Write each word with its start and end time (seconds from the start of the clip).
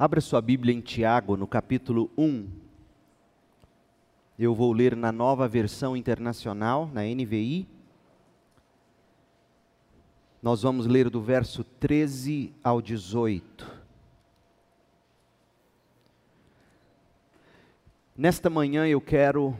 Abra 0.00 0.22
sua 0.22 0.40
Bíblia 0.40 0.74
em 0.74 0.80
Tiago, 0.80 1.36
no 1.36 1.46
capítulo 1.46 2.10
1. 2.16 2.48
Eu 4.38 4.54
vou 4.54 4.72
ler 4.72 4.96
na 4.96 5.12
nova 5.12 5.46
versão 5.46 5.94
internacional, 5.94 6.90
na 6.90 7.02
NVI. 7.02 7.68
Nós 10.42 10.62
vamos 10.62 10.86
ler 10.86 11.10
do 11.10 11.20
verso 11.20 11.62
13 11.62 12.50
ao 12.64 12.80
18. 12.80 13.70
Nesta 18.16 18.48
manhã 18.48 18.86
eu 18.86 19.02
quero 19.02 19.54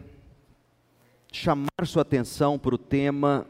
chamar 1.31 1.69
sua 1.85 2.01
atenção 2.01 2.59
para 2.59 2.75
o 2.75 2.79
tema 2.79 3.47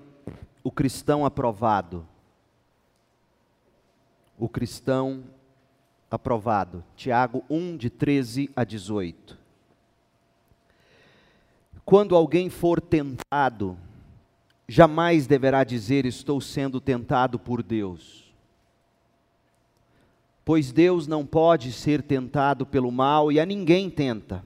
o 0.65 0.73
cristão 0.73 1.25
aprovado. 1.25 2.05
O 4.37 4.49
cristão 4.49 5.23
aprovado. 5.23 5.40
Tiago 6.97 7.45
1, 7.49 7.77
de 7.77 7.91
13 7.91 8.51
a 8.57 8.65
18. 8.65 9.39
Quando 11.85 12.15
alguém 12.15 12.49
for 12.49 12.81
tentado, 12.81 13.77
jamais 14.69 15.27
deverá 15.27 15.65
dizer: 15.65 16.07
Estou 16.07 16.41
sendo 16.41 16.81
tentado 16.81 17.39
por 17.39 17.63
Deus. 17.63 18.33
Pois 20.45 20.73
Deus 20.73 21.07
não 21.07 21.27
pode 21.27 21.73
ser 21.73 22.03
tentado 22.03 22.65
pelo 22.65 22.91
mal 22.91 23.31
e 23.31 23.39
a 23.39 23.47
ninguém 23.47 23.91
tenta. 23.91 24.45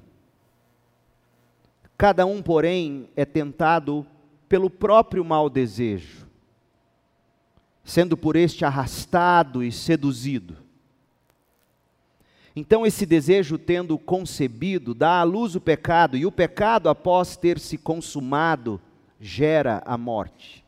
Cada 1.96 2.26
um, 2.26 2.42
porém, 2.42 3.08
é 3.14 3.24
tentado 3.24 4.06
pelo 4.48 4.68
próprio 4.68 5.24
mau 5.24 5.48
desejo, 5.48 6.26
sendo 7.84 8.16
por 8.16 8.36
este 8.36 8.64
arrastado 8.64 9.62
e 9.62 9.70
seduzido. 9.70 10.63
Então, 12.56 12.86
esse 12.86 13.04
desejo, 13.04 13.58
tendo 13.58 13.98
concebido, 13.98 14.94
dá 14.94 15.18
à 15.18 15.24
luz 15.24 15.56
o 15.56 15.60
pecado, 15.60 16.16
e 16.16 16.24
o 16.24 16.30
pecado, 16.30 16.88
após 16.88 17.36
ter 17.36 17.58
se 17.58 17.76
consumado, 17.76 18.80
gera 19.20 19.82
a 19.84 19.98
morte. 19.98 20.64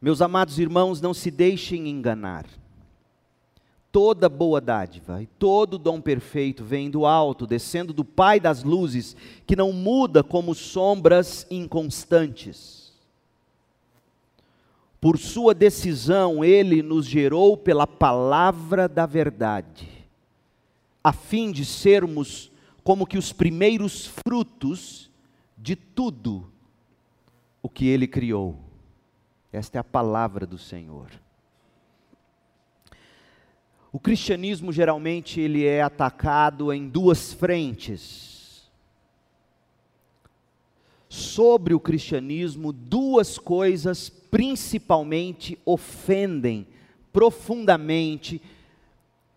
Meus 0.00 0.20
amados 0.20 0.58
irmãos, 0.58 1.00
não 1.00 1.14
se 1.14 1.30
deixem 1.30 1.88
enganar. 1.88 2.44
Toda 3.90 4.28
boa 4.28 4.60
dádiva 4.60 5.20
e 5.22 5.26
todo 5.26 5.78
dom 5.78 6.00
perfeito 6.00 6.64
vem 6.64 6.90
do 6.90 7.06
alto, 7.06 7.46
descendo 7.46 7.92
do 7.92 8.04
Pai 8.04 8.38
das 8.38 8.62
luzes, 8.62 9.16
que 9.46 9.56
não 9.56 9.72
muda 9.72 10.22
como 10.22 10.54
sombras 10.54 11.46
inconstantes. 11.50 12.92
Por 15.00 15.18
sua 15.18 15.54
decisão, 15.54 16.44
ele 16.44 16.82
nos 16.82 17.06
gerou 17.06 17.56
pela 17.56 17.86
palavra 17.86 18.86
da 18.86 19.06
verdade 19.06 19.89
a 21.02 21.12
fim 21.12 21.50
de 21.50 21.64
sermos 21.64 22.50
como 22.82 23.06
que 23.06 23.18
os 23.18 23.32
primeiros 23.32 24.06
frutos 24.06 25.10
de 25.56 25.76
tudo 25.76 26.50
o 27.62 27.68
que 27.68 27.86
ele 27.86 28.06
criou. 28.06 28.58
Esta 29.52 29.78
é 29.78 29.80
a 29.80 29.84
palavra 29.84 30.46
do 30.46 30.58
Senhor. 30.58 31.10
O 33.92 33.98
cristianismo 33.98 34.72
geralmente 34.72 35.40
ele 35.40 35.64
é 35.64 35.82
atacado 35.82 36.72
em 36.72 36.88
duas 36.88 37.32
frentes. 37.32 38.70
Sobre 41.08 41.74
o 41.74 41.80
cristianismo, 41.80 42.72
duas 42.72 43.36
coisas 43.36 44.08
principalmente 44.08 45.58
ofendem 45.64 46.68
profundamente 47.12 48.40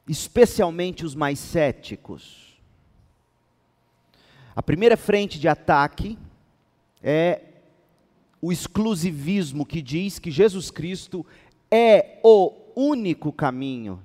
especialmente 0.07 1.05
os 1.05 1.15
mais 1.15 1.39
céticos. 1.39 2.57
A 4.55 4.61
primeira 4.61 4.95
frente 4.95 5.39
de 5.39 5.47
ataque 5.47 6.17
é 7.01 7.41
o 8.41 8.51
exclusivismo 8.51 9.65
que 9.65 9.81
diz 9.81 10.19
que 10.19 10.29
Jesus 10.29 10.69
Cristo 10.69 11.25
é 11.71 12.19
o 12.23 12.53
único 12.75 13.31
caminho. 13.31 14.01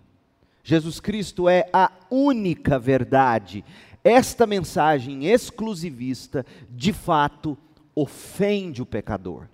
Jesus 0.63 1.01
Cristo 1.01 1.49
é 1.49 1.69
a 1.73 1.91
única 2.11 2.79
verdade. 2.79 3.65
Esta 4.05 4.47
mensagem 4.47 5.27
exclusivista, 5.27 6.47
de 6.71 6.93
fato, 6.93 7.59
ofende 7.95 8.81
o 8.81 8.87
pecador. 8.87 9.49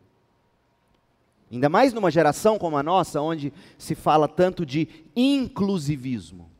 Ainda 1.50 1.68
mais 1.68 1.92
numa 1.92 2.10
geração 2.10 2.58
como 2.58 2.76
a 2.76 2.82
nossa, 2.82 3.20
onde 3.20 3.52
se 3.78 3.94
fala 3.94 4.26
tanto 4.26 4.64
de 4.64 4.88
inclusivismo, 5.14 6.50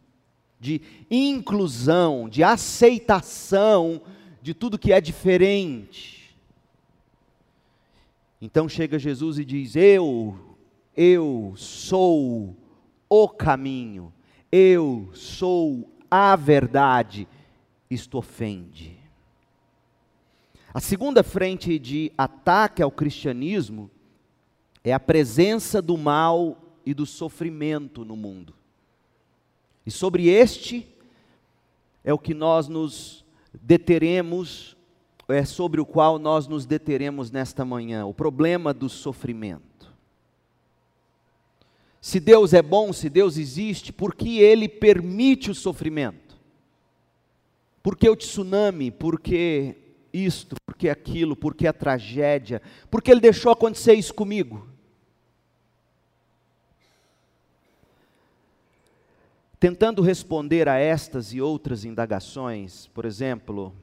de 0.61 0.81
inclusão, 1.11 2.28
de 2.28 2.43
aceitação 2.43 4.00
de 4.41 4.53
tudo 4.53 4.78
que 4.78 4.93
é 4.93 5.00
diferente. 5.00 6.37
Então 8.41 8.69
chega 8.69 8.99
Jesus 8.99 9.39
e 9.39 9.44
diz: 9.44 9.75
Eu, 9.75 10.39
eu 10.94 11.55
sou 11.56 12.55
o 13.09 13.28
caminho, 13.28 14.12
eu 14.53 15.09
sou 15.15 15.91
a 16.11 16.37
verdade. 16.37 17.27
Isto 17.91 18.19
ofende. 18.19 18.99
A 20.75 20.81
segunda 20.81 21.23
frente 21.23 21.78
de 21.78 22.12
ataque 22.19 22.83
ao 22.83 22.91
cristianismo 22.91 23.91
é 24.84 24.93
a 24.93 25.00
presença 25.00 25.81
do 25.81 25.97
mal 25.97 26.59
e 26.84 26.93
do 26.93 27.06
sofrimento 27.06 28.05
no 28.05 28.15
mundo. 28.15 28.55
E 29.87 29.91
sobre 29.91 30.28
este 30.28 30.87
é 32.05 32.12
o 32.12 32.19
que 32.19 32.34
nós 32.34 32.69
nos 32.69 33.25
deteremos, 33.62 34.77
é 35.27 35.44
sobre 35.47 35.81
o 35.81 35.87
qual 35.87 36.19
nós 36.19 36.47
nos 36.47 36.67
deteremos 36.67 37.31
nesta 37.31 37.65
manhã, 37.65 38.05
o 38.05 38.12
problema 38.12 38.75
do 38.75 38.91
sofrimento. 38.91 39.65
Se 41.99 42.21
Deus 42.21 42.53
é 42.53 42.61
bom, 42.61 42.93
se 42.93 43.09
Deus 43.09 43.39
existe, 43.39 43.91
por 43.91 44.15
que 44.15 44.39
Ele 44.39 44.69
permite 44.69 45.50
o 45.50 45.55
sofrimento? 45.55 46.39
Por 47.83 47.97
que 47.97 48.09
o 48.09 48.17
tsunami? 48.17 48.91
Por 48.91 49.19
que 49.19 49.77
isto? 50.12 50.56
Por 50.67 50.77
que 50.77 50.91
aquilo? 50.91 51.34
Por 51.34 51.55
que 51.55 51.67
a 51.67 51.73
tragédia? 51.73 52.61
Por 52.91 53.03
que 53.03 53.11
Ele 53.11 53.21
deixou 53.21 53.50
acontecer 53.50 53.94
isso 53.94 54.12
comigo? 54.12 54.74
Tentando 59.64 60.02
responder 60.02 60.69
a 60.69 60.76
estas 60.76 61.32
e 61.32 61.41
outras 61.41 61.86
indagações, 61.86 62.86
por 62.88 63.06
exemplo, 63.06 63.75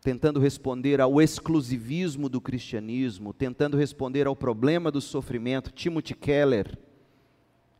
tentando 0.00 0.38
responder 0.38 1.00
ao 1.00 1.20
exclusivismo 1.20 2.28
do 2.28 2.40
cristianismo, 2.40 3.34
tentando 3.34 3.76
responder 3.76 4.28
ao 4.28 4.36
problema 4.36 4.92
do 4.92 5.00
sofrimento, 5.00 5.72
Timothy 5.72 6.14
Keller, 6.14 6.78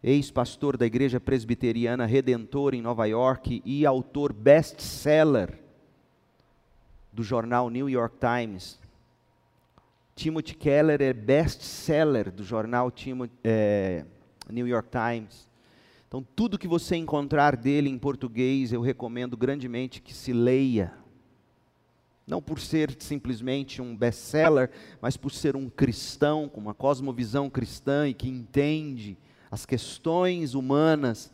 ex-pastor 0.02 0.76
da 0.76 0.86
Igreja 0.86 1.20
Presbiteriana 1.20 2.04
Redentor 2.04 2.74
em 2.74 2.82
Nova 2.82 3.06
York 3.06 3.62
e 3.64 3.86
autor 3.86 4.32
best-seller 4.32 5.56
do 7.12 7.22
jornal 7.22 7.70
New 7.70 7.88
York 7.88 8.16
Times. 8.18 8.76
Timothy 10.16 10.56
Keller 10.56 11.00
é 11.00 11.12
best-seller 11.12 12.32
do 12.32 12.42
jornal 12.42 12.92
é, 13.44 14.04
New 14.50 14.66
York 14.66 14.88
Times. 14.90 15.47
Então, 16.08 16.26
tudo 16.34 16.58
que 16.58 16.66
você 16.66 16.96
encontrar 16.96 17.54
dele 17.54 17.90
em 17.90 17.98
português, 17.98 18.72
eu 18.72 18.80
recomendo 18.80 19.36
grandemente 19.36 20.00
que 20.00 20.14
se 20.14 20.32
leia. 20.32 20.94
Não 22.26 22.40
por 22.40 22.58
ser 22.58 22.96
simplesmente 22.98 23.82
um 23.82 23.94
best-seller, 23.94 24.70
mas 25.02 25.18
por 25.18 25.30
ser 25.30 25.54
um 25.54 25.68
cristão 25.68 26.48
com 26.48 26.60
uma 26.60 26.72
cosmovisão 26.72 27.50
cristã 27.50 28.08
e 28.08 28.14
que 28.14 28.26
entende 28.26 29.18
as 29.50 29.66
questões 29.66 30.54
humanas 30.54 31.30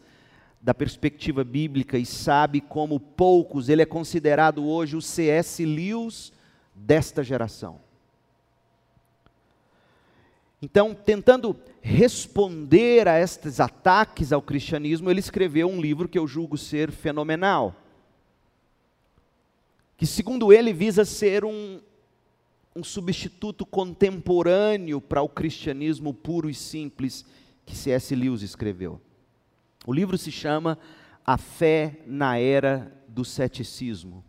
da 0.61 0.75
perspectiva 0.75 1.45
bíblica 1.45 1.97
e 1.97 2.05
sabe 2.05 2.61
como 2.61 2.99
poucos, 2.99 3.69
ele 3.69 3.83
é 3.83 3.87
considerado 3.87 4.65
hoje 4.65 4.97
o 4.97 5.03
C.S. 5.03 5.65
Lewis 5.65 6.33
desta 6.75 7.23
geração. 7.23 7.84
Então, 10.65 10.95
tentando 10.95 11.55
responder 11.83 13.07
a 13.07 13.21
estes 13.21 13.61
ataques 13.61 14.33
ao 14.33 14.41
cristianismo, 14.41 15.11
ele 15.11 15.21
escreveu 15.21 15.69
um 15.69 15.79
livro 15.79 16.09
que 16.09 16.19
eu 16.19 16.27
julgo 16.27 16.57
ser 16.57 16.91
fenomenal. 16.91 17.77
Que, 19.99 20.07
segundo 20.07 20.55
ele, 20.55 20.73
visa 20.73 21.05
ser 21.05 21.45
um, 21.45 21.83
um 22.75 22.83
substituto 22.83 23.67
contemporâneo 23.67 25.03
para 25.03 25.21
o 25.21 25.29
cristianismo 25.29 26.15
puro 26.15 26.49
e 26.49 26.55
simples 26.55 27.27
que 27.67 27.77
C.S. 27.77 28.15
Lewis 28.15 28.41
escreveu. 28.41 28.99
O 29.87 29.93
livro 29.93 30.17
se 30.17 30.33
chama 30.33 30.79
A 31.27 31.37
Fé 31.37 32.01
na 32.07 32.39
Era 32.39 32.91
do 33.07 33.23
Ceticismo. 33.23 34.25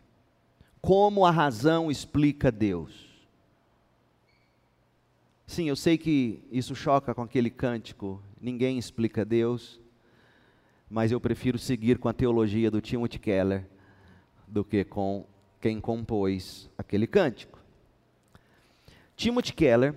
Como 0.82 1.24
a 1.24 1.30
razão 1.30 1.90
explica 1.90 2.52
Deus. 2.52 3.05
Sim, 5.46 5.68
eu 5.68 5.76
sei 5.76 5.96
que 5.96 6.42
isso 6.50 6.74
choca 6.74 7.14
com 7.14 7.22
aquele 7.22 7.50
cântico, 7.50 8.20
ninguém 8.40 8.78
explica 8.78 9.24
Deus. 9.24 9.80
mas 10.88 11.10
eu 11.10 11.20
prefiro 11.20 11.58
seguir 11.58 11.98
com 11.98 12.08
a 12.08 12.12
teologia 12.12 12.70
do 12.70 12.80
Timothy 12.80 13.18
Keller 13.18 13.66
do 14.46 14.64
que 14.64 14.84
com 14.84 15.26
quem 15.60 15.80
compôs 15.80 16.70
aquele 16.78 17.06
cântico. 17.06 17.58
Timothy 19.16 19.52
Keller, 19.52 19.94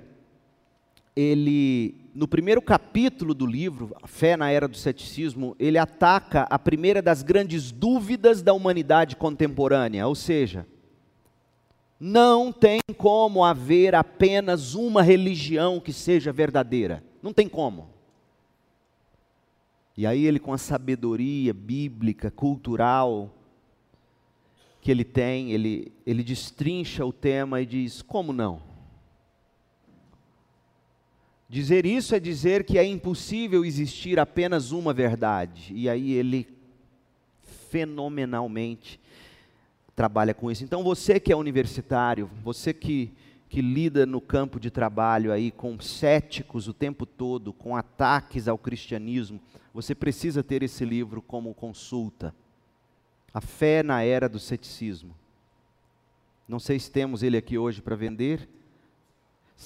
ele, 1.16 1.96
no 2.16 2.28
primeiro 2.28 2.62
capítulo 2.62 3.34
do 3.34 3.46
livro, 3.46 3.96
A 4.02 4.08
Fé 4.08 4.36
na 4.36 4.50
Era 4.50 4.68
do 4.68 4.78
Ceticismo, 4.78 5.56
ele 5.60 5.78
ataca 5.78 6.48
a 6.50 6.58
primeira 6.58 7.02
das 7.02 7.22
grandes 7.22 7.72
dúvidas 7.72 8.42
da 8.42 8.54
humanidade 8.54 9.16
contemporânea, 9.16 10.08
ou 10.08 10.16
seja, 10.16 10.66
não 12.00 12.52
tem 12.52 12.80
como 12.98 13.44
haver 13.44 13.94
apenas 13.94 14.74
uma 14.74 15.02
religião 15.02 15.80
que 15.80 15.92
seja 15.92 16.32
verdadeira. 16.32 17.04
Não 17.22 17.34
tem 17.34 17.50
como. 17.50 17.90
E 19.98 20.08
aí 20.08 20.26
ele 20.26 20.40
com 20.40 20.54
a 20.54 20.58
sabedoria 20.58 21.54
bíblica, 21.54 22.32
cultural 22.32 23.36
que 24.82 24.90
ele 24.90 25.04
tem, 25.04 25.52
ele, 25.52 25.92
ele 26.06 26.24
destrincha 26.24 27.06
o 27.06 27.12
tema 27.12 27.60
e 27.60 27.66
diz: 27.66 28.02
como 28.02 28.32
não? 28.32 28.62
Dizer 31.50 31.86
isso 31.86 32.16
é 32.16 32.20
dizer 32.20 32.64
que 32.64 32.78
é 32.78 32.86
impossível 32.86 33.66
existir 33.66 34.20
apenas 34.20 34.72
uma 34.72 34.94
verdade. 34.94 35.74
E 35.76 35.90
aí 35.90 36.14
ele 36.14 36.48
fenomenalmente 37.70 39.00
trabalha 40.00 40.34
com 40.34 40.50
isso. 40.50 40.64
Então 40.64 40.82
você 40.82 41.20
que 41.20 41.30
é 41.30 41.36
universitário, 41.36 42.32
você 42.42 42.74
que, 42.74 43.12
que 43.50 43.62
lida 43.62 44.06
no 44.06 44.22
campo 44.22 44.58
de 44.58 44.72
trabalho 44.72 45.30
aí 45.30 45.52
com 45.52 45.78
céticos 45.78 46.70
o 46.70 46.74
tempo 46.74 47.06
todo, 47.06 47.52
com 47.52 47.76
ataques 47.76 48.48
ao 48.48 48.58
cristianismo, 48.58 49.42
você 49.74 49.94
precisa 49.94 50.42
ter 50.42 50.64
esse 50.64 50.86
livro 50.86 51.22
como 51.22 51.54
consulta. 51.54 52.34
A 53.34 53.42
fé 53.42 53.84
na 53.84 54.02
era 54.02 54.30
do 54.30 54.40
ceticismo. 54.40 55.14
Não 56.48 56.60
sei 56.60 56.80
se 56.80 56.90
temos 56.90 57.22
ele 57.22 57.36
aqui 57.36 57.58
hoje 57.58 57.82
para 57.82 57.98
vender. 57.98 58.48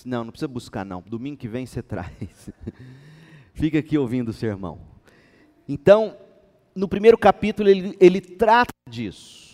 Não, 0.03 0.23
não 0.23 0.31
precisa 0.31 0.47
buscar 0.47 0.83
não. 0.83 1.03
Domingo 1.05 1.37
que 1.37 1.47
vem 1.47 1.67
você 1.67 1.77
traz. 1.83 2.49
Fica 3.53 3.77
aqui 3.77 3.99
ouvindo 3.99 4.29
o 4.29 4.33
sermão. 4.33 4.81
Então, 5.69 6.17
no 6.73 6.87
primeiro 6.87 7.19
capítulo 7.19 7.69
ele, 7.69 7.95
ele 7.99 8.19
trata 8.19 8.73
disso. 8.89 9.52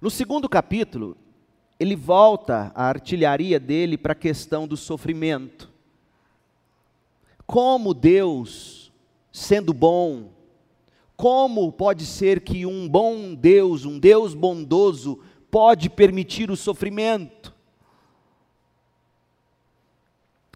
No 0.00 0.10
segundo 0.10 0.48
capítulo, 0.48 1.16
ele 1.78 1.94
volta 1.94 2.72
a 2.74 2.84
artilharia 2.84 3.60
dele 3.60 3.98
para 3.98 4.12
a 4.12 4.16
questão 4.16 4.66
do 4.66 4.76
sofrimento. 4.76 5.70
Como 7.46 7.92
Deus, 7.92 8.90
sendo 9.32 9.74
bom, 9.74 10.30
como 11.16 11.70
pode 11.70 12.06
ser 12.06 12.40
que 12.40 12.64
um 12.64 12.88
bom 12.88 13.34
Deus, 13.34 13.84
um 13.84 13.98
Deus 13.98 14.32
bondoso, 14.32 15.20
pode 15.50 15.90
permitir 15.90 16.50
o 16.50 16.56
sofrimento? 16.56 17.54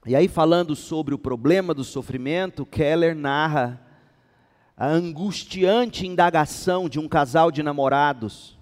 E 0.07 0.17
aí, 0.17 0.29
falando 0.29 0.75
sobre 0.75 1.15
o 1.15 1.19
problema 1.19 1.75
do 1.75 1.85
sofrimento, 1.85 2.65
Keller 2.65 3.15
narra 3.15 3.81
a 4.77 4.87
angustiante 4.87 6.07
indagação 6.07 6.89
de 6.89 6.99
um 6.99 7.09
casal 7.09 7.51
de 7.51 7.63
namorados, 7.63 8.54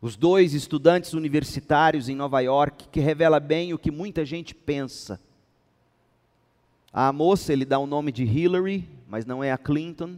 os 0.00 0.16
dois 0.16 0.54
estudantes 0.54 1.12
universitários 1.12 2.08
em 2.08 2.16
Nova 2.16 2.40
York, 2.40 2.88
que 2.90 3.00
revela 3.00 3.38
bem 3.38 3.74
o 3.74 3.78
que 3.78 3.90
muita 3.90 4.24
gente 4.24 4.54
pensa. 4.54 5.20
A 6.92 7.12
moça 7.12 7.52
ele 7.52 7.64
dá 7.64 7.78
o 7.78 7.86
nome 7.86 8.10
de 8.10 8.24
Hillary, 8.24 8.88
mas 9.08 9.26
não 9.26 9.44
é 9.44 9.52
a 9.52 9.58
Clinton, 9.58 10.16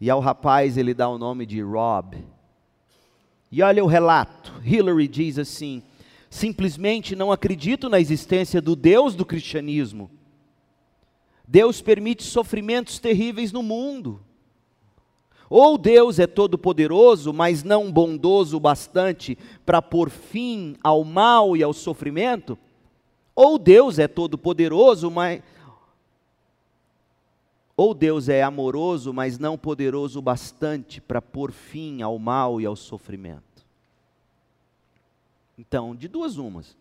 e 0.00 0.10
ao 0.10 0.20
rapaz 0.20 0.76
ele 0.76 0.92
dá 0.92 1.08
o 1.08 1.18
nome 1.18 1.46
de 1.46 1.60
Rob. 1.60 2.16
E 3.50 3.62
olha 3.62 3.84
o 3.84 3.86
relato: 3.86 4.52
Hillary 4.64 5.06
diz 5.06 5.38
assim: 5.38 5.82
simplesmente 6.28 7.16
não 7.16 7.32
acredito 7.32 7.88
na 7.88 8.00
existência 8.00 8.60
do 8.60 8.76
Deus 8.76 9.14
do 9.14 9.24
cristianismo. 9.24 10.10
Deus 11.46 11.80
permite 11.80 12.24
sofrimentos 12.24 12.98
terríveis 12.98 13.52
no 13.52 13.62
mundo. 13.62 14.20
Ou 15.50 15.78
Deus 15.78 16.18
é 16.18 16.26
todo-poderoso, 16.26 17.32
mas 17.32 17.62
não 17.62 17.90
bondoso 17.90 18.56
o 18.56 18.60
bastante 18.60 19.38
para 19.64 19.80
pôr 19.80 20.10
fim 20.10 20.76
ao 20.82 21.04
mal 21.04 21.56
e 21.56 21.62
ao 21.62 21.72
sofrimento, 21.72 22.58
ou 23.34 23.58
Deus 23.58 23.98
é 23.98 24.08
todo-poderoso, 24.08 25.10
mas 25.10 25.42
ou 27.76 27.94
Deus 27.94 28.28
é 28.28 28.42
amoroso, 28.42 29.12
mas 29.12 29.38
não 29.38 29.56
poderoso 29.56 30.18
o 30.18 30.22
bastante 30.22 31.00
para 31.00 31.22
pôr 31.22 31.52
fim 31.52 32.02
ao 32.02 32.18
mal 32.18 32.60
e 32.60 32.66
ao 32.66 32.74
sofrimento. 32.74 33.64
Então, 35.56 35.94
de 35.94 36.08
duas 36.08 36.36
umas. 36.36 36.76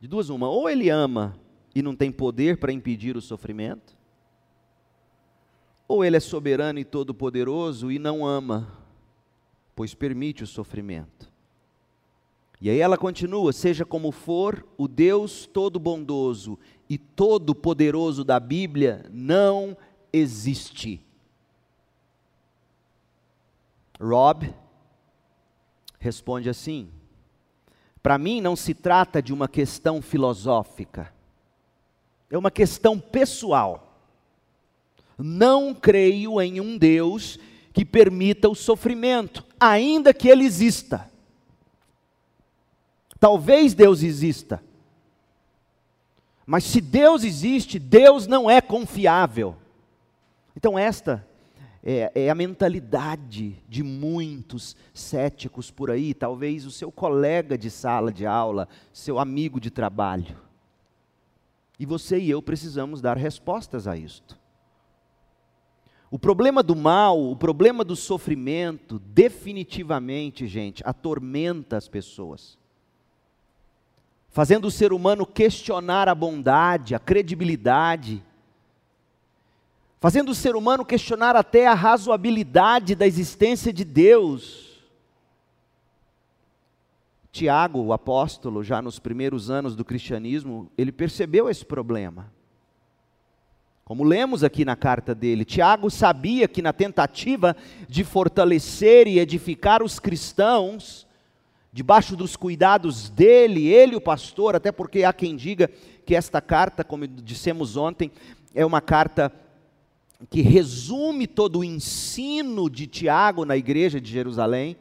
De 0.00 0.08
duas 0.08 0.28
uma, 0.28 0.48
ou 0.48 0.68
ele 0.68 0.90
ama 0.90 1.38
e 1.72 1.80
não 1.80 1.94
tem 1.94 2.10
poder 2.10 2.58
para 2.58 2.72
impedir 2.72 3.16
o 3.16 3.20
sofrimento, 3.20 3.95
ou 5.88 6.04
ele 6.04 6.16
é 6.16 6.20
soberano 6.20 6.78
e 6.78 6.84
todo-poderoso 6.84 7.90
e 7.90 7.98
não 7.98 8.26
ama, 8.26 8.72
pois 9.74 9.94
permite 9.94 10.42
o 10.42 10.46
sofrimento. 10.46 11.30
E 12.60 12.70
aí 12.70 12.80
ela 12.80 12.96
continua: 12.96 13.52
seja 13.52 13.84
como 13.84 14.10
for, 14.10 14.66
o 14.76 14.88
Deus 14.88 15.46
todo-bondoso 15.46 16.58
e 16.88 16.96
todo-poderoso 16.96 18.24
da 18.24 18.40
Bíblia 18.40 19.06
não 19.10 19.76
existe. 20.12 21.02
Rob 24.00 24.52
responde 25.98 26.48
assim: 26.48 26.90
para 28.02 28.18
mim, 28.18 28.40
não 28.40 28.54
se 28.54 28.72
trata 28.72 29.20
de 29.20 29.32
uma 29.32 29.48
questão 29.48 30.00
filosófica, 30.00 31.12
é 32.30 32.38
uma 32.38 32.50
questão 32.50 32.98
pessoal. 32.98 33.85
Não 35.18 35.74
creio 35.74 36.40
em 36.40 36.60
um 36.60 36.76
Deus 36.76 37.38
que 37.72 37.84
permita 37.84 38.48
o 38.48 38.54
sofrimento, 38.54 39.44
ainda 39.58 40.12
que 40.12 40.28
ele 40.28 40.44
exista. 40.44 41.10
Talvez 43.18 43.74
Deus 43.74 44.02
exista, 44.02 44.62
mas 46.46 46.62
se 46.62 46.80
Deus 46.80 47.24
existe, 47.24 47.78
Deus 47.78 48.28
não 48.28 48.48
é 48.48 48.60
confiável. 48.60 49.56
Então, 50.54 50.78
esta 50.78 51.26
é, 51.82 52.12
é, 52.14 52.30
a 52.30 52.34
mentalidade 52.34 53.62
de 53.68 53.82
muitos 53.82 54.76
céticos 54.94 55.70
por 55.70 55.90
aí, 55.90 56.14
talvez 56.14 56.64
o 56.64 56.70
seu 56.70 56.92
colega 56.92 57.58
de 57.58 57.68
sala 57.68 58.12
de 58.12 58.24
aula, 58.24 58.68
seu 58.92 59.18
amigo 59.18 59.60
de 59.60 59.70
trabalho. 59.70 60.36
E 61.78 61.84
você 61.84 62.18
e 62.18 62.30
eu 62.30 62.40
precisamos 62.40 63.00
dar 63.00 63.16
respostas 63.16 63.86
a 63.88 63.96
isto. 63.96 64.38
O 66.10 66.18
problema 66.18 66.62
do 66.62 66.76
mal, 66.76 67.20
o 67.20 67.34
problema 67.34 67.84
do 67.84 67.96
sofrimento, 67.96 68.98
definitivamente, 68.98 70.46
gente, 70.46 70.82
atormenta 70.86 71.76
as 71.76 71.88
pessoas, 71.88 72.56
fazendo 74.28 74.66
o 74.66 74.70
ser 74.70 74.92
humano 74.92 75.26
questionar 75.26 76.08
a 76.08 76.14
bondade, 76.14 76.94
a 76.94 76.98
credibilidade, 76.98 78.22
fazendo 79.98 80.28
o 80.28 80.34
ser 80.34 80.54
humano 80.54 80.84
questionar 80.84 81.34
até 81.34 81.66
a 81.66 81.74
razoabilidade 81.74 82.94
da 82.94 83.06
existência 83.06 83.72
de 83.72 83.84
Deus. 83.84 84.80
Tiago, 87.32 87.80
o 87.80 87.92
apóstolo, 87.92 88.62
já 88.62 88.80
nos 88.80 89.00
primeiros 89.00 89.50
anos 89.50 89.74
do 89.74 89.84
cristianismo, 89.84 90.70
ele 90.78 90.92
percebeu 90.92 91.50
esse 91.50 91.64
problema. 91.64 92.32
Como 93.86 94.02
lemos 94.02 94.42
aqui 94.42 94.64
na 94.64 94.74
carta 94.74 95.14
dele, 95.14 95.44
Tiago 95.44 95.88
sabia 95.90 96.48
que 96.48 96.60
na 96.60 96.72
tentativa 96.72 97.56
de 97.88 98.02
fortalecer 98.02 99.06
e 99.06 99.20
edificar 99.20 99.80
os 99.80 100.00
cristãos, 100.00 101.06
debaixo 101.72 102.16
dos 102.16 102.34
cuidados 102.34 103.08
dele, 103.08 103.68
ele, 103.68 103.94
o 103.94 104.00
pastor, 104.00 104.56
até 104.56 104.72
porque 104.72 105.04
há 105.04 105.12
quem 105.12 105.36
diga 105.36 105.70
que 106.04 106.16
esta 106.16 106.40
carta, 106.40 106.82
como 106.82 107.06
dissemos 107.06 107.76
ontem, 107.76 108.10
é 108.52 108.66
uma 108.66 108.80
carta 108.80 109.32
que 110.28 110.42
resume 110.42 111.28
todo 111.28 111.60
o 111.60 111.64
ensino 111.64 112.68
de 112.68 112.88
Tiago 112.88 113.44
na 113.44 113.56
igreja 113.56 114.00
de 114.00 114.10
Jerusalém. 114.10 114.76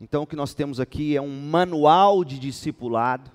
Então, 0.00 0.22
o 0.22 0.26
que 0.28 0.36
nós 0.36 0.54
temos 0.54 0.78
aqui 0.78 1.16
é 1.16 1.20
um 1.20 1.50
manual 1.50 2.22
de 2.22 2.38
discipulado. 2.38 3.32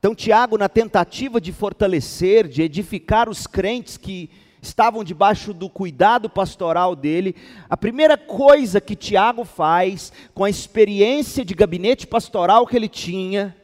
Então, 0.00 0.14
Tiago, 0.14 0.56
na 0.56 0.66
tentativa 0.66 1.38
de 1.38 1.52
fortalecer, 1.52 2.48
de 2.48 2.62
edificar 2.62 3.28
os 3.28 3.46
crentes 3.46 3.98
que 3.98 4.30
estavam 4.62 5.04
debaixo 5.04 5.52
do 5.52 5.68
cuidado 5.68 6.30
pastoral 6.30 6.96
dele, 6.96 7.36
a 7.68 7.76
primeira 7.76 8.16
coisa 8.16 8.80
que 8.80 8.96
Tiago 8.96 9.44
faz, 9.44 10.10
com 10.32 10.42
a 10.42 10.48
experiência 10.48 11.44
de 11.44 11.52
gabinete 11.52 12.06
pastoral 12.06 12.66
que 12.66 12.74
ele 12.74 12.88
tinha, 12.88 13.54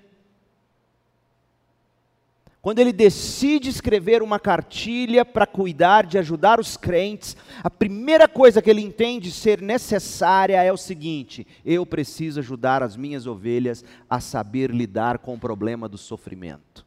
quando 2.67 2.81
ele 2.81 2.93
decide 2.93 3.69
escrever 3.69 4.25
uma 4.25 4.41
cartilha 4.41 5.25
para 5.25 5.47
cuidar 5.47 6.05
de 6.05 6.19
ajudar 6.19 6.59
os 6.59 6.77
crentes, 6.77 7.37
a 7.63 7.71
primeira 7.71 8.27
coisa 8.27 8.61
que 8.61 8.69
ele 8.69 8.81
entende 8.81 9.31
ser 9.31 9.63
necessária 9.63 10.61
é 10.61 10.73
o 10.73 10.77
seguinte: 10.77 11.47
eu 11.65 11.87
preciso 11.87 12.41
ajudar 12.41 12.83
as 12.83 12.97
minhas 12.97 13.25
ovelhas 13.25 13.85
a 14.11 14.19
saber 14.19 14.73
lidar 14.73 15.19
com 15.19 15.35
o 15.35 15.39
problema 15.39 15.89
do 15.89 15.97
sofrimento. 15.97 16.85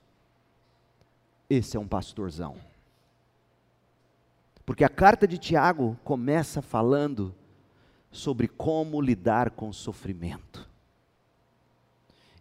Esse 1.49 1.77
é 1.77 1.79
um 1.79 1.87
pastorzão. 1.87 2.57
Porque 4.65 4.83
a 4.83 4.89
carta 4.89 5.25
de 5.25 5.37
Tiago 5.37 5.97
começa 6.03 6.61
falando 6.61 7.33
sobre 8.11 8.49
como 8.49 8.99
lidar 8.99 9.51
com 9.51 9.69
o 9.69 9.73
sofrimento. 9.73 10.68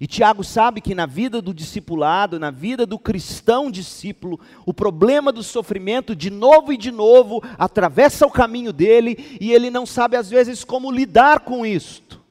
E 0.01 0.07
Tiago 0.07 0.45
sabe 0.45 0.81
que 0.81 0.95
na 0.95 1.07
vida 1.07 1.43
do 1.43 1.53
discipulado, 1.53 2.39
na 2.39 2.53
vida 2.53 2.87
do 2.87 2.99
cristão 2.99 3.69
discípulo, 3.69 4.39
o 4.65 4.73
problema 4.73 5.33
do 5.33 5.43
sofrimento, 5.43 6.15
de 6.15 6.31
novo 6.31 6.73
e 6.73 6.77
de 6.77 6.93
novo, 6.93 7.43
atravessa 7.59 8.25
o 8.25 8.31
caminho 8.31 8.73
dele 8.73 9.39
e 9.41 9.53
ele 9.53 9.71
não 9.71 9.85
sabe 9.85 10.17
às 10.17 10.31
vezes 10.31 10.63
como 10.63 10.93
lidar 10.93 11.41
com 11.41 11.67
isto. 11.67 12.23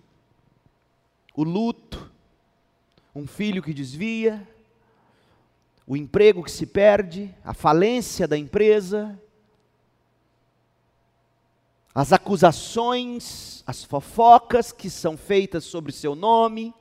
O 1.36 1.44
luto, 1.44 2.10
um 3.14 3.28
filho 3.28 3.62
que 3.62 3.74
desvia, 3.74 4.48
o 5.86 5.98
emprego 5.98 6.44
que 6.44 6.52
se 6.52 6.66
perde, 6.66 7.36
a 7.44 7.54
falência 7.54 8.26
da 8.30 8.38
empresa, 8.38 9.20
as 11.94 12.14
acusações, 12.14 13.62
as 13.68 13.84
fofocas 13.84 14.72
que 14.72 14.90
são 14.90 15.18
feitas 15.18 15.66
sobre 15.66 15.92
seu 15.92 16.16
nome 16.16 16.74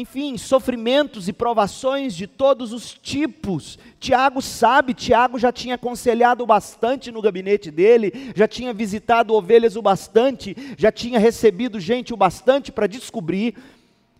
enfim, 0.00 0.38
sofrimentos 0.38 1.28
e 1.28 1.32
provações 1.32 2.14
de 2.14 2.26
todos 2.26 2.72
os 2.72 2.92
tipos. 2.92 3.78
Tiago 3.98 4.40
sabe, 4.40 4.94
Tiago 4.94 5.38
já 5.38 5.52
tinha 5.52 5.74
aconselhado 5.74 6.46
bastante 6.46 7.12
no 7.12 7.20
gabinete 7.20 7.70
dele, 7.70 8.32
já 8.34 8.48
tinha 8.48 8.72
visitado 8.72 9.34
ovelhas 9.34 9.76
o 9.76 9.82
bastante, 9.82 10.56
já 10.78 10.90
tinha 10.90 11.18
recebido 11.18 11.78
gente 11.78 12.14
o 12.14 12.16
bastante 12.16 12.72
para 12.72 12.86
descobrir 12.86 13.54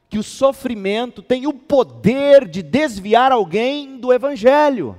que 0.09 0.19
o 0.19 0.23
sofrimento 0.23 1.23
tem 1.23 1.47
o 1.47 1.53
poder 1.53 2.47
de 2.47 2.63
desviar 2.63 3.33
alguém 3.33 3.97
do 3.97 4.13
evangelho. 4.13 4.99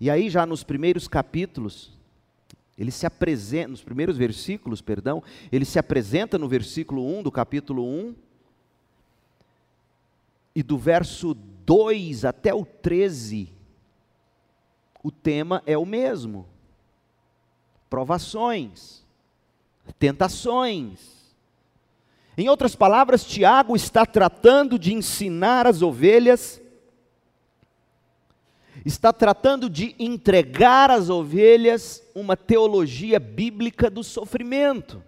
E 0.00 0.10
aí, 0.10 0.30
já 0.30 0.46
nos 0.46 0.64
primeiros 0.64 1.06
capítulos, 1.06 1.92
ele 2.76 2.90
se 2.90 3.06
apresenta, 3.06 3.68
nos 3.68 3.82
primeiros 3.82 4.16
versículos, 4.16 4.80
perdão, 4.80 5.22
ele 5.50 5.64
se 5.64 5.78
apresenta 5.78 6.38
no 6.38 6.48
versículo 6.48 7.06
1 7.18 7.22
do 7.22 7.30
capítulo 7.30 7.84
1, 7.84 8.14
e 10.54 10.62
do 10.62 10.76
verso 10.76 11.34
2 11.34 12.24
até 12.24 12.54
o 12.54 12.64
13, 12.64 13.52
o 15.02 15.10
tema 15.10 15.62
é 15.66 15.76
o 15.76 15.86
mesmo: 15.86 16.46
provações, 17.90 19.04
tentações. 19.98 21.20
Em 22.36 22.48
outras 22.48 22.74
palavras, 22.74 23.24
Tiago 23.24 23.76
está 23.76 24.06
tratando 24.06 24.78
de 24.78 24.94
ensinar 24.94 25.66
as 25.66 25.82
ovelhas 25.82 26.61
está 28.84 29.12
tratando 29.12 29.70
de 29.70 29.94
entregar 29.98 30.90
às 30.90 31.08
ovelhas 31.08 32.02
uma 32.14 32.36
teologia 32.36 33.20
bíblica 33.20 33.88
do 33.88 34.02
sofrimento. 34.02 35.02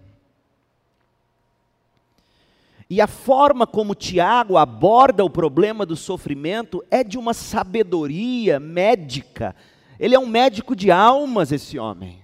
E 2.89 3.01
a 3.01 3.07
forma 3.07 3.65
como 3.65 3.95
Tiago 3.95 4.57
aborda 4.57 5.25
o 5.25 5.29
problema 5.29 5.85
do 5.85 5.95
sofrimento 5.95 6.83
é 6.91 7.03
de 7.03 7.17
uma 7.17 7.33
sabedoria 7.33 8.59
médica. 8.59 9.55
Ele 9.99 10.13
é 10.13 10.19
um 10.19 10.27
médico 10.27 10.75
de 10.75 10.91
almas, 10.91 11.51
esse 11.51 11.79
homem. 11.79 12.23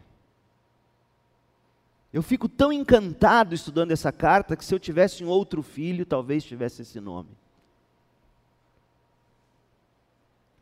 Eu 2.14 2.22
fico 2.22 2.48
tão 2.48 2.72
encantado 2.72 3.56
estudando 3.56 3.92
essa 3.92 4.12
carta 4.12 4.56
que 4.56 4.64
se 4.64 4.76
eu 4.76 4.80
tivesse 4.80 5.24
um 5.24 5.30
outro 5.30 5.64
filho, 5.64 6.06
talvez 6.06 6.44
tivesse 6.44 6.82
esse 6.82 7.00
nome. 7.00 7.30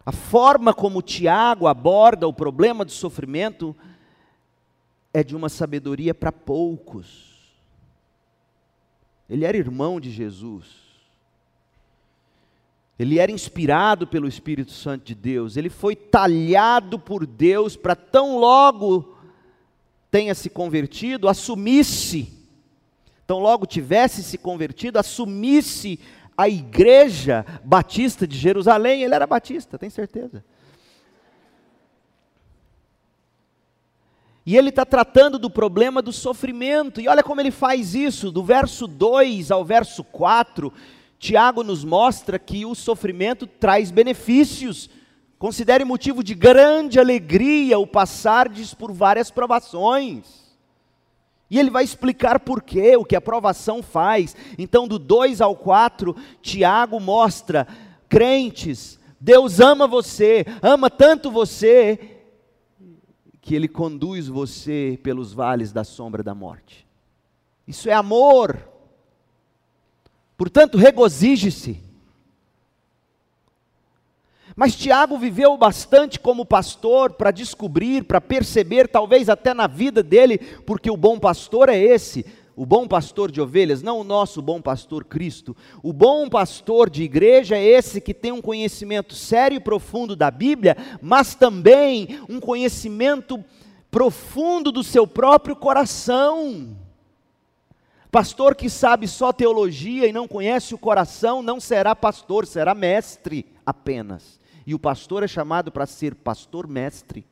A 0.10 0.12
forma 0.12 0.74
como 0.74 1.04
Tiago 1.04 1.68
aborda 1.68 2.28
o 2.28 2.34
problema 2.34 2.84
do 2.84 2.92
sofrimento 2.92 3.76
é 5.14 5.24
de 5.24 5.36
uma 5.36 5.50
sabedoria 5.50 6.16
para 6.16 6.32
poucos. 6.32 7.54
Ele 9.30 9.46
era 9.46 9.56
irmão 9.56 10.00
de 10.00 10.10
Jesus. 10.10 10.66
Ele 12.98 13.20
era 13.20 13.32
inspirado 13.32 14.08
pelo 14.08 14.28
Espírito 14.28 14.72
Santo 14.72 15.06
de 15.06 15.14
Deus. 15.14 15.56
Ele 15.56 15.70
foi 15.70 15.96
talhado 15.96 16.98
por 16.98 17.28
Deus 17.28 17.76
para 17.76 17.96
tão 17.96 18.40
logo 18.40 19.16
tenha 20.10 20.34
se 20.34 20.50
convertido, 20.50 21.30
assumisse, 21.30 22.34
tão 23.28 23.38
logo 23.38 23.68
tivesse 23.68 24.24
se 24.24 24.40
convertido, 24.40 24.98
assumisse 24.98 26.00
a 26.40 26.48
igreja 26.48 27.46
batista 27.66 28.26
de 28.26 28.38
Jerusalém, 28.38 29.04
ele 29.04 29.14
era 29.14 29.28
batista, 29.28 29.78
tem 29.78 29.90
certeza. 29.90 30.42
E 34.46 34.56
ele 34.56 34.70
está 34.70 34.86
tratando 34.86 35.38
do 35.38 35.50
problema 35.50 36.02
do 36.02 36.14
sofrimento, 36.14 37.02
e 37.02 37.10
olha 37.10 37.22
como 37.22 37.42
ele 37.42 37.52
faz 37.52 37.94
isso, 37.94 38.32
do 38.32 38.42
verso 38.42 38.88
2 38.88 39.52
ao 39.52 39.66
verso 39.66 40.02
4, 40.02 40.72
Tiago 41.20 41.62
nos 41.62 41.84
mostra 41.84 42.40
que 42.40 42.66
o 42.66 42.74
sofrimento 42.74 43.46
traz 43.46 43.92
benefícios. 43.92 44.90
Considere 45.38 45.84
motivo 45.84 46.24
de 46.24 46.34
grande 46.34 47.02
alegria 47.02 47.78
o 47.78 47.86
passardes 47.86 48.74
por 48.74 48.94
várias 48.94 49.30
provações. 49.30 50.39
E 51.50 51.58
ele 51.58 51.70
vai 51.70 51.84
explicar 51.84 52.40
por 52.40 52.62
quê, 52.62 52.96
o 52.96 53.04
que 53.04 53.16
a 53.16 53.22
provação 53.22 53.82
faz. 53.82 54.36
Então, 54.58 54.88
do 54.88 55.00
2 55.00 55.42
ao 55.42 55.56
4, 55.56 56.16
Tiago 56.42 57.00
mostra: 57.00 57.68
crentes, 58.08 59.00
Deus 59.20 59.60
ama 59.60 59.88
você, 59.88 60.46
ama 60.62 60.90
tanto 60.90 61.32
você, 61.32 62.18
que 63.42 63.56
ele 63.56 63.68
conduz 63.68 64.28
você 64.28 65.00
pelos 65.02 65.34
vales 65.34 65.72
da 65.72 65.84
sombra 65.84 66.22
da 66.22 66.36
morte. 66.36 66.88
Isso 67.68 67.90
é 67.90 67.94
amor. 67.94 68.60
Portanto, 70.38 70.78
regozije-se. 70.78 71.89
Mas 74.60 74.76
Tiago 74.76 75.18
viveu 75.18 75.56
bastante 75.56 76.20
como 76.20 76.44
pastor 76.44 77.14
para 77.14 77.32
descobrir, 77.32 78.04
para 78.04 78.20
perceber, 78.20 78.90
talvez 78.90 79.30
até 79.30 79.54
na 79.54 79.68
vida 79.68 80.04
dele, 80.04 80.38
porque 80.66 80.92
o 80.92 80.98
bom 80.98 81.18
pastor 81.18 81.70
é 81.70 81.78
esse, 81.78 82.26
o 82.58 82.66
bom 82.66 82.86
pastor 82.86 83.32
de 83.32 83.40
ovelhas, 83.40 83.82
não 83.82 84.02
o 84.02 84.04
nosso 84.04 84.42
bom 84.42 84.62
pastor 84.62 85.06
Cristo. 85.06 85.56
O 85.82 85.94
bom 85.94 86.28
pastor 86.28 86.90
de 86.90 87.04
igreja 87.04 87.56
é 87.56 87.64
esse 87.64 88.02
que 88.02 88.14
tem 88.14 88.34
um 88.34 88.42
conhecimento 88.42 89.16
sério 89.16 89.56
e 89.56 89.62
profundo 89.62 90.14
da 90.14 90.30
Bíblia, 90.30 90.76
mas 91.02 91.36
também 91.36 92.20
um 92.28 92.42
conhecimento 92.42 93.42
profundo 93.90 94.74
do 94.74 94.84
seu 94.84 95.08
próprio 95.08 95.56
coração. 95.56 96.76
Pastor 98.12 98.54
que 98.56 98.70
sabe 98.70 99.08
só 99.08 99.32
teologia 99.32 100.06
e 100.06 100.12
não 100.12 100.28
conhece 100.28 100.76
o 100.76 100.78
coração 100.78 101.42
não 101.42 101.62
será 101.62 101.96
pastor, 101.96 102.46
será 102.46 102.76
mestre 102.76 103.46
apenas. 103.66 104.38
E 104.70 104.76
o 104.76 104.78
pastor 104.78 105.24
é 105.24 105.28
chamado 105.28 105.72
para 105.72 105.88
ser 105.88 106.14
pastor 106.14 106.68
mestre. 106.68 107.26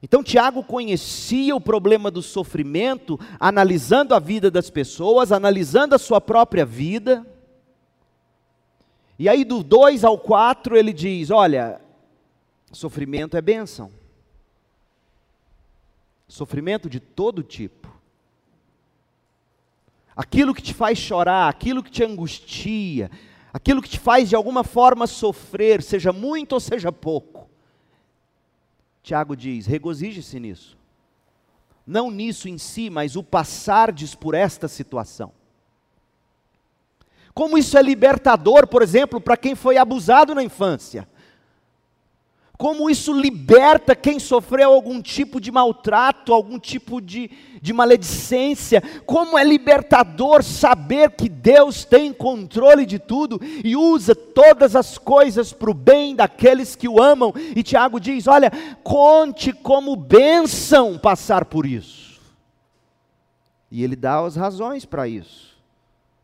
Então, 0.00 0.22
Tiago 0.22 0.62
conhecia 0.62 1.56
o 1.56 1.60
problema 1.60 2.12
do 2.12 2.22
sofrimento, 2.22 3.18
analisando 3.40 4.14
a 4.14 4.20
vida 4.20 4.48
das 4.48 4.70
pessoas, 4.70 5.32
analisando 5.32 5.96
a 5.96 5.98
sua 5.98 6.20
própria 6.20 6.64
vida. 6.64 7.26
E 9.18 9.28
aí, 9.28 9.44
do 9.44 9.64
2 9.64 10.04
ao 10.04 10.16
4, 10.16 10.76
ele 10.76 10.92
diz: 10.92 11.32
Olha, 11.32 11.80
sofrimento 12.70 13.36
é 13.36 13.40
bênção. 13.40 13.90
Sofrimento 16.28 16.88
de 16.88 17.00
todo 17.00 17.42
tipo. 17.42 17.92
Aquilo 20.14 20.54
que 20.54 20.62
te 20.62 20.72
faz 20.72 20.98
chorar, 20.98 21.48
aquilo 21.48 21.82
que 21.82 21.90
te 21.90 22.04
angustia, 22.04 23.10
aquilo 23.56 23.80
que 23.80 23.88
te 23.88 23.98
faz 23.98 24.28
de 24.28 24.36
alguma 24.36 24.62
forma 24.62 25.06
sofrer, 25.06 25.82
seja 25.82 26.12
muito 26.12 26.52
ou 26.52 26.60
seja 26.60 26.92
pouco. 26.92 27.48
Tiago 29.02 29.34
diz: 29.34 29.64
regozije-se 29.64 30.38
nisso. 30.38 30.76
Não 31.86 32.10
nisso 32.10 32.48
em 32.48 32.58
si, 32.58 32.90
mas 32.90 33.16
o 33.16 33.22
passardes 33.22 34.14
por 34.14 34.34
esta 34.34 34.68
situação. 34.68 35.32
Como 37.32 37.56
isso 37.56 37.78
é 37.78 37.82
libertador, 37.82 38.66
por 38.66 38.82
exemplo, 38.82 39.20
para 39.20 39.36
quem 39.38 39.54
foi 39.54 39.78
abusado 39.78 40.34
na 40.34 40.42
infância. 40.42 41.08
Como 42.56 42.88
isso 42.88 43.12
liberta 43.12 43.94
quem 43.94 44.18
sofreu 44.18 44.72
algum 44.72 45.02
tipo 45.02 45.40
de 45.40 45.50
maltrato, 45.52 46.32
algum 46.32 46.58
tipo 46.58 47.00
de, 47.00 47.30
de 47.60 47.72
maledicência, 47.72 48.82
como 49.04 49.38
é 49.38 49.44
libertador 49.44 50.42
saber 50.42 51.10
que 51.10 51.28
Deus 51.28 51.84
tem 51.84 52.12
controle 52.12 52.86
de 52.86 52.98
tudo 52.98 53.40
e 53.64 53.76
usa 53.76 54.14
todas 54.14 54.74
as 54.74 54.96
coisas 54.96 55.52
para 55.52 55.70
o 55.70 55.74
bem 55.74 56.14
daqueles 56.14 56.74
que 56.74 56.88
o 56.88 57.00
amam. 57.00 57.32
E 57.54 57.62
Tiago 57.62 58.00
diz: 58.00 58.26
Olha, 58.26 58.50
conte 58.82 59.52
como 59.52 59.94
bênção 59.94 60.98
passar 60.98 61.44
por 61.44 61.66
isso. 61.66 62.20
E 63.70 63.82
ele 63.84 63.96
dá 63.96 64.20
as 64.20 64.36
razões 64.36 64.84
para 64.84 65.08
isso, 65.08 65.56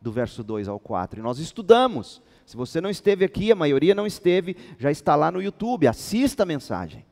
do 0.00 0.10
verso 0.10 0.42
2 0.42 0.68
ao 0.68 0.78
4, 0.78 1.20
e 1.20 1.22
nós 1.22 1.38
estudamos. 1.38 2.22
Se 2.44 2.56
você 2.56 2.80
não 2.80 2.90
esteve 2.90 3.24
aqui, 3.24 3.50
a 3.52 3.56
maioria 3.56 3.94
não 3.94 4.06
esteve, 4.06 4.56
já 4.78 4.90
está 4.90 5.14
lá 5.14 5.30
no 5.30 5.42
YouTube, 5.42 5.86
assista 5.86 6.42
a 6.42 6.46
mensagem. 6.46 7.04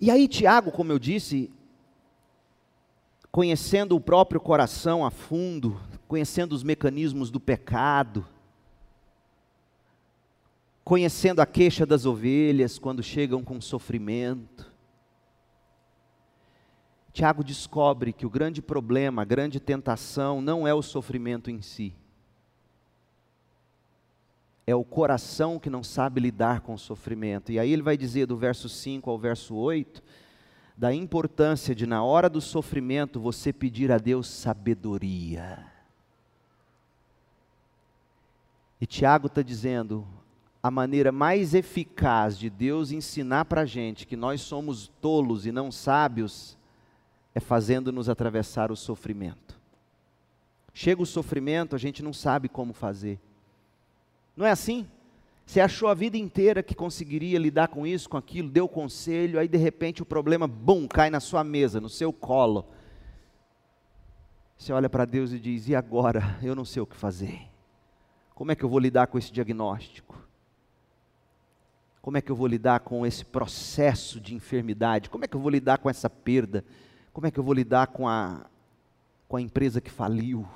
E 0.00 0.10
aí, 0.10 0.28
Tiago, 0.28 0.70
como 0.70 0.92
eu 0.92 0.98
disse, 0.98 1.50
conhecendo 3.30 3.96
o 3.96 4.00
próprio 4.00 4.40
coração 4.40 5.04
a 5.04 5.10
fundo, 5.10 5.80
conhecendo 6.06 6.52
os 6.52 6.62
mecanismos 6.62 7.30
do 7.30 7.40
pecado, 7.40 8.26
conhecendo 10.84 11.40
a 11.40 11.46
queixa 11.46 11.86
das 11.86 12.04
ovelhas 12.04 12.78
quando 12.78 13.02
chegam 13.02 13.42
com 13.42 13.60
sofrimento, 13.60 14.72
Tiago 17.14 17.44
descobre 17.44 18.12
que 18.12 18.26
o 18.26 18.30
grande 18.30 18.60
problema, 18.60 19.22
a 19.22 19.24
grande 19.24 19.60
tentação 19.60 20.40
não 20.42 20.66
é 20.66 20.74
o 20.74 20.82
sofrimento 20.82 21.48
em 21.48 21.62
si, 21.62 21.94
é 24.66 24.74
o 24.74 24.84
coração 24.84 25.58
que 25.58 25.68
não 25.68 25.82
sabe 25.82 26.20
lidar 26.20 26.60
com 26.60 26.74
o 26.74 26.78
sofrimento. 26.78 27.52
E 27.52 27.58
aí 27.58 27.70
ele 27.70 27.82
vai 27.82 27.96
dizer 27.96 28.26
do 28.26 28.36
verso 28.36 28.68
5 28.68 29.10
ao 29.10 29.18
verso 29.18 29.54
8, 29.54 30.02
da 30.76 30.92
importância 30.92 31.74
de, 31.74 31.86
na 31.86 32.02
hora 32.02 32.28
do 32.28 32.40
sofrimento, 32.40 33.20
você 33.20 33.52
pedir 33.52 33.92
a 33.92 33.98
Deus 33.98 34.26
sabedoria. 34.26 35.64
E 38.80 38.86
Tiago 38.86 39.28
está 39.28 39.42
dizendo: 39.42 40.06
a 40.62 40.70
maneira 40.70 41.12
mais 41.12 41.54
eficaz 41.54 42.38
de 42.38 42.48
Deus 42.48 42.90
ensinar 42.90 43.44
para 43.44 43.60
a 43.60 43.66
gente 43.66 44.06
que 44.06 44.16
nós 44.16 44.40
somos 44.40 44.88
tolos 45.00 45.46
e 45.46 45.52
não 45.52 45.70
sábios 45.70 46.56
é 47.34 47.40
fazendo-nos 47.40 48.08
atravessar 48.08 48.72
o 48.72 48.76
sofrimento. 48.76 49.60
Chega 50.72 51.02
o 51.02 51.06
sofrimento, 51.06 51.76
a 51.76 51.78
gente 51.78 52.02
não 52.02 52.12
sabe 52.12 52.48
como 52.48 52.72
fazer. 52.72 53.20
Não 54.36 54.44
é 54.44 54.50
assim? 54.50 54.86
Você 55.46 55.60
achou 55.60 55.88
a 55.88 55.94
vida 55.94 56.16
inteira 56.16 56.62
que 56.62 56.74
conseguiria 56.74 57.38
lidar 57.38 57.68
com 57.68 57.86
isso, 57.86 58.08
com 58.08 58.16
aquilo, 58.16 58.48
deu 58.48 58.66
conselho, 58.66 59.38
aí 59.38 59.46
de 59.46 59.58
repente 59.58 60.02
o 60.02 60.06
problema, 60.06 60.48
bum, 60.48 60.88
cai 60.88 61.10
na 61.10 61.20
sua 61.20 61.44
mesa, 61.44 61.80
no 61.80 61.88
seu 61.88 62.12
colo. 62.12 62.66
Você 64.56 64.72
olha 64.72 64.88
para 64.88 65.04
Deus 65.04 65.32
e 65.32 65.38
diz: 65.38 65.68
e 65.68 65.74
agora? 65.74 66.38
Eu 66.42 66.54
não 66.54 66.64
sei 66.64 66.80
o 66.80 66.86
que 66.86 66.96
fazer. 66.96 67.40
Como 68.34 68.50
é 68.50 68.56
que 68.56 68.64
eu 68.64 68.68
vou 68.68 68.78
lidar 68.78 69.06
com 69.06 69.18
esse 69.18 69.30
diagnóstico? 69.30 70.18
Como 72.00 72.16
é 72.16 72.20
que 72.20 72.30
eu 72.30 72.36
vou 72.36 72.46
lidar 72.46 72.80
com 72.80 73.06
esse 73.06 73.24
processo 73.24 74.20
de 74.20 74.34
enfermidade? 74.34 75.08
Como 75.08 75.24
é 75.24 75.28
que 75.28 75.36
eu 75.36 75.40
vou 75.40 75.50
lidar 75.50 75.78
com 75.78 75.88
essa 75.88 76.10
perda? 76.10 76.64
Como 77.12 77.26
é 77.26 77.30
que 77.30 77.38
eu 77.38 77.44
vou 77.44 77.54
lidar 77.54 77.88
com 77.88 78.08
a, 78.08 78.46
com 79.28 79.36
a 79.36 79.40
empresa 79.40 79.80
que 79.80 79.90
faliu? 79.90 80.46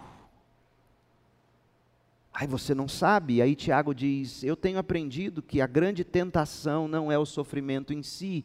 Aí 2.41 2.47
você 2.47 2.73
não 2.73 2.87
sabe. 2.87 3.43
Aí 3.43 3.57
Tiago 3.57 3.93
diz: 3.93 4.45
Eu 4.45 4.55
tenho 4.55 4.79
aprendido 4.79 5.43
que 5.43 5.61
a 5.61 5.67
grande 5.67 6.05
tentação 6.05 6.87
não 6.87 7.11
é 7.11 7.19
o 7.19 7.27
sofrimento 7.27 7.93
em 7.93 8.01
si, 8.01 8.45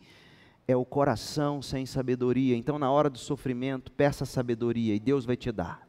é 0.68 0.76
o 0.76 0.84
coração 0.84 1.62
sem 1.62 1.86
sabedoria. 1.86 2.58
Então, 2.58 2.80
na 2.80 2.90
hora 2.90 3.08
do 3.08 3.20
sofrimento, 3.20 3.92
peça 3.92 4.26
sabedoria 4.26 4.96
e 4.96 5.00
Deus 5.00 5.26
vai 5.26 5.38
te 5.38 5.52
dar. 5.52 5.88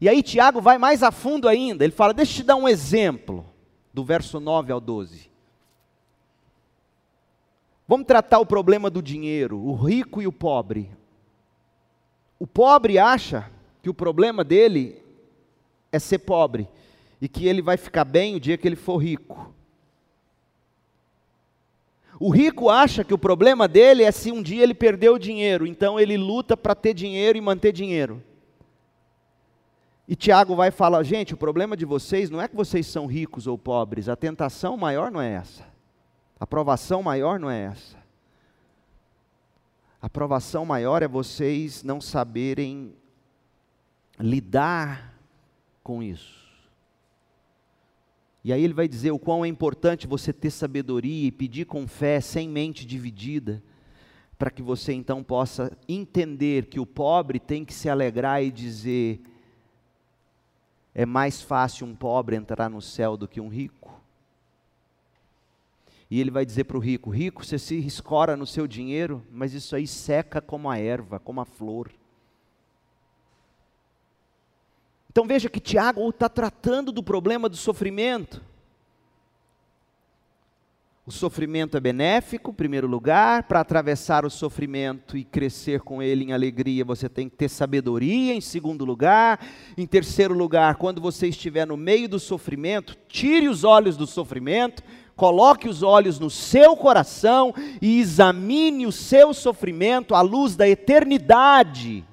E 0.00 0.08
aí 0.08 0.22
Tiago 0.22 0.62
vai 0.62 0.78
mais 0.78 1.02
a 1.02 1.12
fundo 1.12 1.46
ainda. 1.46 1.84
Ele 1.84 1.92
fala: 1.92 2.14
Deixa 2.14 2.32
eu 2.32 2.36
te 2.36 2.42
dar 2.44 2.56
um 2.56 2.66
exemplo, 2.66 3.44
do 3.92 4.02
verso 4.02 4.40
9 4.40 4.72
ao 4.72 4.80
12. 4.80 5.30
Vamos 7.86 8.06
tratar 8.06 8.38
o 8.38 8.46
problema 8.46 8.88
do 8.88 9.02
dinheiro, 9.02 9.58
o 9.58 9.74
rico 9.74 10.22
e 10.22 10.26
o 10.26 10.32
pobre. 10.32 10.90
O 12.38 12.46
pobre 12.46 12.98
acha 12.98 13.59
que 13.82 13.90
o 13.90 13.94
problema 13.94 14.44
dele 14.44 15.02
é 15.90 15.98
ser 15.98 16.18
pobre 16.18 16.68
e 17.20 17.28
que 17.28 17.46
ele 17.46 17.62
vai 17.62 17.76
ficar 17.76 18.04
bem 18.04 18.36
o 18.36 18.40
dia 18.40 18.56
que 18.56 18.66
ele 18.66 18.76
for 18.76 18.98
rico. 18.98 19.54
O 22.18 22.30
rico 22.30 22.68
acha 22.68 23.02
que 23.02 23.14
o 23.14 23.18
problema 23.18 23.66
dele 23.66 24.02
é 24.02 24.12
se 24.12 24.30
um 24.30 24.42
dia 24.42 24.62
ele 24.62 24.74
perdeu 24.74 25.14
o 25.14 25.18
dinheiro, 25.18 25.66
então 25.66 25.98
ele 25.98 26.18
luta 26.18 26.54
para 26.54 26.74
ter 26.74 26.92
dinheiro 26.92 27.38
e 27.38 27.40
manter 27.40 27.72
dinheiro. 27.72 28.22
E 30.06 30.14
Tiago 30.14 30.54
vai 30.54 30.70
falar: 30.70 31.02
gente, 31.02 31.32
o 31.32 31.36
problema 31.36 31.74
de 31.74 31.86
vocês 31.86 32.28
não 32.28 32.42
é 32.42 32.46
que 32.46 32.54
vocês 32.54 32.86
são 32.86 33.06
ricos 33.06 33.46
ou 33.46 33.56
pobres, 33.56 34.08
a 34.08 34.16
tentação 34.16 34.76
maior 34.76 35.10
não 35.10 35.20
é 35.20 35.32
essa, 35.32 35.64
a 36.38 36.46
provação 36.46 37.02
maior 37.02 37.40
não 37.40 37.50
é 37.50 37.62
essa. 37.64 37.98
A 40.02 40.08
provação 40.08 40.64
maior 40.64 41.02
é 41.02 41.08
vocês 41.08 41.82
não 41.82 42.00
saberem 42.00 42.94
lidar 44.20 45.14
com 45.82 46.02
isso. 46.02 46.40
E 48.42 48.52
aí 48.52 48.62
ele 48.62 48.72
vai 48.72 48.88
dizer 48.88 49.10
o 49.10 49.18
quão 49.18 49.44
é 49.44 49.48
importante 49.48 50.06
você 50.06 50.32
ter 50.32 50.50
sabedoria 50.50 51.26
e 51.26 51.32
pedir 51.32 51.66
com 51.66 51.86
fé, 51.86 52.20
sem 52.20 52.48
mente 52.48 52.86
dividida, 52.86 53.62
para 54.38 54.50
que 54.50 54.62
você 54.62 54.94
então 54.94 55.22
possa 55.22 55.76
entender 55.86 56.66
que 56.66 56.80
o 56.80 56.86
pobre 56.86 57.38
tem 57.38 57.64
que 57.64 57.74
se 57.74 57.88
alegrar 57.88 58.42
e 58.42 58.50
dizer: 58.50 59.20
é 60.94 61.04
mais 61.04 61.42
fácil 61.42 61.86
um 61.86 61.94
pobre 61.94 62.36
entrar 62.36 62.70
no 62.70 62.80
céu 62.80 63.16
do 63.16 63.28
que 63.28 63.40
um 63.40 63.48
rico. 63.48 64.00
E 66.10 66.18
ele 66.18 66.30
vai 66.30 66.46
dizer 66.46 66.64
para 66.64 66.78
o 66.78 66.80
rico: 66.80 67.10
rico, 67.10 67.44
você 67.44 67.58
se 67.58 67.76
escora 67.86 68.38
no 68.38 68.46
seu 68.46 68.66
dinheiro, 68.66 69.22
mas 69.30 69.52
isso 69.52 69.76
aí 69.76 69.86
seca 69.86 70.40
como 70.40 70.70
a 70.70 70.78
erva, 70.78 71.20
como 71.20 71.42
a 71.42 71.44
flor. 71.44 71.90
Então 75.10 75.26
veja 75.26 75.48
que 75.48 75.58
Tiago 75.58 76.08
está 76.08 76.28
tratando 76.28 76.92
do 76.92 77.02
problema 77.02 77.48
do 77.48 77.56
sofrimento. 77.56 78.40
O 81.04 81.10
sofrimento 81.10 81.76
é 81.76 81.80
benéfico, 81.80 82.52
em 82.52 82.54
primeiro 82.54 82.86
lugar, 82.86 83.42
para 83.42 83.58
atravessar 83.58 84.24
o 84.24 84.30
sofrimento 84.30 85.16
e 85.16 85.24
crescer 85.24 85.80
com 85.80 86.00
ele 86.00 86.22
em 86.22 86.32
alegria, 86.32 86.84
você 86.84 87.08
tem 87.08 87.28
que 87.28 87.34
ter 87.34 87.48
sabedoria, 87.48 88.32
em 88.32 88.40
segundo 88.40 88.84
lugar. 88.84 89.44
Em 89.76 89.84
terceiro 89.84 90.32
lugar, 90.32 90.76
quando 90.76 91.00
você 91.00 91.26
estiver 91.26 91.66
no 91.66 91.76
meio 91.76 92.08
do 92.08 92.20
sofrimento, 92.20 92.96
tire 93.08 93.48
os 93.48 93.64
olhos 93.64 93.96
do 93.96 94.06
sofrimento, 94.06 94.84
coloque 95.16 95.68
os 95.68 95.82
olhos 95.82 96.20
no 96.20 96.30
seu 96.30 96.76
coração 96.76 97.52
e 97.82 97.98
examine 97.98 98.86
o 98.86 98.92
seu 98.92 99.34
sofrimento 99.34 100.14
à 100.14 100.20
luz 100.20 100.54
da 100.54 100.68
eternidade. 100.68 102.04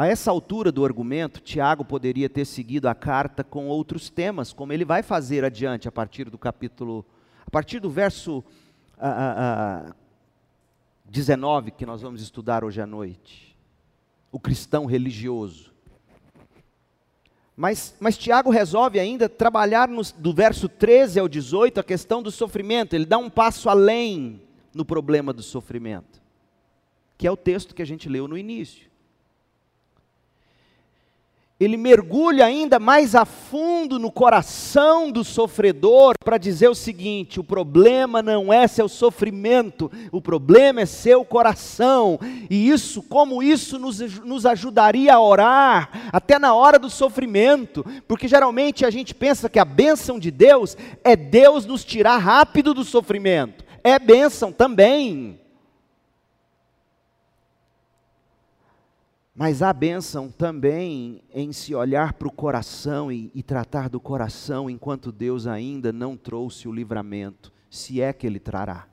A 0.00 0.06
essa 0.06 0.30
altura 0.30 0.72
do 0.72 0.82
argumento, 0.82 1.42
Tiago 1.42 1.84
poderia 1.84 2.26
ter 2.26 2.46
seguido 2.46 2.88
a 2.88 2.94
carta 2.94 3.44
com 3.44 3.68
outros 3.68 4.08
temas, 4.08 4.50
como 4.50 4.72
ele 4.72 4.82
vai 4.82 5.02
fazer 5.02 5.44
adiante 5.44 5.86
a 5.86 5.92
partir 5.92 6.30
do 6.30 6.38
capítulo, 6.38 7.04
a 7.46 7.50
partir 7.50 7.80
do 7.80 7.90
verso 7.90 8.42
ah, 8.98 9.84
ah, 9.90 9.94
19 11.04 11.72
que 11.72 11.84
nós 11.84 12.00
vamos 12.00 12.22
estudar 12.22 12.64
hoje 12.64 12.80
à 12.80 12.86
noite. 12.86 13.54
O 14.32 14.40
cristão 14.40 14.86
religioso. 14.86 15.70
Mas, 17.54 17.94
mas 18.00 18.16
Tiago 18.16 18.48
resolve 18.48 18.98
ainda 18.98 19.28
trabalhar 19.28 19.86
no, 19.86 20.00
do 20.16 20.32
verso 20.32 20.66
13 20.66 21.20
ao 21.20 21.28
18 21.28 21.78
a 21.78 21.84
questão 21.84 22.22
do 22.22 22.30
sofrimento. 22.30 22.94
Ele 22.94 23.04
dá 23.04 23.18
um 23.18 23.28
passo 23.28 23.68
além 23.68 24.40
no 24.72 24.82
problema 24.82 25.30
do 25.30 25.42
sofrimento, 25.42 26.22
que 27.18 27.26
é 27.26 27.30
o 27.30 27.36
texto 27.36 27.74
que 27.74 27.82
a 27.82 27.86
gente 27.86 28.08
leu 28.08 28.26
no 28.26 28.38
início 28.38 28.88
ele 31.60 31.76
mergulha 31.76 32.46
ainda 32.46 32.78
mais 32.78 33.14
a 33.14 33.26
fundo 33.26 33.98
no 33.98 34.10
coração 34.10 35.12
do 35.12 35.22
sofredor 35.22 36.14
para 36.24 36.38
dizer 36.38 36.68
o 36.68 36.74
seguinte: 36.74 37.38
o 37.38 37.44
problema 37.44 38.22
não 38.22 38.50
é 38.50 38.66
seu 38.66 38.88
sofrimento, 38.88 39.92
o 40.10 40.22
problema 40.22 40.80
é 40.80 40.86
seu 40.86 41.22
coração. 41.22 42.18
E 42.48 42.70
isso, 42.70 43.02
como 43.02 43.42
isso 43.42 43.78
nos, 43.78 44.00
nos 44.20 44.46
ajudaria 44.46 45.14
a 45.14 45.20
orar, 45.20 45.90
até 46.10 46.38
na 46.38 46.54
hora 46.54 46.78
do 46.78 46.88
sofrimento, 46.88 47.84
porque 48.08 48.26
geralmente 48.26 48.86
a 48.86 48.90
gente 48.90 49.14
pensa 49.14 49.50
que 49.50 49.58
a 49.58 49.64
bênção 49.64 50.18
de 50.18 50.30
Deus 50.30 50.76
é 51.04 51.14
Deus 51.14 51.66
nos 51.66 51.84
tirar 51.84 52.16
rápido 52.16 52.72
do 52.72 52.84
sofrimento. 52.84 53.64
É 53.84 53.98
bênção 53.98 54.50
também. 54.50 55.39
Mas 59.34 59.62
há 59.62 59.72
bênção 59.72 60.30
também 60.30 61.22
em 61.32 61.52
se 61.52 61.74
olhar 61.74 62.14
para 62.14 62.28
o 62.28 62.32
coração 62.32 63.10
e, 63.12 63.30
e, 63.34 63.42
tratar 63.42 63.88
do 63.88 64.00
coração 64.00 64.68
enquanto 64.68 65.12
Deus 65.12 65.46
ainda 65.46 65.92
não 65.92 66.16
trouxe 66.16 66.66
o 66.66 66.72
livramento, 66.72 67.52
se 67.70 68.00
é 68.00 68.12
que 68.12 68.26
Ele 68.26 68.40
trará. 68.40 68.88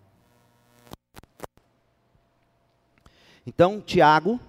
Então, 3.46 3.82
Tiago, 3.82 4.40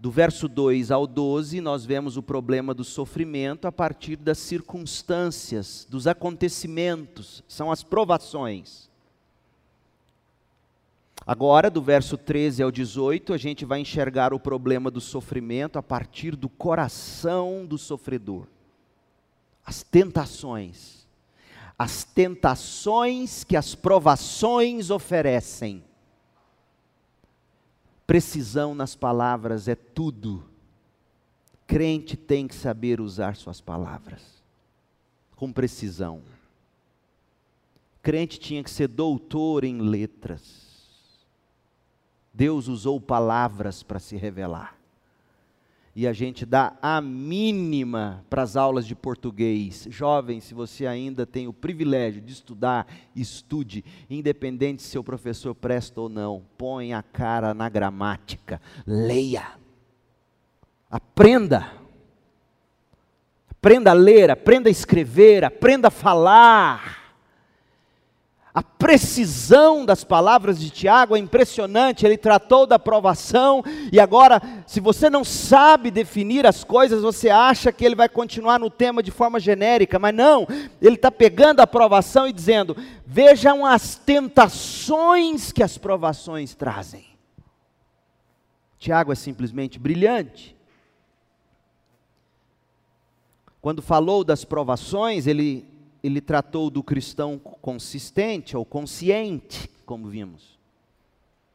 do 0.00 0.10
verso 0.10 0.48
2 0.48 0.90
ao 0.90 1.06
12, 1.06 1.60
nós 1.60 1.84
vemos 1.84 2.16
o 2.16 2.22
problema 2.22 2.74
do 2.74 2.82
sofrimento 2.82 3.68
a 3.68 3.72
partir 3.72 4.16
das 4.16 4.38
circunstâncias, 4.38 5.86
dos 5.88 6.06
acontecimentos, 6.06 7.44
são 7.46 7.70
as 7.70 7.82
provações. 7.84 8.89
Agora, 11.30 11.70
do 11.70 11.80
verso 11.80 12.18
13 12.18 12.60
ao 12.60 12.72
18, 12.72 13.32
a 13.32 13.38
gente 13.38 13.64
vai 13.64 13.78
enxergar 13.78 14.34
o 14.34 14.40
problema 14.40 14.90
do 14.90 15.00
sofrimento 15.00 15.78
a 15.78 15.82
partir 15.82 16.34
do 16.34 16.48
coração 16.48 17.64
do 17.64 17.78
sofredor. 17.78 18.48
As 19.64 19.80
tentações. 19.80 21.06
As 21.78 22.02
tentações 22.02 23.44
que 23.44 23.56
as 23.56 23.76
provações 23.76 24.90
oferecem. 24.90 25.84
Precisão 28.08 28.74
nas 28.74 28.96
palavras 28.96 29.68
é 29.68 29.76
tudo. 29.76 30.42
Crente 31.64 32.16
tem 32.16 32.48
que 32.48 32.56
saber 32.56 33.00
usar 33.00 33.36
suas 33.36 33.60
palavras 33.60 34.42
com 35.36 35.52
precisão. 35.52 36.22
Crente 38.02 38.40
tinha 38.40 38.64
que 38.64 38.70
ser 38.70 38.88
doutor 38.88 39.62
em 39.62 39.78
letras 39.78 40.69
Deus 42.32 42.68
usou 42.68 43.00
palavras 43.00 43.82
para 43.82 43.98
se 43.98 44.16
revelar. 44.16 44.76
E 45.94 46.06
a 46.06 46.12
gente 46.12 46.46
dá 46.46 46.74
a 46.80 47.00
mínima 47.00 48.24
para 48.30 48.42
as 48.42 48.56
aulas 48.56 48.86
de 48.86 48.94
português. 48.94 49.88
Jovem, 49.90 50.40
se 50.40 50.54
você 50.54 50.86
ainda 50.86 51.26
tem 51.26 51.48
o 51.48 51.52
privilégio 51.52 52.22
de 52.22 52.32
estudar, 52.32 52.86
estude, 53.14 53.84
independente 54.08 54.82
se 54.82 54.88
seu 54.88 55.02
professor 55.02 55.54
presta 55.54 56.00
ou 56.00 56.08
não. 56.08 56.44
Põe 56.56 56.94
a 56.94 57.02
cara 57.02 57.52
na 57.52 57.68
gramática, 57.68 58.60
leia. 58.86 59.48
Aprenda. 60.88 61.72
Aprenda 63.50 63.90
a 63.90 63.94
ler, 63.94 64.30
aprenda 64.30 64.68
a 64.68 64.72
escrever, 64.72 65.44
aprenda 65.44 65.88
a 65.88 65.90
falar 65.90 66.99
a 68.52 68.62
precisão 68.62 69.86
das 69.86 70.02
palavras 70.02 70.58
de 70.58 70.70
Tiago 70.70 71.14
é 71.14 71.18
impressionante. 71.20 72.04
Ele 72.04 72.16
tratou 72.16 72.66
da 72.66 72.80
provação, 72.80 73.62
e 73.92 74.00
agora, 74.00 74.42
se 74.66 74.80
você 74.80 75.08
não 75.08 75.22
sabe 75.22 75.90
definir 75.90 76.44
as 76.44 76.64
coisas, 76.64 77.02
você 77.02 77.30
acha 77.30 77.70
que 77.70 77.84
ele 77.84 77.94
vai 77.94 78.08
continuar 78.08 78.58
no 78.58 78.68
tema 78.68 79.02
de 79.02 79.12
forma 79.12 79.38
genérica, 79.38 80.00
mas 80.00 80.14
não, 80.14 80.48
ele 80.82 80.96
está 80.96 81.12
pegando 81.12 81.60
a 81.60 81.66
provação 81.66 82.26
e 82.26 82.32
dizendo: 82.32 82.76
vejam 83.06 83.64
as 83.64 83.94
tentações 83.94 85.52
que 85.52 85.62
as 85.62 85.78
provações 85.78 86.52
trazem. 86.54 87.06
Tiago 88.80 89.12
é 89.12 89.14
simplesmente 89.14 89.78
brilhante. 89.78 90.56
Quando 93.60 93.82
falou 93.82 94.24
das 94.24 94.44
provações, 94.44 95.26
ele 95.26 95.69
ele 96.02 96.20
tratou 96.20 96.70
do 96.70 96.82
cristão 96.82 97.38
consistente 97.38 98.56
ou 98.56 98.64
consciente, 98.64 99.70
como 99.84 100.08
vimos. 100.08 100.58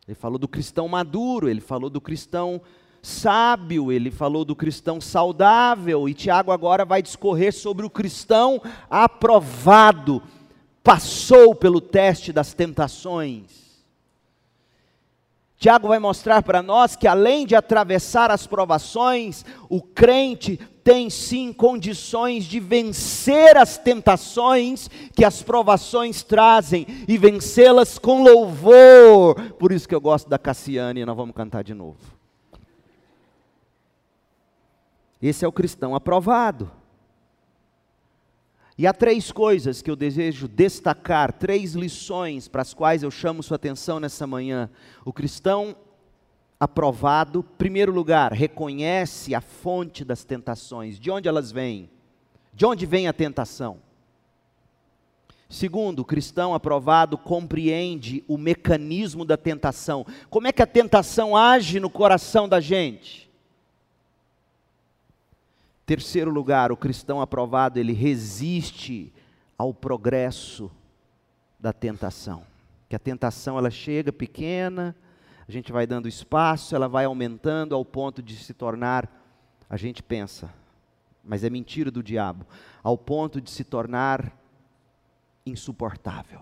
Ele 0.08 0.16
falou 0.16 0.38
do 0.38 0.48
cristão 0.48 0.88
maduro, 0.88 1.50
ele 1.50 1.62
falou 1.62 1.90
do 1.90 2.00
cristão 2.00 2.62
sábio, 3.02 3.92
ele 3.92 4.12
falou 4.12 4.44
do 4.44 4.56
cristão 4.56 5.00
saudável, 5.00 6.10
e 6.10 6.14
Tiago 6.14 6.52
agora 6.52 6.84
vai 6.86 7.02
discorrer 7.02 7.54
sobre 7.54 7.86
o 7.86 7.90
cristão 7.90 8.62
aprovado, 8.90 10.22
passou 10.84 11.56
pelo 11.56 11.82
teste 11.82 12.32
das 12.32 12.54
tentações. 12.54 13.66
Tiago 15.58 15.88
vai 15.88 16.00
mostrar 16.00 16.44
para 16.44 16.62
nós 16.62 16.96
que 16.96 17.08
além 17.08 17.46
de 17.46 17.56
atravessar 17.56 18.30
as 18.30 18.46
provações, 18.46 19.46
o 19.70 19.82
crente 19.82 20.60
tem 20.86 21.10
sim 21.10 21.52
condições 21.52 22.46
de 22.46 22.60
vencer 22.60 23.58
as 23.58 23.76
tentações 23.76 24.88
que 25.16 25.26
as 25.26 25.42
provações 25.42 26.22
trazem 26.22 26.86
e 27.08 27.18
vencê-las 27.18 27.98
com 27.98 28.22
louvor. 28.22 29.34
Por 29.54 29.72
isso 29.72 29.90
que 29.90 29.96
eu 29.96 30.00
gosto 30.00 30.30
da 30.30 30.38
Cassiane 30.38 31.02
e 31.02 31.06
nós 31.06 31.18
vamos 31.18 31.36
cantar 31.36 31.64
de 31.64 31.74
novo. 31.74 31.98
Esse 35.20 35.44
é 35.44 35.48
o 35.48 35.52
cristão 35.52 35.96
aprovado. 35.96 36.72
E 38.78 38.86
há 38.86 38.94
três 38.94 39.32
coisas 39.32 39.82
que 39.82 39.90
eu 39.90 39.96
desejo 39.96 40.48
destacar, 40.48 41.34
três 41.34 41.74
lições 41.74 42.48
para 42.48 42.62
as 42.62 42.76
quais 42.76 43.02
eu 43.02 43.10
chamo 43.10 43.42
sua 43.42 43.56
atenção 43.56 44.00
nessa 44.00 44.28
manhã. 44.28 44.70
O 45.04 45.12
cristão 45.12 45.76
aprovado, 46.60 47.44
primeiro 47.44 47.92
lugar, 47.92 48.32
reconhece 48.32 49.36
a 49.36 49.42
fonte 49.42 50.06
das 50.06 50.24
tentações, 50.24 51.00
de 51.00 51.12
onde 51.12 51.28
elas 51.28 51.52
vêm, 51.52 51.90
de 52.54 52.66
onde 52.66 52.86
vem 52.86 53.08
a 53.08 53.14
tentação. 53.14 53.80
Segundo, 55.50 56.00
o 56.00 56.06
cristão 56.06 56.54
aprovado 56.54 57.18
compreende 57.18 58.24
o 58.28 58.38
mecanismo 58.38 59.24
da 59.24 59.38
tentação. 59.38 60.06
Como 60.30 60.48
é 60.48 60.52
que 60.52 60.62
a 60.62 60.68
tentação 60.68 61.36
age 61.36 61.80
no 61.80 61.90
coração 61.90 62.50
da 62.50 62.60
gente? 62.60 63.30
Terceiro 65.86 66.32
lugar, 66.32 66.72
o 66.72 66.78
cristão 66.78 67.22
aprovado, 67.22 67.80
ele 67.80 67.94
resiste 67.94 69.14
ao 69.56 69.72
progresso 69.72 70.72
da 71.60 71.72
tentação. 71.72 72.44
Que 72.90 72.96
a 72.96 73.00
tentação 73.00 73.58
ela 73.58 73.70
chega 73.70 74.12
pequena, 74.12 74.96
a 75.48 75.52
gente 75.52 75.72
vai 75.72 75.86
dando 75.86 76.08
espaço, 76.08 76.76
ela 76.76 76.88
vai 76.88 77.06
aumentando 77.06 77.76
ao 77.76 77.86
ponto 77.86 78.22
de 78.22 78.36
se 78.36 78.54
tornar, 78.54 79.10
a 79.70 79.78
gente 79.78 80.02
pensa, 80.02 80.52
mas 81.24 81.44
é 81.44 81.50
mentira 81.50 81.92
do 81.92 82.02
diabo, 82.02 82.46
ao 82.84 82.98
ponto 82.98 83.40
de 83.40 83.52
se 83.52 83.64
tornar 83.64 84.32
insuportável. 85.46 86.42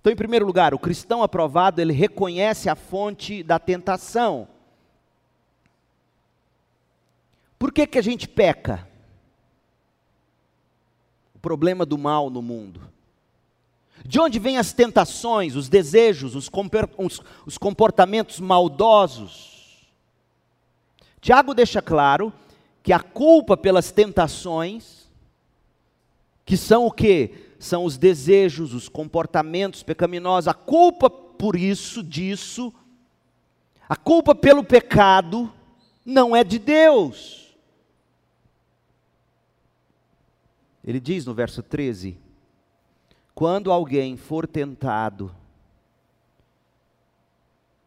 Então, 0.00 0.12
em 0.12 0.16
primeiro 0.16 0.46
lugar, 0.46 0.72
o 0.72 0.78
cristão 0.78 1.22
aprovado, 1.22 1.80
ele 1.80 1.92
reconhece 1.92 2.70
a 2.70 2.76
fonte 2.76 3.42
da 3.42 3.58
tentação. 3.58 4.48
Por 7.58 7.72
que, 7.72 7.86
que 7.86 7.98
a 7.98 8.02
gente 8.02 8.28
peca? 8.28 8.88
O 11.34 11.38
problema 11.40 11.84
do 11.84 11.98
mal 11.98 12.30
no 12.30 12.40
mundo. 12.40 12.80
De 14.04 14.20
onde 14.20 14.38
vêm 14.38 14.58
as 14.58 14.72
tentações, 14.72 15.54
os 15.54 15.68
desejos, 15.68 16.34
os, 16.34 16.50
os 17.46 17.58
comportamentos 17.58 18.40
maldosos? 18.40 19.86
Tiago 21.20 21.54
deixa 21.54 21.82
claro 21.82 22.32
que 22.82 22.92
a 22.92 23.00
culpa 23.00 23.56
pelas 23.56 23.90
tentações, 23.90 25.10
que 26.44 26.56
são 26.56 26.86
o 26.86 26.90
que? 26.90 27.54
São 27.58 27.84
os 27.84 27.98
desejos, 27.98 28.72
os 28.72 28.88
comportamentos 28.88 29.82
pecaminosos, 29.82 30.48
a 30.48 30.54
culpa 30.54 31.10
por 31.10 31.56
isso, 31.56 32.02
disso, 32.02 32.72
a 33.88 33.96
culpa 33.96 34.34
pelo 34.34 34.62
pecado, 34.62 35.52
não 36.04 36.34
é 36.34 36.42
de 36.42 36.58
Deus. 36.58 37.54
Ele 40.84 41.00
diz 41.00 41.26
no 41.26 41.34
verso 41.34 41.62
13: 41.62 42.18
Quando 43.38 43.70
alguém 43.70 44.16
for 44.16 44.48
tentado, 44.48 45.32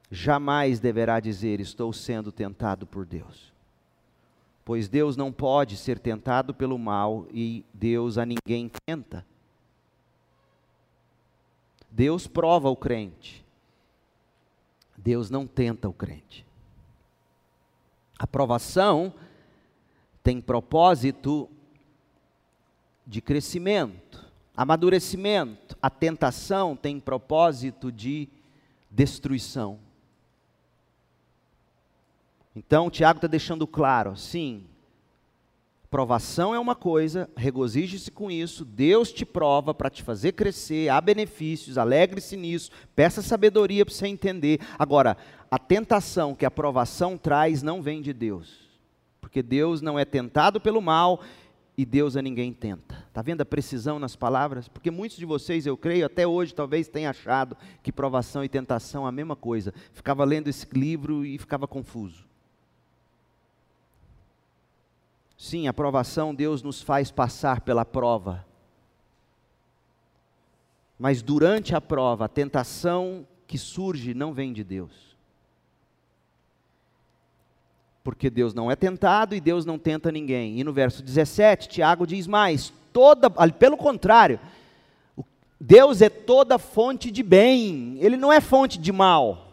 jamais 0.09 0.79
deverá 0.79 1.19
dizer: 1.19 1.59
Estou 1.59 1.91
sendo 1.91 2.31
tentado 2.31 2.87
por 2.87 3.05
Deus. 3.05 3.51
Pois 4.63 4.87
Deus 4.87 5.17
não 5.17 5.29
pode 5.29 5.75
ser 5.75 5.99
tentado 5.99 6.53
pelo 6.53 6.79
mal 6.79 7.27
e 7.33 7.65
Deus 7.73 8.17
a 8.17 8.25
ninguém 8.25 8.71
tenta. 8.87 9.25
Deus 11.89 12.27
prova 12.27 12.69
o 12.69 12.75
crente. 12.77 13.43
Deus 14.95 15.29
não 15.29 15.45
tenta 15.45 15.89
o 15.89 15.93
crente. 15.93 16.45
A 18.17 18.25
provação 18.25 19.13
tem 20.23 20.39
propósito 20.39 21.49
de 23.05 23.19
crescimento, 23.19 24.20
amadurecimento. 24.55 25.77
A 25.81 25.89
tentação 25.89 26.75
tem 26.75 26.99
propósito 26.99 27.91
de 27.91 28.27
destruição. 28.89 29.79
Então, 32.55 32.89
Tiago 32.89 33.17
está 33.17 33.27
deixando 33.27 33.65
claro, 33.65 34.15
sim, 34.17 34.65
Provação 35.91 36.55
é 36.55 36.59
uma 36.59 36.73
coisa, 36.73 37.29
regozije-se 37.35 38.09
com 38.09 38.31
isso, 38.31 38.63
Deus 38.63 39.11
te 39.11 39.25
prova 39.25 39.73
para 39.73 39.89
te 39.89 40.01
fazer 40.01 40.31
crescer, 40.31 40.87
há 40.87 41.01
benefícios, 41.01 41.77
alegre-se 41.77 42.37
nisso, 42.37 42.71
peça 42.95 43.21
sabedoria 43.21 43.85
para 43.85 43.93
você 43.93 44.07
entender. 44.07 44.61
Agora, 44.79 45.17
a 45.51 45.59
tentação 45.59 46.33
que 46.33 46.45
a 46.45 46.49
provação 46.49 47.17
traz 47.17 47.61
não 47.61 47.81
vem 47.81 48.01
de 48.01 48.13
Deus, 48.13 48.69
porque 49.19 49.43
Deus 49.43 49.81
não 49.81 49.99
é 49.99 50.05
tentado 50.05 50.61
pelo 50.61 50.81
mal 50.81 51.19
e 51.77 51.86
Deus 51.86 52.15
a 52.15 52.21
ninguém 52.21 52.53
tenta. 52.53 53.03
Está 53.07 53.21
vendo 53.21 53.41
a 53.41 53.45
precisão 53.45 53.97
nas 53.97 54.15
palavras? 54.15 54.67
Porque 54.67 54.91
muitos 54.91 55.17
de 55.17 55.25
vocês, 55.25 55.65
eu 55.65 55.77
creio, 55.77 56.05
até 56.05 56.27
hoje 56.27 56.53
talvez 56.53 56.88
tenham 56.88 57.10
achado 57.10 57.57
que 57.81 57.91
provação 57.91 58.43
e 58.43 58.49
tentação 58.49 59.05
é 59.05 59.10
a 59.10 59.12
mesma 59.12 59.36
coisa. 59.36 59.73
Ficava 59.93 60.23
lendo 60.23 60.47
esse 60.47 60.67
livro 60.73 61.25
e 61.25 61.38
ficava 61.38 61.67
confuso. 61.67 62.25
Sim, 65.38 65.67
a 65.67 65.73
provação, 65.73 66.36
Deus 66.36 66.62
nos 66.62 66.81
faz 66.81 67.10
passar 67.10 67.62
pela 67.62 67.84
prova. 67.84 68.45
Mas 70.99 71.23
durante 71.23 71.73
a 71.73 71.81
prova, 71.81 72.25
a 72.25 72.29
tentação 72.29 73.25
que 73.47 73.57
surge 73.57 74.13
não 74.13 74.34
vem 74.34 74.53
de 74.53 74.63
Deus. 74.63 75.11
Porque 78.03 78.29
Deus 78.29 78.53
não 78.53 78.71
é 78.71 78.75
tentado 78.75 79.35
e 79.35 79.39
Deus 79.39 79.65
não 79.65 79.77
tenta 79.77 80.11
ninguém. 80.11 80.59
E 80.59 80.63
no 80.63 80.73
verso 80.73 81.03
17, 81.03 81.69
Tiago 81.69 82.07
diz 82.07 82.25
mais: 82.27 82.73
toda, 82.91 83.29
pelo 83.51 83.77
contrário, 83.77 84.39
Deus 85.59 86.01
é 86.01 86.09
toda 86.09 86.57
fonte 86.57 87.11
de 87.11 87.21
bem, 87.21 87.97
Ele 87.99 88.17
não 88.17 88.33
é 88.33 88.41
fonte 88.41 88.79
de 88.79 88.91
mal. 88.91 89.49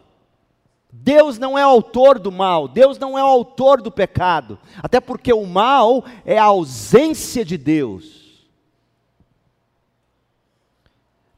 Deus 0.91 1.37
não 1.37 1.55
é 1.55 1.61
autor 1.61 2.17
do 2.17 2.31
mal, 2.31 2.67
Deus 2.67 2.97
não 2.97 3.15
é 3.15 3.21
autor 3.21 3.79
do 3.79 3.91
pecado, 3.91 4.57
até 4.81 4.99
porque 4.99 5.31
o 5.31 5.45
mal 5.45 6.03
é 6.25 6.39
a 6.39 6.45
ausência 6.45 7.45
de 7.45 7.57
Deus. 7.57 8.18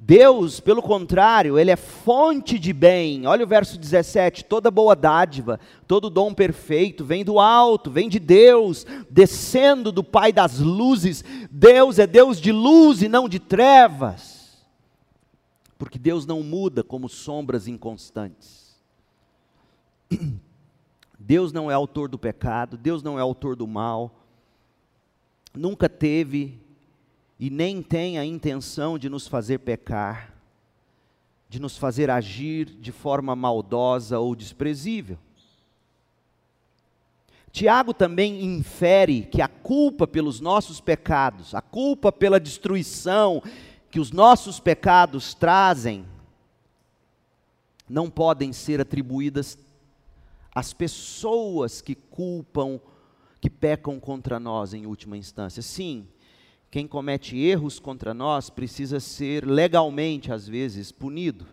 Deus, 0.04 0.60
pelo 0.60 0.82
contrário, 0.82 1.60
Ele 1.60 1.70
é 1.70 1.76
fonte 1.76 2.58
de 2.58 2.74
bem. 2.74 3.28
Olha 3.28 3.44
o 3.44 3.48
verso 3.48 3.78
17: 3.78 4.46
toda 4.46 4.72
boa 4.72 4.96
dádiva, 4.96 5.60
todo 5.88 6.10
dom 6.10 6.34
perfeito 6.34 7.06
vem 7.06 7.24
do 7.24 7.40
alto, 7.40 7.92
vem 7.92 8.10
de 8.10 8.18
Deus, 8.18 8.84
descendo 9.12 9.92
do 9.92 10.04
Pai 10.04 10.34
das 10.34 10.58
luzes. 10.58 11.24
Deus 11.52 12.00
é 12.00 12.08
Deus 12.08 12.42
de 12.42 12.52
luz 12.52 13.04
e 13.04 13.08
não 13.08 13.30
de 13.30 13.40
trevas, 13.40 14.66
porque 15.78 16.00
Deus 16.00 16.26
não 16.26 16.42
muda 16.42 16.84
como 16.84 17.08
sombras 17.08 17.68
inconstantes. 17.68 18.76
Deus 21.20 21.54
não 21.54 21.70
é 21.70 21.76
autor 21.76 22.10
do 22.10 22.18
pecado, 22.18 22.76
Deus 22.76 23.04
não 23.04 23.20
é 23.20 23.22
autor 23.22 23.56
do 23.56 23.68
mal, 23.68 24.26
nunca 25.54 25.88
teve 25.88 26.60
e 27.41 27.49
nem 27.49 27.82
tem 27.82 28.19
a 28.19 28.23
intenção 28.23 28.99
de 28.99 29.10
nos 29.10 29.27
fazer 29.27 29.58
pecar, 29.58 30.32
de 31.49 31.60
nos 31.60 31.75
fazer 31.75 32.08
agir 32.08 32.65
de 32.65 32.91
forma 32.91 33.36
maldosa 33.36 34.19
ou 34.19 34.36
desprezível. 34.36 35.17
Tiago 37.51 37.95
também 37.95 38.45
infere 38.45 39.23
que 39.23 39.41
a 39.41 39.47
culpa 39.47 40.06
pelos 40.06 40.39
nossos 40.39 40.80
pecados, 40.80 41.56
a 41.56 41.62
culpa 41.63 42.12
pela 42.12 42.39
destruição 42.39 43.41
que 43.89 43.99
os 43.99 44.12
nossos 44.12 44.60
pecados 44.60 45.34
trazem, 45.34 46.06
não 47.89 48.08
podem 48.08 48.54
ser 48.54 48.80
atribuídas 48.80 49.58
as 50.54 50.73
pessoas 50.73 51.82
que 51.82 51.95
culpam, 51.95 52.80
que 53.41 53.49
pecam 53.49 53.99
contra 53.99 54.39
nós 54.39 54.75
em 54.75 54.86
última 54.86 55.17
instância. 55.17 55.63
Sim, 55.63 56.08
quem 56.72 56.88
comete 56.88 57.38
erros 57.38 57.80
contra 57.80 58.14
nós 58.14 58.50
precisa 58.50 59.02
ser 59.02 59.46
legalmente, 59.46 60.32
às 60.32 60.48
vezes, 60.48 60.90
punido. 60.90 61.46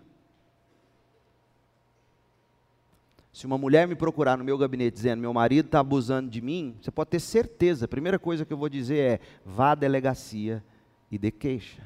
Se 3.33 3.45
uma 3.45 3.59
mulher 3.59 3.89
me 3.89 3.97
procurar 3.97 4.39
no 4.39 4.45
meu 4.45 4.57
gabinete 4.57 4.95
dizendo 4.95 5.21
meu 5.21 5.35
marido 5.35 5.67
está 5.67 5.81
abusando 5.81 6.31
de 6.31 6.41
mim, 6.41 6.77
você 6.81 6.93
pode 6.93 7.11
ter 7.11 7.21
certeza, 7.21 7.85
a 7.85 7.89
primeira 7.89 8.19
coisa 8.19 8.45
que 8.45 8.53
eu 8.53 8.57
vou 8.57 8.69
dizer 8.69 8.99
é: 8.99 9.21
vá 9.45 9.73
à 9.73 9.75
delegacia 9.75 10.63
e 11.11 11.19
dê 11.19 11.33
queixa. 11.33 11.83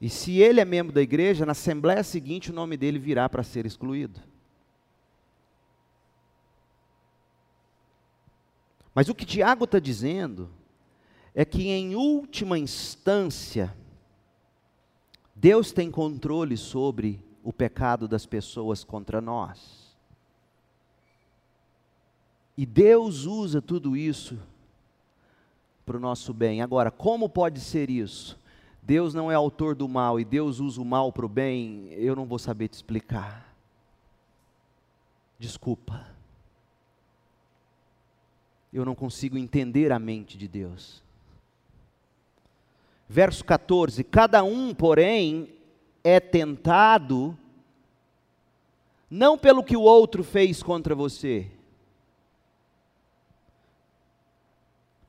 E 0.00 0.08
se 0.08 0.38
ele 0.38 0.60
é 0.60 0.64
membro 0.64 0.92
da 0.92 1.02
igreja, 1.02 1.44
na 1.44 1.52
assembleia 1.52 2.02
seguinte 2.04 2.50
o 2.50 2.54
nome 2.54 2.76
dele 2.76 2.98
virá 2.98 3.28
para 3.28 3.42
ser 3.42 3.66
excluído. 3.66 4.20
Mas 8.94 9.08
o 9.08 9.14
que 9.14 9.24
Tiago 9.24 9.64
está 9.64 9.78
dizendo 9.78 10.50
é 11.34 11.44
que, 11.44 11.68
em 11.68 11.94
última 11.94 12.58
instância, 12.58 13.74
Deus 15.34 15.72
tem 15.72 15.90
controle 15.90 16.56
sobre 16.56 17.24
o 17.42 17.52
pecado 17.52 18.06
das 18.06 18.26
pessoas 18.26 18.84
contra 18.84 19.20
nós. 19.20 19.82
E 22.56 22.66
Deus 22.66 23.24
usa 23.24 23.62
tudo 23.62 23.96
isso 23.96 24.38
para 25.86 25.96
o 25.96 26.00
nosso 26.00 26.32
bem. 26.34 26.60
Agora, 26.60 26.90
como 26.90 27.28
pode 27.28 27.60
ser 27.60 27.88
isso? 27.88 28.38
Deus 28.82 29.14
não 29.14 29.30
é 29.30 29.34
autor 29.34 29.74
do 29.74 29.88
mal 29.88 30.20
e 30.20 30.24
Deus 30.24 30.60
usa 30.60 30.80
o 30.80 30.84
mal 30.84 31.12
para 31.12 31.24
o 31.24 31.28
bem, 31.28 31.88
eu 31.92 32.14
não 32.14 32.26
vou 32.26 32.38
saber 32.38 32.68
te 32.68 32.74
explicar. 32.74 33.54
Desculpa. 35.38 36.06
Eu 38.72 38.84
não 38.84 38.94
consigo 38.94 39.36
entender 39.36 39.92
a 39.92 39.98
mente 39.98 40.38
de 40.38 40.48
Deus. 40.48 41.02
Verso 43.08 43.44
14: 43.44 44.02
Cada 44.04 44.42
um, 44.42 44.74
porém, 44.74 45.48
é 46.02 46.18
tentado, 46.18 47.36
não 49.10 49.36
pelo 49.36 49.62
que 49.62 49.76
o 49.76 49.82
outro 49.82 50.24
fez 50.24 50.62
contra 50.62 50.94
você, 50.94 51.50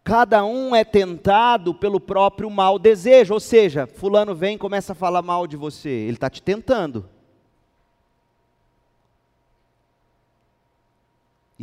Cada 0.04 0.44
um 0.44 0.76
é 0.76 0.84
tentado 0.84 1.74
pelo 1.74 1.98
próprio 1.98 2.50
mau 2.50 2.78
desejo, 2.78 3.34
ou 3.34 3.40
seja, 3.40 3.88
fulano 3.88 4.36
vem 4.36 4.56
e 4.56 4.60
começa 4.60 4.92
a 4.92 4.96
falar 4.96 5.22
mal 5.22 5.48
de 5.48 5.56
você, 5.56 5.90
ele 5.90 6.18
está 6.18 6.30
te 6.30 6.42
tentando. 6.42 7.10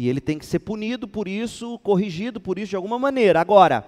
E 0.00 0.08
ele 0.08 0.18
tem 0.18 0.38
que 0.38 0.46
ser 0.46 0.60
punido 0.60 1.06
por 1.06 1.28
isso, 1.28 1.78
corrigido 1.80 2.40
por 2.40 2.58
isso 2.58 2.70
de 2.70 2.76
alguma 2.76 2.98
maneira. 2.98 3.38
Agora, 3.38 3.86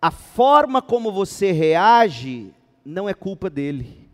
a 0.00 0.08
forma 0.08 0.80
como 0.80 1.10
você 1.10 1.50
reage 1.50 2.54
não 2.84 3.08
é 3.08 3.14
culpa 3.14 3.50
dele. 3.50 4.08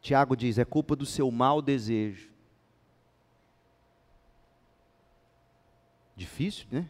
Tiago 0.00 0.34
diz: 0.34 0.56
é 0.56 0.64
culpa 0.64 0.96
do 0.96 1.04
seu 1.04 1.30
mau 1.30 1.60
desejo. 1.60 2.30
Difícil, 6.16 6.66
né? 6.70 6.88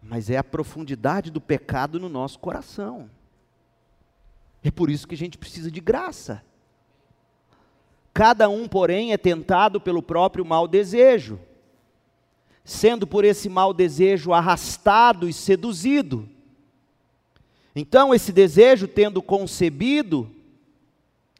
mas 0.00 0.30
é 0.30 0.36
a 0.36 0.44
profundidade 0.44 1.32
do 1.32 1.40
pecado 1.40 1.98
no 1.98 2.08
nosso 2.08 2.38
coração. 2.38 3.10
É 4.62 4.70
por 4.70 4.88
isso 4.88 5.08
que 5.08 5.16
a 5.16 5.18
gente 5.18 5.36
precisa 5.36 5.68
de 5.68 5.80
graça. 5.80 6.44
Cada 8.16 8.48
um, 8.48 8.66
porém, 8.66 9.12
é 9.12 9.18
tentado 9.18 9.78
pelo 9.78 10.02
próprio 10.02 10.42
mau 10.42 10.66
desejo, 10.66 11.38
sendo 12.64 13.06
por 13.06 13.26
esse 13.26 13.46
mau 13.46 13.74
desejo 13.74 14.32
arrastado 14.32 15.28
e 15.28 15.34
seduzido. 15.34 16.26
Então, 17.74 18.14
esse 18.14 18.32
desejo, 18.32 18.88
tendo 18.88 19.20
concebido, 19.20 20.30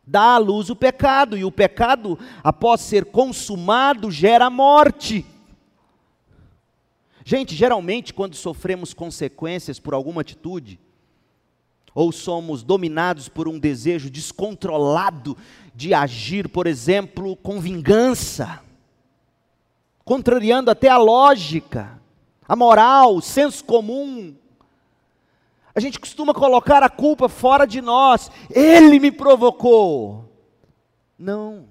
dá 0.07 0.35
à 0.35 0.37
luz 0.37 0.69
o 0.69 0.77
pecado, 0.77 1.35
e 1.39 1.47
o 1.47 1.51
pecado, 1.51 2.19
após 2.45 2.83
ser 2.83 3.07
consumado, 3.07 4.11
gera 4.11 4.51
morte. 4.51 5.25
Gente, 7.25 7.55
geralmente, 7.55 8.13
quando 8.13 8.37
sofremos 8.37 8.93
consequências 8.93 9.81
por 9.81 9.95
alguma 9.95 10.21
atitude, 10.21 10.79
ou 11.95 12.13
somos 12.13 12.63
dominados 12.63 13.27
por 13.27 13.49
um 13.49 13.59
desejo 13.59 14.11
descontrolado 14.11 15.35
de 15.77 15.93
agir, 15.93 16.49
por 16.49 16.67
exemplo, 16.67 17.37
com 17.37 17.61
vingança, 17.61 18.63
contrariando 20.03 20.71
até 20.71 20.89
a 20.89 20.97
lógica, 20.97 22.01
a 22.49 22.57
moral, 22.57 23.17
o 23.17 23.21
senso 23.21 23.63
comum, 23.63 24.35
a 25.77 25.81
gente 25.81 26.01
costuma 26.01 26.33
colocar 26.33 26.83
a 26.83 26.89
culpa 26.89 27.29
fora 27.29 27.67
de 27.67 27.83
nós. 27.83 28.31
Ele 28.49 28.99
me 28.99 29.13
provocou. 29.13 30.27
Não. 31.19 31.67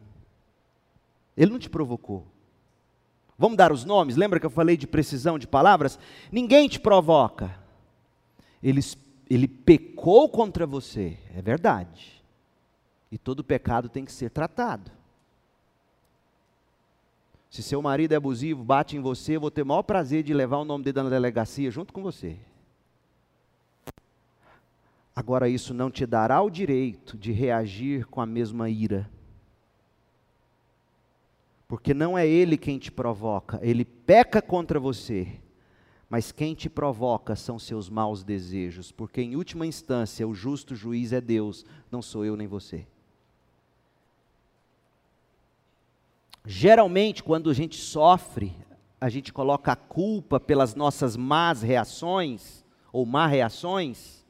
Ele 1.35 1.51
não 1.51 1.57
te 1.57 1.71
provocou. 1.71 2.27
Vamos 3.35 3.57
dar 3.57 3.71
os 3.71 3.83
nomes? 3.83 4.15
Lembra 4.15 4.39
que 4.39 4.45
eu 4.45 4.51
falei 4.51 4.77
de 4.77 4.85
precisão 4.85 5.39
de 5.39 5.47
palavras? 5.47 5.97
Ninguém 6.31 6.69
te 6.69 6.79
provoca. 6.79 7.57
Ele, 8.61 8.79
ele 9.27 9.47
pecou 9.47 10.29
contra 10.29 10.67
você, 10.67 11.17
é 11.35 11.41
verdade. 11.41 12.14
E 13.11 13.17
todo 13.17 13.43
pecado 13.43 13.87
tem 13.87 14.03
que 14.03 14.11
ser 14.11 14.29
tratado. 14.29 14.91
Se 17.49 17.63
seu 17.63 17.81
marido 17.81 18.11
é 18.11 18.15
abusivo, 18.15 18.63
bate 18.63 18.97
em 18.97 18.99
você, 18.99 19.37
eu 19.37 19.41
vou 19.41 19.49
ter 19.49 19.61
o 19.61 19.65
maior 19.65 19.83
prazer 19.83 20.23
de 20.23 20.33
levar 20.33 20.57
o 20.57 20.65
nome 20.65 20.83
dele 20.83 21.03
na 21.03 21.09
delegacia 21.09 21.71
junto 21.71 21.93
com 21.93 22.03
você. 22.03 22.37
Agora, 25.15 25.47
isso 25.47 25.73
não 25.73 25.89
te 25.89 26.05
dará 26.05 26.41
o 26.41 26.49
direito 26.49 27.17
de 27.17 27.31
reagir 27.31 28.05
com 28.07 28.19
a 28.19 28.25
mesma 28.25 28.69
ira. 28.69 29.09
Porque 31.65 31.93
não 31.93 32.17
é 32.17 32.27
ele 32.27 32.57
quem 32.57 32.77
te 32.77 32.91
provoca, 32.91 33.57
ele 33.63 33.85
peca 33.85 34.41
contra 34.41 34.79
você. 34.79 35.39
Mas 36.09 36.31
quem 36.31 36.53
te 36.53 36.69
provoca 36.69 37.35
são 37.35 37.57
seus 37.57 37.89
maus 37.89 38.23
desejos, 38.23 38.91
porque 38.91 39.21
em 39.21 39.35
última 39.35 39.65
instância 39.65 40.27
o 40.27 40.35
justo 40.35 40.75
juiz 40.75 41.13
é 41.13 41.21
Deus, 41.21 41.65
não 41.89 42.01
sou 42.01 42.25
eu 42.25 42.35
nem 42.35 42.47
você. 42.47 42.85
Geralmente, 46.45 47.23
quando 47.23 47.49
a 47.49 47.53
gente 47.53 47.77
sofre, 47.77 48.55
a 49.01 49.09
gente 49.09 49.33
coloca 49.33 49.71
a 49.71 49.75
culpa 49.75 50.39
pelas 50.39 50.75
nossas 50.75 51.17
más 51.17 51.61
reações 51.61 52.63
ou 52.91 53.05
má 53.05 53.27
reações, 53.27 54.23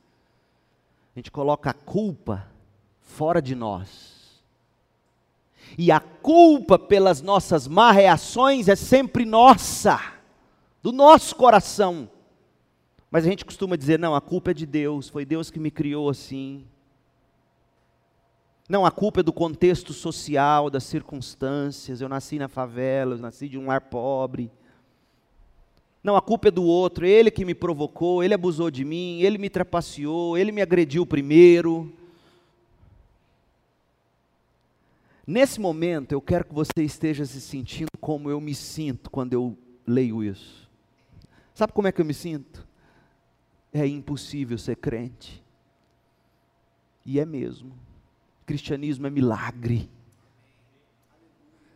a 1.15 1.19
gente 1.19 1.29
coloca 1.29 1.69
a 1.69 1.73
culpa 1.73 2.47
fora 3.01 3.41
de 3.41 3.53
nós. 3.53 4.43
E 5.77 5.91
a 5.91 5.99
culpa 5.99 6.79
pelas 6.79 7.21
nossas 7.21 7.67
má 7.67 7.91
reações 7.91 8.67
é 8.67 8.75
sempre 8.75 9.25
nossa, 9.25 9.99
do 10.81 10.91
nosso 10.91 11.35
coração. 11.35 12.09
Mas 13.11 13.25
a 13.25 13.29
gente 13.29 13.45
costuma 13.45 13.75
dizer: 13.75 13.99
não, 13.99 14.15
a 14.15 14.21
culpa 14.21 14.51
é 14.51 14.53
de 14.53 14.65
Deus, 14.65 15.09
foi 15.09 15.25
Deus 15.25 15.49
que 15.49 15.59
me 15.59 15.71
criou 15.71 16.09
assim. 16.09 16.65
Não, 18.67 18.85
a 18.85 18.91
culpa 18.91 19.19
é 19.19 19.23
do 19.23 19.31
contexto 19.31 19.93
social, 19.93 20.69
das 20.69 20.83
circunstâncias. 20.83 22.01
Eu 22.01 22.09
nasci 22.09 22.39
na 22.39 22.47
favela, 22.47 23.13
eu 23.13 23.19
nasci 23.19 23.47
de 23.47 23.57
um 23.57 23.67
lar 23.67 23.81
pobre. 23.81 24.51
Não, 26.03 26.15
a 26.15 26.21
culpa 26.21 26.49
é 26.49 26.51
do 26.51 26.63
outro, 26.63 27.05
ele 27.05 27.31
que 27.31 27.45
me 27.45 27.55
provocou, 27.55 28.23
ele 28.23 28.33
abusou 28.33 28.69
de 28.69 28.85
mim, 28.85 29.21
ele 29.21 29.39
me 29.39 29.49
trapaceou, 29.49 30.37
ele 30.37 30.51
me 30.51 30.61
agrediu 30.61 31.05
primeiro. 31.05 31.91
Nesse 35.25 35.59
momento, 35.59 36.11
eu 36.11 36.21
quero 36.21 36.45
que 36.45 36.53
você 36.53 36.83
esteja 36.83 37.25
se 37.25 37.41
sentindo 37.41 37.89
como 37.99 38.29
eu 38.29 38.39
me 38.39 38.53
sinto 38.53 39.09
quando 39.09 39.33
eu 39.33 39.57
leio 39.85 40.23
isso. 40.23 40.69
Sabe 41.55 41.73
como 41.73 41.87
é 41.87 41.91
que 41.91 42.01
eu 42.01 42.05
me 42.05 42.13
sinto? 42.13 42.67
É 43.73 43.87
impossível 43.87 44.57
ser 44.57 44.75
crente. 44.75 45.43
E 47.03 47.19
é 47.19 47.25
mesmo. 47.25 47.73
Cristianismo 48.45 49.07
é 49.07 49.09
milagre. 49.09 49.89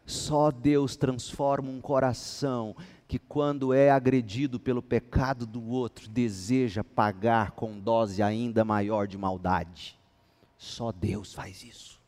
Só 0.05 0.49
Deus 0.51 0.95
transforma 0.95 1.69
um 1.69 1.82
coração 1.82 2.75
que, 3.08 3.19
quando 3.19 3.73
é 3.73 3.89
agredido 3.89 4.60
pelo 4.60 4.82
pecado 4.82 5.45
do 5.45 5.63
outro, 5.69 6.10
deseja 6.10 6.84
pagar 6.84 7.51
com 7.51 7.79
dose 7.79 8.21
ainda 8.21 8.65
maior 8.65 9.08
de 9.08 9.17
maldade. 9.17 9.99
Só 10.58 10.91
Deus 10.91 11.34
faz 11.34 11.63
isso. 11.63 11.99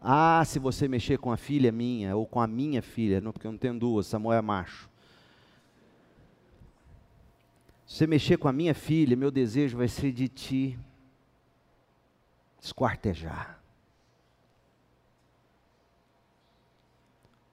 Ah, 0.00 0.42
se 0.44 0.58
você 0.58 0.88
mexer 0.88 1.18
com 1.18 1.30
a 1.30 1.36
filha 1.36 1.70
minha, 1.70 2.16
ou 2.16 2.26
com 2.26 2.40
a 2.40 2.46
minha 2.46 2.82
filha, 2.82 3.20
não, 3.20 3.32
porque 3.32 3.46
eu 3.46 3.52
não 3.52 3.58
tenho 3.58 3.78
duas, 3.78 4.08
Samuel 4.08 4.38
é 4.38 4.42
macho. 4.42 4.90
Se 7.86 7.98
você 7.98 8.06
mexer 8.08 8.36
com 8.38 8.48
a 8.48 8.52
minha 8.52 8.74
filha, 8.74 9.16
meu 9.16 9.30
desejo 9.30 9.76
vai 9.76 9.86
ser 9.86 10.10
de 10.10 10.26
te 10.26 10.78
esquartejar. 12.62 13.60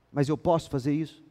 Mas 0.09 0.29
eu 0.29 0.37
posso 0.37 0.69
fazer 0.69 0.93
isso? 0.93 1.21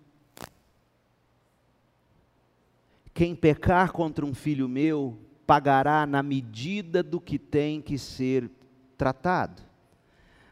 Quem 3.14 3.35
pecar 3.35 3.91
contra 3.93 4.27
um 4.27 4.35
filho 4.35 4.69
meu, 4.69 5.19
pagará 5.47 6.05
na 6.05 6.23
medida 6.23 7.03
do 7.03 7.19
que 7.19 7.38
tem 7.38 7.81
que 7.81 7.97
ser 7.97 8.51
tratado 8.99 9.69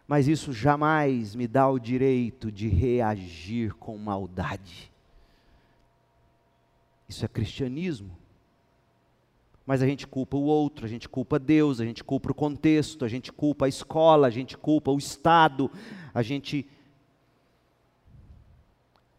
mas 0.06 0.28
isso 0.28 0.52
jamais 0.52 1.34
me 1.34 1.48
dá 1.48 1.68
o 1.68 1.78
direito 1.78 2.52
de 2.52 2.68
reagir 2.68 3.74
com 3.74 3.98
maldade. 3.98 4.92
Isso 7.08 7.24
é 7.24 7.28
cristianismo. 7.28 8.16
Mas 9.66 9.82
a 9.82 9.86
gente 9.86 10.06
culpa 10.06 10.36
o 10.36 10.44
outro, 10.44 10.86
a 10.86 10.88
gente 10.88 11.08
culpa 11.08 11.40
Deus, 11.40 11.80
a 11.80 11.84
gente 11.84 12.04
culpa 12.04 12.30
o 12.30 12.34
contexto, 12.34 13.04
a 13.04 13.08
gente 13.08 13.32
culpa 13.32 13.66
a 13.66 13.68
escola, 13.68 14.28
a 14.28 14.30
gente 14.30 14.56
culpa 14.56 14.92
o 14.92 14.98
Estado, 14.98 15.68
a 16.14 16.22
gente 16.22 16.64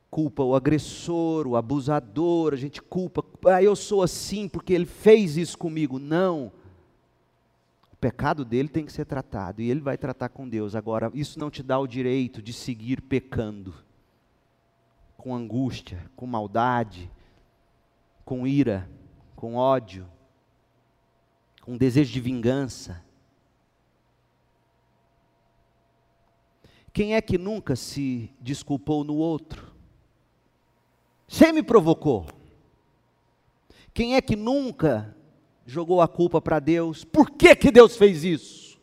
culpa 0.09 0.41
o 0.43 0.55
agressor, 0.55 1.45
o 1.45 1.57
abusador, 1.57 2.53
a 2.53 2.55
gente 2.55 2.81
culpa, 2.81 3.25
ah, 3.45 3.61
eu 3.61 3.75
sou 3.75 4.01
assim 4.01 4.47
porque 4.47 4.71
ele 4.71 4.85
fez 4.85 5.35
isso 5.35 5.57
comigo. 5.57 5.99
Não. 5.99 6.49
O 7.91 7.95
pecado 7.97 8.45
dele 8.45 8.69
tem 8.69 8.85
que 8.85 8.91
ser 8.93 9.05
tratado 9.05 9.61
e 9.61 9.69
ele 9.69 9.81
vai 9.81 9.97
tratar 9.97 10.29
com 10.29 10.47
Deus. 10.47 10.75
Agora, 10.75 11.11
isso 11.13 11.37
não 11.37 11.51
te 11.51 11.61
dá 11.61 11.77
o 11.77 11.85
direito 11.85 12.41
de 12.41 12.53
seguir 12.53 13.01
pecando 13.01 13.73
com 15.17 15.35
angústia, 15.35 16.09
com 16.15 16.25
maldade, 16.25 17.11
com 18.23 18.47
ira, 18.47 18.89
com 19.35 19.55
ódio, 19.55 20.07
com 21.67 21.75
desejo 21.75 22.13
de 22.13 22.21
vingança. 22.21 23.03
Quem 26.93 27.13
é 27.13 27.21
que 27.21 27.37
nunca 27.37 27.75
se 27.75 28.31
desculpou 28.39 29.03
no 29.03 29.15
outro? 29.15 29.75
Você 31.27 31.51
me 31.51 31.61
provocou. 31.61 32.25
Quem 33.93 34.15
é 34.15 34.21
que 34.21 34.37
nunca 34.37 35.13
jogou 35.65 35.99
a 36.01 36.07
culpa 36.07 36.41
para 36.41 36.57
Deus. 36.59 37.03
Por 37.03 37.31
que, 37.31 37.53
que 37.53 37.69
Deus 37.69 37.97
fez 37.97 38.23
isso? 38.23 38.79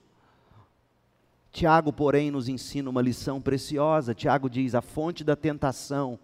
Tiago, 1.50 1.90
porém, 1.90 2.30
nos 2.30 2.50
ensina 2.50 2.90
uma 2.90 3.00
lição 3.00 3.40
preciosa. 3.40 4.14
Tiago 4.14 4.50
diz: 4.50 4.74
a 4.74 4.82
fonte 4.82 5.24
da 5.24 5.34
tentação, 5.34 6.18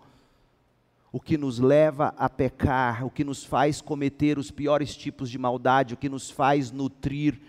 o 1.12 1.20
que 1.20 1.36
nos 1.36 1.58
leva 1.58 2.14
a 2.16 2.28
pecar, 2.28 3.04
o 3.04 3.10
que 3.10 3.24
nos 3.24 3.44
faz 3.44 3.80
cometer 3.80 4.38
os 4.38 4.50
piores 4.50 4.96
tipos 4.96 5.28
de 5.28 5.38
maldade, 5.38 5.94
o 5.94 5.96
que 5.96 6.08
nos 6.08 6.30
faz 6.30 6.70
nutrir 6.70 7.40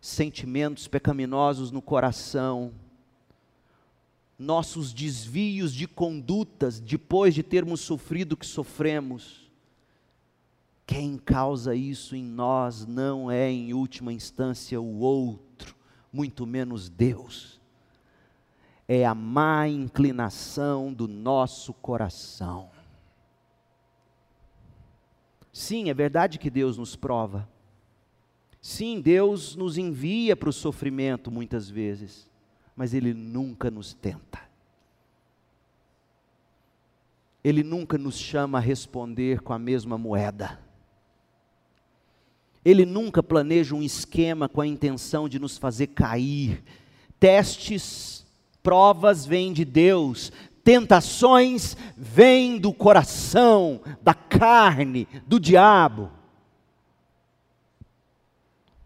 sentimentos 0.00 0.88
pecaminosos 0.88 1.70
no 1.70 1.80
coração, 1.80 2.72
nossos 4.38 4.92
desvios 4.92 5.72
de 5.72 5.86
condutas 5.86 6.80
depois 6.80 7.34
de 7.34 7.42
termos 7.42 7.80
sofrido 7.80 8.32
o 8.32 8.36
que 8.36 8.46
sofremos, 8.46 9.48
quem 10.86 11.18
causa 11.18 11.74
isso 11.74 12.16
em 12.16 12.24
nós 12.24 12.86
não 12.86 13.30
é, 13.30 13.50
em 13.50 13.74
última 13.74 14.12
instância, 14.12 14.80
o 14.80 15.00
outro, 15.00 15.76
muito 16.10 16.46
menos 16.46 16.88
Deus. 16.88 17.60
É 18.86 19.04
a 19.04 19.14
má 19.14 19.68
inclinação 19.68 20.90
do 20.90 21.06
nosso 21.06 21.74
coração. 21.74 22.70
Sim, 25.58 25.90
é 25.90 25.94
verdade 25.94 26.38
que 26.38 26.48
Deus 26.48 26.78
nos 26.78 26.94
prova. 26.94 27.48
Sim, 28.62 29.00
Deus 29.00 29.56
nos 29.56 29.76
envia 29.76 30.36
para 30.36 30.48
o 30.48 30.52
sofrimento 30.52 31.32
muitas 31.32 31.68
vezes, 31.68 32.30
mas 32.76 32.94
Ele 32.94 33.12
nunca 33.12 33.68
nos 33.68 33.92
tenta. 33.92 34.40
Ele 37.42 37.64
nunca 37.64 37.98
nos 37.98 38.16
chama 38.16 38.58
a 38.58 38.60
responder 38.60 39.40
com 39.40 39.52
a 39.52 39.58
mesma 39.58 39.98
moeda. 39.98 40.60
Ele 42.64 42.86
nunca 42.86 43.20
planeja 43.20 43.74
um 43.74 43.82
esquema 43.82 44.48
com 44.48 44.60
a 44.60 44.66
intenção 44.66 45.28
de 45.28 45.40
nos 45.40 45.58
fazer 45.58 45.88
cair. 45.88 46.62
Testes, 47.18 48.24
provas 48.62 49.26
vêm 49.26 49.52
de 49.52 49.64
Deus, 49.64 50.30
tentações 50.68 51.74
vêm 51.96 52.58
do 52.58 52.74
coração, 52.74 53.80
da 54.02 54.12
carne, 54.12 55.08
do 55.26 55.40
diabo. 55.40 56.10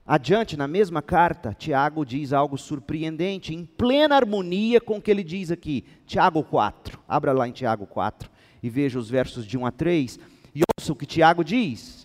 Adiante, 0.07 0.57
na 0.57 0.68
mesma 0.68 1.03
carta, 1.03 1.53
Tiago 1.53 2.07
diz 2.07 2.33
algo 2.33 2.57
surpreendente, 2.57 3.53
em 3.53 3.64
plena 3.64 4.14
harmonia 4.14 4.81
com 4.81 4.99
o 4.99 5.03
que 5.03 5.11
ele 5.11 5.25
diz 5.25 5.51
aqui. 5.51 5.85
Tiago 6.07 6.45
4, 6.45 7.01
abra 7.09 7.33
lá 7.33 7.49
em 7.49 7.53
Tiago 7.53 7.85
4 7.85 8.31
e 8.62 8.71
veja 8.71 8.97
os 8.97 9.11
versos 9.11 9.45
de 9.45 9.59
1 9.59 9.66
a 9.66 9.73
3 9.73 10.21
e 10.54 10.63
ouça 10.79 10.92
o 10.92 10.96
que 10.96 11.04
Tiago 11.04 11.42
diz. 11.42 12.02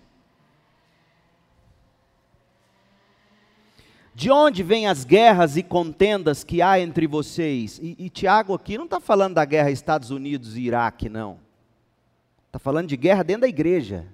De 4.17 4.31
onde 4.31 4.63
vêm 4.63 4.87
as 4.87 5.05
guerras 5.05 5.57
e 5.57 5.61
contendas 5.61 6.43
que 6.43 6.59
há 6.59 6.79
entre 6.79 7.05
vocês? 7.05 7.77
E, 7.77 7.95
e 7.99 8.09
Tiago 8.09 8.55
aqui 8.55 8.75
não 8.75 8.85
está 8.85 8.99
falando 8.99 9.35
da 9.35 9.45
guerra 9.45 9.69
Estados 9.69 10.09
Unidos 10.09 10.57
e 10.57 10.61
Iraque, 10.61 11.07
não. 11.07 11.37
Está 12.47 12.57
falando 12.57 12.87
de 12.87 12.97
guerra 12.97 13.21
dentro 13.21 13.41
da 13.41 13.47
igreja. 13.47 14.07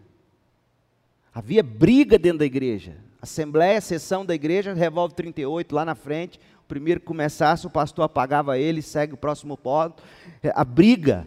Havia 1.34 1.64
briga 1.64 2.20
dentro 2.20 2.40
da 2.40 2.46
igreja. 2.46 2.98
Assembleia, 3.22 3.80
sessão 3.80 4.26
da 4.26 4.36
igreja, 4.36 4.74
revólver 4.74 5.16
38 5.16 5.74
lá 5.74 5.86
na 5.86 5.96
frente. 5.96 6.38
O 6.66 6.68
primeiro 6.68 7.00
que 7.00 7.06
começasse, 7.06 7.66
o 7.66 7.70
pastor 7.70 8.04
apagava 8.04 8.60
ele, 8.60 8.82
segue 8.82 9.14
o 9.14 9.18
próximo 9.18 9.56
ponto. 9.56 10.04
É, 10.44 10.52
a 10.54 10.66
briga 10.66 11.26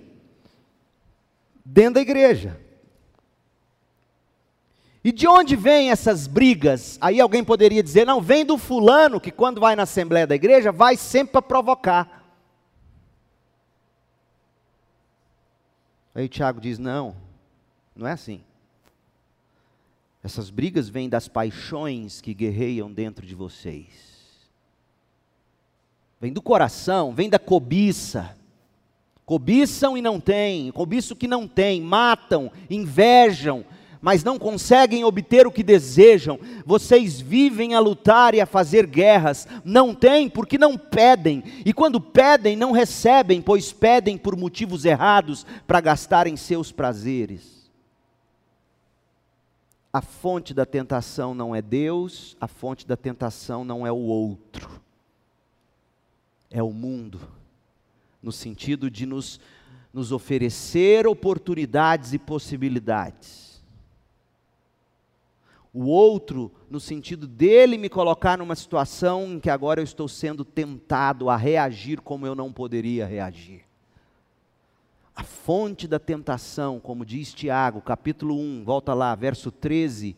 dentro 1.64 1.94
da 1.94 2.02
igreja. 2.02 2.60
E 5.06 5.12
de 5.12 5.28
onde 5.28 5.54
vêm 5.54 5.92
essas 5.92 6.26
brigas? 6.26 6.98
Aí 7.00 7.20
alguém 7.20 7.44
poderia 7.44 7.80
dizer: 7.80 8.04
não, 8.04 8.20
vem 8.20 8.44
do 8.44 8.58
fulano 8.58 9.20
que 9.20 9.30
quando 9.30 9.60
vai 9.60 9.76
na 9.76 9.84
assembleia 9.84 10.26
da 10.26 10.34
igreja 10.34 10.72
vai 10.72 10.96
sempre 10.96 11.34
para 11.34 11.42
provocar. 11.42 12.24
Aí 16.12 16.28
Tiago 16.28 16.60
diz: 16.60 16.80
não, 16.80 17.14
não 17.94 18.08
é 18.08 18.10
assim. 18.10 18.40
Essas 20.24 20.50
brigas 20.50 20.88
vêm 20.88 21.08
das 21.08 21.28
paixões 21.28 22.20
que 22.20 22.34
guerreiam 22.34 22.92
dentro 22.92 23.24
de 23.24 23.36
vocês. 23.36 23.86
Vem 26.20 26.32
do 26.32 26.42
coração, 26.42 27.14
vem 27.14 27.30
da 27.30 27.38
cobiça. 27.38 28.36
Cobiçam 29.24 29.96
e 29.96 30.02
não 30.02 30.18
têm, 30.18 30.72
cobiçam 30.72 31.14
o 31.14 31.18
que 31.18 31.28
não 31.28 31.46
têm, 31.46 31.80
matam, 31.80 32.50
invejam, 32.68 33.64
mas 34.00 34.22
não 34.22 34.38
conseguem 34.38 35.04
obter 35.04 35.46
o 35.46 35.52
que 35.52 35.62
desejam. 35.62 36.38
Vocês 36.64 37.20
vivem 37.20 37.74
a 37.74 37.80
lutar 37.80 38.34
e 38.34 38.40
a 38.40 38.46
fazer 38.46 38.86
guerras, 38.86 39.46
não 39.64 39.94
têm 39.94 40.28
porque 40.28 40.58
não 40.58 40.76
pedem, 40.76 41.42
e 41.64 41.72
quando 41.72 42.00
pedem, 42.00 42.56
não 42.56 42.72
recebem, 42.72 43.40
pois 43.40 43.72
pedem 43.72 44.16
por 44.18 44.36
motivos 44.36 44.84
errados 44.84 45.46
para 45.66 45.80
gastarem 45.80 46.36
seus 46.36 46.70
prazeres. 46.72 47.56
A 49.92 50.02
fonte 50.02 50.52
da 50.52 50.66
tentação 50.66 51.34
não 51.34 51.54
é 51.54 51.62
Deus, 51.62 52.36
a 52.38 52.46
fonte 52.46 52.86
da 52.86 52.96
tentação 52.96 53.64
não 53.64 53.86
é 53.86 53.90
o 53.90 53.96
outro, 53.96 54.82
é 56.50 56.62
o 56.62 56.70
mundo, 56.70 57.18
no 58.22 58.30
sentido 58.30 58.90
de 58.90 59.06
nos, 59.06 59.40
nos 59.94 60.12
oferecer 60.12 61.06
oportunidades 61.06 62.12
e 62.12 62.18
possibilidades. 62.18 63.45
O 65.78 65.88
outro, 65.88 66.50
no 66.70 66.80
sentido 66.80 67.26
dele 67.26 67.76
me 67.76 67.90
colocar 67.90 68.38
numa 68.38 68.56
situação 68.56 69.34
em 69.34 69.38
que 69.38 69.50
agora 69.50 69.78
eu 69.78 69.84
estou 69.84 70.08
sendo 70.08 70.42
tentado 70.42 71.28
a 71.28 71.36
reagir 71.36 72.00
como 72.00 72.26
eu 72.26 72.34
não 72.34 72.50
poderia 72.50 73.04
reagir. 73.04 73.60
A 75.14 75.22
fonte 75.22 75.86
da 75.86 75.98
tentação, 75.98 76.80
como 76.80 77.04
diz 77.04 77.34
Tiago, 77.34 77.82
capítulo 77.82 78.40
1, 78.40 78.64
volta 78.64 78.94
lá, 78.94 79.14
verso 79.14 79.52
13, 79.52 80.16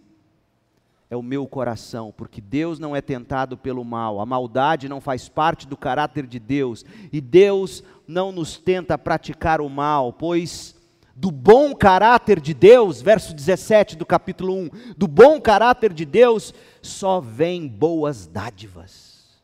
é 1.10 1.16
o 1.16 1.22
meu 1.24 1.44
coração, 1.44 2.14
porque 2.16 2.40
Deus 2.40 2.78
não 2.78 2.94
é 2.94 3.00
tentado 3.00 3.58
pelo 3.58 3.84
mal, 3.84 4.20
a 4.20 4.26
maldade 4.26 4.88
não 4.88 5.00
faz 5.00 5.28
parte 5.28 5.66
do 5.66 5.76
caráter 5.76 6.24
de 6.28 6.38
Deus, 6.38 6.84
e 7.12 7.20
Deus 7.20 7.82
não 8.06 8.30
nos 8.30 8.58
tenta 8.58 8.96
praticar 8.96 9.60
o 9.60 9.68
mal, 9.68 10.12
pois 10.12 10.77
do 11.20 11.32
bom 11.32 11.74
caráter 11.74 12.40
de 12.40 12.54
Deus, 12.54 13.02
verso 13.02 13.34
17 13.34 13.96
do 13.96 14.06
capítulo 14.06 14.54
1, 14.54 14.70
do 14.96 15.08
bom 15.08 15.40
caráter 15.40 15.92
de 15.92 16.04
Deus 16.04 16.54
só 16.80 17.20
vem 17.20 17.66
boas 17.66 18.28
dádivas. 18.28 19.42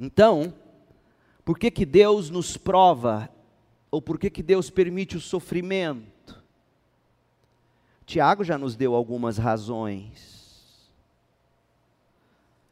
Então, 0.00 0.52
por 1.44 1.56
que 1.56 1.70
que 1.70 1.86
Deus 1.86 2.28
nos 2.28 2.56
prova 2.56 3.30
ou 3.88 4.02
por 4.02 4.18
que, 4.18 4.28
que 4.30 4.42
Deus 4.42 4.68
permite 4.68 5.16
o 5.16 5.20
sofrimento? 5.20 6.42
Tiago 8.04 8.42
já 8.42 8.58
nos 8.58 8.74
deu 8.74 8.96
algumas 8.96 9.38
razões. 9.38 10.92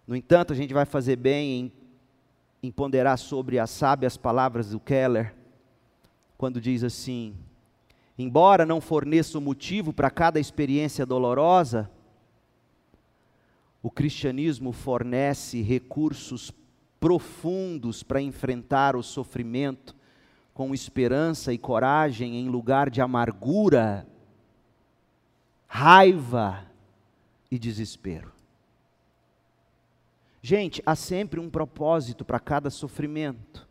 No 0.05 0.17
entanto, 0.17 0.53
a 0.53 0.57
gente 0.57 0.75
vai 0.75 0.85
fazer 0.85 1.15
bem 1.15 1.53
em, 1.53 1.73
em 2.65 2.73
ponderar 2.73 3.17
sobre 3.17 3.61
as 3.61 3.71
sábias 3.71 4.17
palavras 4.17 4.71
do 4.71 4.81
Keller, 4.81 5.41
quando 6.43 6.61
diz 6.61 6.83
assim: 6.83 7.37
embora 8.19 8.67
não 8.67 8.81
forneça 8.81 9.39
o 9.39 9.41
motivo 9.41 9.93
para 9.93 10.11
cada 10.11 10.41
experiência 10.41 11.07
dolorosa, 11.07 11.89
o 13.81 13.89
cristianismo 13.89 14.73
fornece 14.73 15.63
recursos 15.63 16.53
profundos 16.99 18.03
para 18.03 18.21
enfrentar 18.21 18.97
o 18.97 19.05
sofrimento 19.05 19.95
com 20.53 20.75
esperança 20.75 21.53
e 21.53 21.59
coragem 21.59 22.35
em 22.35 22.49
lugar 22.49 22.91
de 22.91 23.01
amargura, 23.01 24.05
raiva 25.69 26.67
e 27.53 27.57
desespero. 27.57 28.33
Gente, 30.43 30.83
há 30.85 30.97
sempre 30.97 31.39
um 31.39 31.49
propósito 31.49 32.25
para 32.25 32.41
cada 32.41 32.69
sofrimento. 32.69 33.71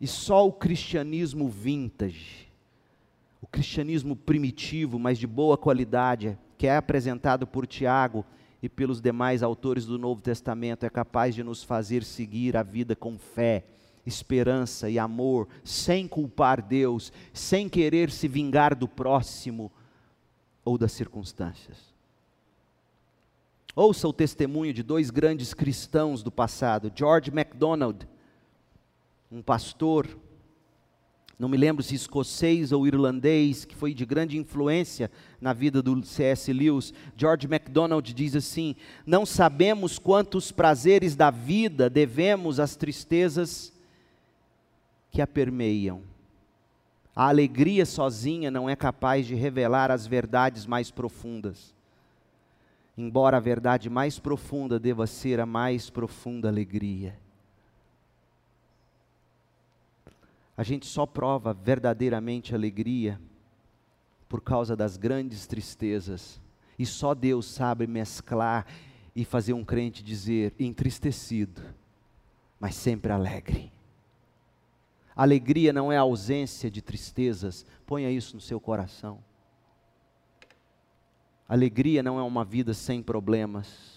E 0.00 0.06
só 0.06 0.46
o 0.46 0.52
cristianismo 0.52 1.48
vintage, 1.48 2.48
o 3.40 3.46
cristianismo 3.46 4.14
primitivo, 4.14 4.98
mas 4.98 5.18
de 5.18 5.26
boa 5.26 5.56
qualidade, 5.56 6.38
que 6.58 6.66
é 6.66 6.76
apresentado 6.76 7.46
por 7.46 7.66
Tiago 7.66 8.24
e 8.62 8.68
pelos 8.68 9.00
demais 9.00 9.42
autores 9.42 9.86
do 9.86 9.98
Novo 9.98 10.20
Testamento, 10.20 10.84
é 10.84 10.90
capaz 10.90 11.34
de 11.34 11.42
nos 11.42 11.62
fazer 11.62 12.02
seguir 12.02 12.56
a 12.56 12.62
vida 12.62 12.94
com 12.94 13.18
fé 13.18 13.64
esperança 14.06 14.88
e 14.88 14.98
amor, 14.98 15.48
sem 15.64 16.06
culpar 16.06 16.62
Deus, 16.62 17.12
sem 17.32 17.68
querer 17.68 18.10
se 18.10 18.28
vingar 18.28 18.74
do 18.74 18.86
próximo 18.86 19.70
ou 20.64 20.78
das 20.78 20.92
circunstâncias. 20.92 21.94
Ouça 23.74 24.08
o 24.08 24.12
testemunho 24.12 24.72
de 24.72 24.82
dois 24.82 25.10
grandes 25.10 25.52
cristãos 25.52 26.22
do 26.22 26.30
passado, 26.30 26.90
George 26.94 27.30
MacDonald, 27.30 28.06
um 29.30 29.42
pastor, 29.42 30.06
não 31.38 31.48
me 31.48 31.56
lembro 31.56 31.82
se 31.82 31.94
escocês 31.94 32.72
ou 32.72 32.86
irlandês, 32.86 33.66
que 33.66 33.74
foi 33.74 33.92
de 33.92 34.06
grande 34.06 34.38
influência 34.38 35.10
na 35.38 35.52
vida 35.52 35.82
do 35.82 36.02
C.S. 36.02 36.50
Lewis. 36.50 36.94
George 37.14 37.46
MacDonald 37.46 38.14
diz 38.14 38.34
assim: 38.34 38.74
Não 39.04 39.26
sabemos 39.26 39.98
quantos 39.98 40.50
prazeres 40.50 41.14
da 41.14 41.30
vida 41.30 41.90
devemos 41.90 42.58
às 42.58 42.74
tristezas 42.74 43.70
que 45.10 45.20
a 45.20 45.26
permeiam. 45.26 46.02
A 47.14 47.28
alegria 47.28 47.84
sozinha 47.84 48.50
não 48.50 48.68
é 48.68 48.76
capaz 48.76 49.26
de 49.26 49.34
revelar 49.34 49.90
as 49.90 50.06
verdades 50.06 50.64
mais 50.64 50.90
profundas. 50.90 51.74
Embora 52.96 53.36
a 53.36 53.40
verdade 53.40 53.90
mais 53.90 54.18
profunda 54.18 54.78
deva 54.78 55.06
ser 55.06 55.38
a 55.38 55.44
mais 55.46 55.90
profunda 55.90 56.48
alegria. 56.48 57.18
A 60.56 60.62
gente 60.62 60.86
só 60.86 61.04
prova 61.04 61.52
verdadeiramente 61.52 62.54
alegria 62.54 63.20
por 64.28 64.40
causa 64.40 64.74
das 64.74 64.96
grandes 64.96 65.46
tristezas. 65.46 66.40
E 66.78 66.86
só 66.86 67.14
Deus 67.14 67.46
sabe 67.46 67.86
mesclar 67.86 68.66
e 69.14 69.24
fazer 69.24 69.52
um 69.52 69.64
crente 69.64 70.02
dizer 70.02 70.54
entristecido, 70.58 71.62
mas 72.60 72.74
sempre 72.74 73.12
alegre. 73.12 73.72
Alegria 75.14 75.72
não 75.72 75.90
é 75.90 75.96
ausência 75.96 76.70
de 76.70 76.82
tristezas, 76.82 77.64
ponha 77.86 78.10
isso 78.10 78.34
no 78.34 78.40
seu 78.40 78.60
coração. 78.60 79.18
Alegria 81.48 82.02
não 82.02 82.18
é 82.18 82.22
uma 82.22 82.44
vida 82.44 82.74
sem 82.74 83.02
problemas. 83.02 83.96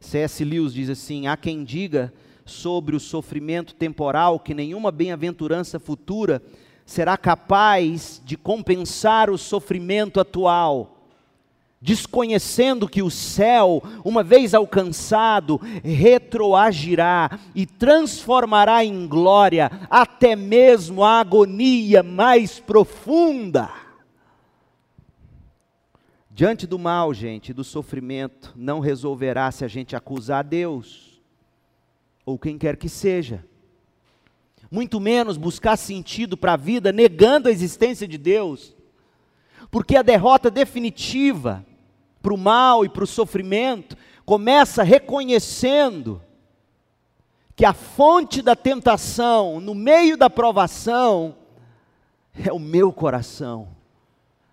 C.S. 0.00 0.44
Lewis 0.44 0.72
diz 0.72 0.88
assim: 0.88 1.26
há 1.26 1.36
quem 1.36 1.64
diga 1.64 2.12
sobre 2.44 2.94
o 2.94 3.00
sofrimento 3.00 3.74
temporal 3.74 4.38
que 4.38 4.54
nenhuma 4.54 4.90
bem-aventurança 4.90 5.78
futura 5.78 6.42
será 6.84 7.16
capaz 7.16 8.20
de 8.24 8.36
compensar 8.36 9.30
o 9.30 9.38
sofrimento 9.38 10.20
atual 10.20 10.94
desconhecendo 11.84 12.88
que 12.88 13.02
o 13.02 13.10
céu, 13.10 13.82
uma 14.02 14.22
vez 14.22 14.54
alcançado, 14.54 15.60
retroagirá 15.84 17.38
e 17.54 17.66
transformará 17.66 18.82
em 18.82 19.06
glória 19.06 19.70
até 19.90 20.34
mesmo 20.34 21.04
a 21.04 21.20
agonia 21.20 22.02
mais 22.02 22.58
profunda. 22.58 23.68
Diante 26.30 26.66
do 26.66 26.78
mal, 26.78 27.12
gente, 27.12 27.52
do 27.52 27.62
sofrimento, 27.62 28.54
não 28.56 28.80
resolverá 28.80 29.52
se 29.52 29.62
a 29.62 29.68
gente 29.68 29.94
acusar 29.94 30.42
Deus, 30.42 31.13
ou 32.24 32.38
quem 32.38 32.58
quer 32.58 32.76
que 32.76 32.88
seja. 32.88 33.44
Muito 34.70 34.98
menos 34.98 35.36
buscar 35.36 35.76
sentido 35.76 36.36
para 36.36 36.54
a 36.54 36.56
vida 36.56 36.92
negando 36.92 37.48
a 37.48 37.52
existência 37.52 38.08
de 38.08 38.18
Deus, 38.18 38.74
porque 39.70 39.96
a 39.96 40.02
derrota 40.02 40.50
definitiva, 40.50 41.64
para 42.22 42.34
o 42.34 42.38
mal 42.38 42.84
e 42.84 42.88
para 42.88 43.04
o 43.04 43.06
sofrimento, 43.06 43.96
começa 44.24 44.82
reconhecendo 44.82 46.22
que 47.54 47.64
a 47.64 47.72
fonte 47.72 48.42
da 48.42 48.56
tentação, 48.56 49.60
no 49.60 49.74
meio 49.74 50.16
da 50.16 50.28
provação, 50.28 51.36
é 52.34 52.52
o 52.52 52.58
meu 52.58 52.92
coração. 52.92 53.68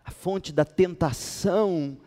A 0.06 0.12
fonte 0.12 0.52
da 0.52 0.64
tentação 0.64 1.98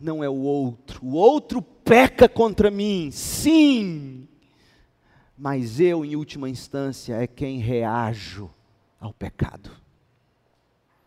não 0.00 0.24
é 0.24 0.28
o 0.28 0.34
outro. 0.34 1.00
O 1.04 1.14
outro 1.14 1.62
peca 1.62 2.28
contra 2.28 2.70
mim, 2.70 3.10
sim. 3.12 4.17
Mas 5.38 5.78
eu, 5.78 6.04
em 6.04 6.16
última 6.16 6.48
instância, 6.48 7.14
é 7.14 7.26
quem 7.26 7.58
reajo 7.58 8.50
ao 9.00 9.12
pecado. 9.12 9.70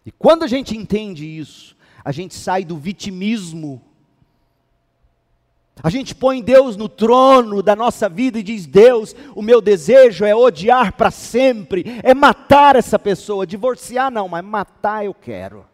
E 0.06 0.12
quando 0.12 0.44
a 0.44 0.48
gente 0.48 0.76
entende 0.76 1.26
isso, 1.26 1.76
a 2.04 2.14
gente 2.14 2.34
sai 2.34 2.64
do 2.64 2.78
vitimismo. 2.78 3.82
A 5.84 5.90
gente 5.90 6.16
põe 6.16 6.42
Deus 6.42 6.78
no 6.78 6.88
trono 6.88 7.62
da 7.62 7.76
nossa 7.76 8.08
vida 8.08 8.40
e 8.40 8.44
diz: 8.44 8.66
Deus, 8.66 9.14
o 9.36 9.42
meu 9.42 9.60
desejo 9.60 10.24
é 10.24 10.34
odiar 10.34 10.94
para 10.94 11.12
sempre, 11.12 12.00
é 12.02 12.14
matar 12.14 12.78
essa 12.78 12.98
pessoa. 12.98 13.46
Divorciar 13.46 14.10
não, 14.10 14.30
mas 14.30 14.46
matar 14.46 15.04
eu 15.04 15.14
quero. 15.14 15.66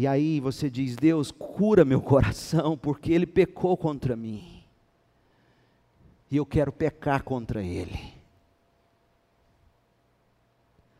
E 0.00 0.06
aí 0.06 0.40
você 0.40 0.70
diz: 0.70 0.96
Deus, 0.96 1.30
cura 1.30 1.84
meu 1.84 2.00
coração, 2.00 2.74
porque 2.74 3.12
ele 3.12 3.26
pecou 3.26 3.76
contra 3.76 4.16
mim. 4.16 4.64
E 6.30 6.38
eu 6.38 6.46
quero 6.46 6.72
pecar 6.72 7.22
contra 7.22 7.62
ele. 7.62 8.14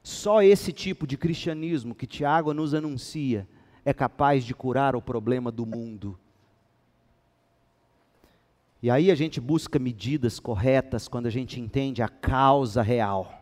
Só 0.03 0.43
esse 0.43 0.71
tipo 0.71 1.07
de 1.07 1.17
cristianismo 1.17 1.95
que 1.95 2.07
Tiago 2.07 2.53
nos 2.53 2.75
anuncia 2.75 3.49
é 3.87 3.95
capaz 3.95 4.45
de 4.45 4.55
curar 4.55 4.95
o 4.95 5.01
problema 5.01 5.51
do 5.51 5.65
mundo. 5.65 6.19
E 8.83 8.91
aí 8.91 9.11
a 9.11 9.15
gente 9.15 9.41
busca 9.41 9.79
medidas 9.79 10.39
corretas 10.39 11.09
quando 11.09 11.25
a 11.25 11.31
gente 11.31 11.59
entende 11.59 12.03
a 12.03 12.09
causa 12.11 12.83
real. 12.83 13.40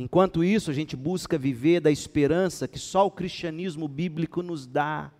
Enquanto 0.00 0.42
isso, 0.42 0.70
a 0.70 0.74
gente 0.74 0.96
busca 0.96 1.36
viver 1.36 1.78
da 1.78 1.90
esperança 1.90 2.66
que 2.66 2.78
só 2.78 3.06
o 3.06 3.10
cristianismo 3.10 3.86
bíblico 3.86 4.42
nos 4.42 4.66
dá. 4.66 5.12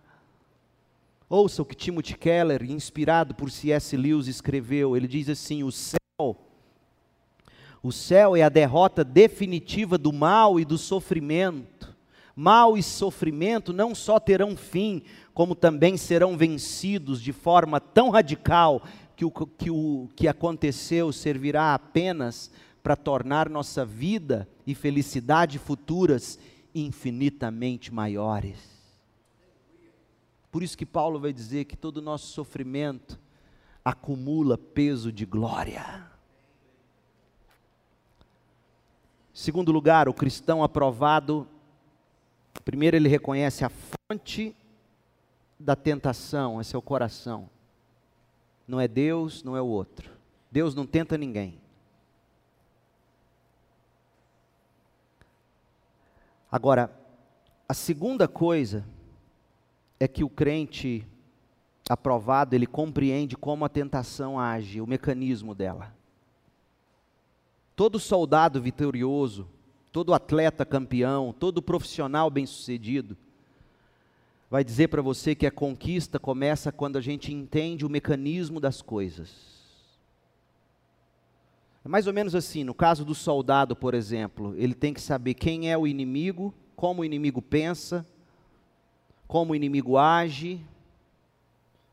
Ouça 1.29 1.61
o 1.61 1.65
que 1.65 1.75
Timothy 1.75 2.17
Keller, 2.17 2.63
inspirado 2.63 3.35
por 3.35 3.51
C.S. 3.51 3.95
Lewis, 3.95 4.25
escreveu. 4.25 4.97
Ele 4.97 5.07
diz 5.07 5.29
assim: 5.29 5.61
O 5.61 5.71
céu, 5.71 6.35
o 7.83 7.91
céu 7.91 8.35
é 8.35 8.41
a 8.41 8.49
derrota 8.49 9.03
definitiva 9.03 9.99
do 9.99 10.11
mal 10.11 10.59
e 10.59 10.65
do 10.65 10.79
sofrimento. 10.79 11.95
Mal 12.35 12.75
e 12.75 12.81
sofrimento 12.81 13.71
não 13.71 13.93
só 13.93 14.19
terão 14.19 14.57
fim, 14.57 15.03
como 15.31 15.53
também 15.53 15.95
serão 15.95 16.35
vencidos 16.35 17.21
de 17.21 17.31
forma 17.31 17.79
tão 17.79 18.09
radical 18.09 18.81
que 19.15 19.25
o 19.25 19.29
que, 19.29 19.69
o, 19.69 20.09
que 20.15 20.27
aconteceu 20.27 21.11
servirá 21.11 21.75
apenas 21.75 22.49
para 22.81 22.95
tornar 22.95 23.47
nossa 23.47 23.85
vida 23.85 24.47
e 24.71 24.75
felicidade 24.75 25.59
futuras 25.59 26.39
infinitamente 26.73 27.93
maiores. 27.93 28.57
Por 30.51 30.63
isso 30.63 30.77
que 30.77 30.85
Paulo 30.85 31.19
vai 31.19 31.33
dizer 31.33 31.65
que 31.65 31.77
todo 31.77 31.97
o 31.97 32.01
nosso 32.01 32.27
sofrimento 32.27 33.19
acumula 33.83 34.57
peso 34.57 35.11
de 35.11 35.25
glória. 35.25 36.05
Segundo 39.33 39.71
lugar, 39.71 40.07
o 40.09 40.13
cristão 40.13 40.63
aprovado, 40.63 41.47
primeiro 42.65 42.95
ele 42.97 43.09
reconhece 43.09 43.63
a 43.63 43.69
fonte 43.69 44.55
da 45.59 45.75
tentação, 45.75 46.59
é 46.59 46.63
seu 46.63 46.81
coração. 46.81 47.49
Não 48.67 48.79
é 48.79 48.87
Deus, 48.87 49.43
não 49.43 49.55
é 49.55 49.61
o 49.61 49.65
outro. 49.65 50.11
Deus 50.51 50.75
não 50.75 50.85
tenta 50.85 51.17
ninguém. 51.17 51.59
Agora, 56.51 56.91
a 57.67 57.73
segunda 57.73 58.27
coisa 58.27 58.85
é 59.97 60.07
que 60.07 60.23
o 60.23 60.29
crente 60.29 61.07
aprovado, 61.89 62.55
ele 62.55 62.67
compreende 62.67 63.37
como 63.37 63.63
a 63.63 63.69
tentação 63.69 64.37
age, 64.37 64.81
o 64.81 64.87
mecanismo 64.87 65.55
dela. 65.55 65.95
Todo 67.75 67.99
soldado 67.99 68.61
vitorioso, 68.61 69.47
todo 69.91 70.13
atleta 70.13 70.65
campeão, 70.65 71.33
todo 71.37 71.61
profissional 71.61 72.29
bem-sucedido, 72.29 73.17
vai 74.49 74.63
dizer 74.63 74.89
para 74.89 75.01
você 75.01 75.33
que 75.33 75.47
a 75.47 75.51
conquista 75.51 76.19
começa 76.19 76.71
quando 76.71 76.97
a 76.97 77.01
gente 77.01 77.33
entende 77.33 77.85
o 77.85 77.89
mecanismo 77.89 78.59
das 78.59 78.81
coisas. 78.81 79.60
É 81.83 81.89
mais 81.89 82.05
ou 82.05 82.13
menos 82.13 82.35
assim, 82.35 82.63
no 82.63 82.75
caso 82.75 83.03
do 83.03 83.15
soldado, 83.15 83.75
por 83.75 83.93
exemplo, 83.95 84.53
ele 84.55 84.75
tem 84.75 84.93
que 84.93 85.01
saber 85.01 85.33
quem 85.33 85.71
é 85.71 85.77
o 85.77 85.87
inimigo, 85.87 86.53
como 86.75 87.01
o 87.01 87.05
inimigo 87.05 87.41
pensa, 87.41 88.05
como 89.27 89.53
o 89.53 89.55
inimigo 89.55 89.97
age. 89.97 90.63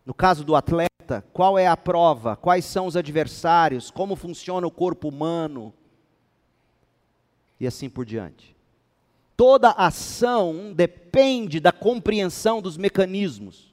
No 0.05 0.13
caso 0.13 0.45
do 0.45 0.55
atleta, 0.55 1.25
qual 1.33 1.59
é 1.59 1.67
a 1.67 1.77
prova, 1.77 2.37
quais 2.37 2.67
são 2.67 2.87
os 2.87 2.97
adversários, 2.97 3.91
como 3.91 4.15
funciona 4.15 4.67
o 4.67 4.71
corpo 4.71 5.09
humano 5.09 5.73
e 7.59 7.67
assim 7.67 7.89
por 7.89 8.05
diante. 8.05 8.55
Toda 9.37 9.71
ação 9.71 10.73
depende 10.75 11.61
da 11.61 11.73
compreensão 11.73 12.61
dos 12.61 12.77
mecanismos. 12.77 13.68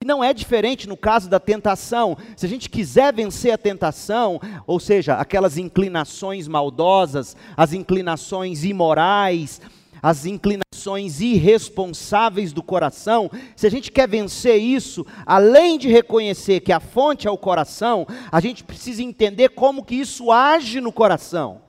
E 0.00 0.04
não 0.04 0.22
é 0.22 0.32
diferente 0.32 0.88
no 0.88 0.96
caso 0.96 1.28
da 1.28 1.38
tentação. 1.38 2.16
Se 2.36 2.46
a 2.46 2.48
gente 2.48 2.68
quiser 2.68 3.12
vencer 3.12 3.52
a 3.52 3.58
tentação, 3.58 4.40
ou 4.66 4.80
seja, 4.80 5.14
aquelas 5.14 5.56
inclinações 5.56 6.48
maldosas, 6.48 7.36
as 7.56 7.72
inclinações 7.72 8.64
imorais, 8.64 9.60
as 10.02 10.26
inclinações 10.26 11.20
irresponsáveis 11.20 12.52
do 12.52 12.62
coração, 12.62 13.30
se 13.56 13.66
a 13.66 13.70
gente 13.70 13.90
quer 13.90 14.06
vencer 14.06 14.60
isso, 14.60 15.06
além 15.24 15.78
de 15.78 15.88
reconhecer 15.88 16.60
que 16.60 16.72
a 16.72 16.80
fonte 16.80 17.26
é 17.26 17.30
o 17.30 17.38
coração, 17.38 18.06
a 18.30 18.40
gente 18.40 18.62
precisa 18.62 19.02
entender 19.02 19.50
como 19.50 19.84
que 19.84 19.94
isso 19.94 20.30
age 20.30 20.80
no 20.80 20.92
coração. 20.92 21.62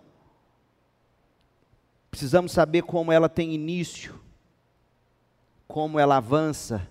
Precisamos 2.11 2.51
saber 2.51 2.81
como 2.81 3.11
ela 3.11 3.29
tem 3.29 3.53
início, 3.53 4.15
como 5.67 5.99
ela 5.99 6.17
avança 6.17 6.85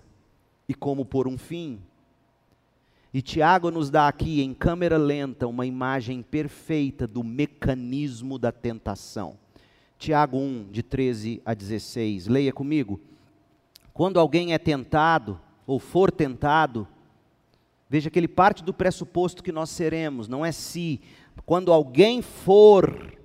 e 0.67 0.73
como 0.73 1.05
por 1.05 1.27
um 1.27 1.37
fim. 1.37 1.79
E 3.13 3.21
Tiago 3.21 3.71
nos 3.71 3.89
dá 3.89 4.09
aqui, 4.09 4.41
em 4.41 4.53
câmera 4.53 4.97
lenta, 4.97 5.47
uma 5.47 5.65
imagem 5.65 6.21
perfeita 6.21 7.07
do 7.07 7.23
mecanismo 7.23 8.37
da 8.37 8.51
tentação. 8.51 9.37
Tiago 9.97 10.37
1, 10.37 10.67
de 10.69 10.83
13 10.83 11.41
a 11.45 11.53
16. 11.53 12.27
Leia 12.27 12.51
comigo. 12.51 12.99
Quando 13.93 14.19
alguém 14.19 14.53
é 14.53 14.57
tentado, 14.57 15.39
ou 15.65 15.79
for 15.79 16.11
tentado, 16.11 16.85
veja 17.89 18.09
que 18.09 18.19
ele 18.19 18.27
parte 18.27 18.61
do 18.61 18.73
pressuposto 18.73 19.41
que 19.41 19.51
nós 19.53 19.69
seremos, 19.69 20.27
não 20.27 20.45
é 20.45 20.51
se. 20.51 20.99
Quando 21.45 21.71
alguém 21.71 22.21
for, 22.21 23.17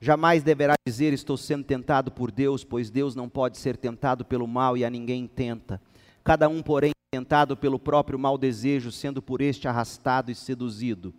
jamais 0.00 0.44
deverá 0.44 0.74
dizer: 0.86 1.12
Estou 1.12 1.36
sendo 1.36 1.64
tentado 1.64 2.12
por 2.12 2.30
Deus, 2.30 2.62
pois 2.62 2.88
Deus 2.88 3.16
não 3.16 3.28
pode 3.28 3.58
ser 3.58 3.76
tentado 3.76 4.24
pelo 4.24 4.46
mal 4.46 4.76
e 4.76 4.84
a 4.84 4.90
ninguém 4.90 5.26
tenta 5.26 5.80
cada 6.22 6.48
um, 6.48 6.62
porém, 6.62 6.92
tentado 7.10 7.56
pelo 7.56 7.78
próprio 7.78 8.18
mau 8.18 8.38
desejo, 8.38 8.90
sendo 8.90 9.20
por 9.20 9.40
este 9.40 9.68
arrastado 9.68 10.30
e 10.30 10.34
seduzido. 10.34 11.12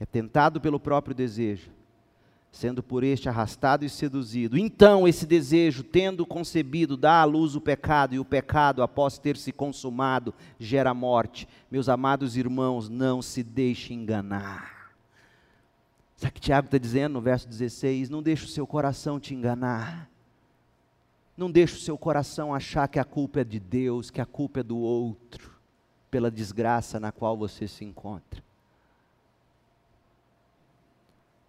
É 0.00 0.06
tentado 0.06 0.60
pelo 0.60 0.80
próprio 0.80 1.14
desejo, 1.14 1.70
sendo 2.50 2.82
por 2.82 3.04
este 3.04 3.28
arrastado 3.28 3.84
e 3.84 3.90
seduzido. 3.90 4.56
Então, 4.56 5.06
esse 5.06 5.26
desejo, 5.26 5.82
tendo 5.82 6.24
concebido, 6.24 6.96
dá 6.96 7.20
à 7.20 7.24
luz 7.24 7.54
o 7.54 7.60
pecado, 7.60 8.14
e 8.14 8.18
o 8.18 8.24
pecado, 8.24 8.82
após 8.82 9.18
ter 9.18 9.36
se 9.36 9.52
consumado, 9.52 10.32
gera 10.58 10.94
morte. 10.94 11.46
Meus 11.70 11.88
amados 11.88 12.36
irmãos, 12.36 12.88
não 12.88 13.20
se 13.20 13.42
deixe 13.42 13.92
enganar. 13.92 14.92
Sabe 16.16 16.30
o 16.30 16.34
que 16.34 16.40
Tiago 16.40 16.68
está 16.68 16.78
dizendo 16.78 17.14
no 17.14 17.20
verso 17.20 17.46
16? 17.46 18.08
Não 18.08 18.22
deixe 18.22 18.46
o 18.46 18.48
seu 18.48 18.66
coração 18.66 19.20
te 19.20 19.34
enganar. 19.34 20.08
Não 21.36 21.50
deixe 21.50 21.74
o 21.74 21.80
seu 21.80 21.98
coração 21.98 22.54
achar 22.54 22.88
que 22.88 22.98
a 22.98 23.04
culpa 23.04 23.40
é 23.40 23.44
de 23.44 23.60
Deus, 23.60 24.10
que 24.10 24.20
a 24.20 24.26
culpa 24.26 24.60
é 24.60 24.62
do 24.62 24.78
outro, 24.78 25.52
pela 26.10 26.30
desgraça 26.30 26.98
na 26.98 27.12
qual 27.12 27.36
você 27.36 27.68
se 27.68 27.84
encontra. 27.84 28.42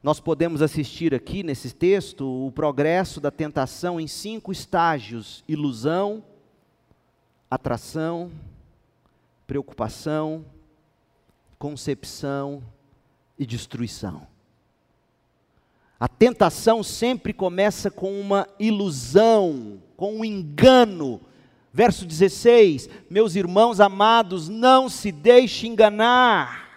Nós 0.03 0.19
podemos 0.19 0.61
assistir 0.61 1.13
aqui 1.15 1.43
nesse 1.43 1.73
texto 1.73 2.21
o 2.21 2.51
progresso 2.51 3.19
da 3.19 3.31
tentação 3.31 3.99
em 3.99 4.07
cinco 4.07 4.51
estágios: 4.51 5.43
ilusão, 5.47 6.23
atração, 7.49 8.31
preocupação, 9.47 10.45
concepção 11.57 12.61
e 13.39 13.45
destruição. 13.45 14.27
A 15.99 16.07
tentação 16.07 16.83
sempre 16.83 17.33
começa 17.33 17.89
com 17.89 18.19
uma 18.19 18.47
ilusão, 18.59 19.81
com 19.95 20.17
um 20.17 20.25
engano. 20.25 21.19
Verso 21.73 22.05
16: 22.05 22.87
Meus 23.09 23.35
irmãos 23.35 23.79
amados, 23.79 24.47
não 24.47 24.89
se 24.89 25.11
deixe 25.11 25.67
enganar. 25.67 26.67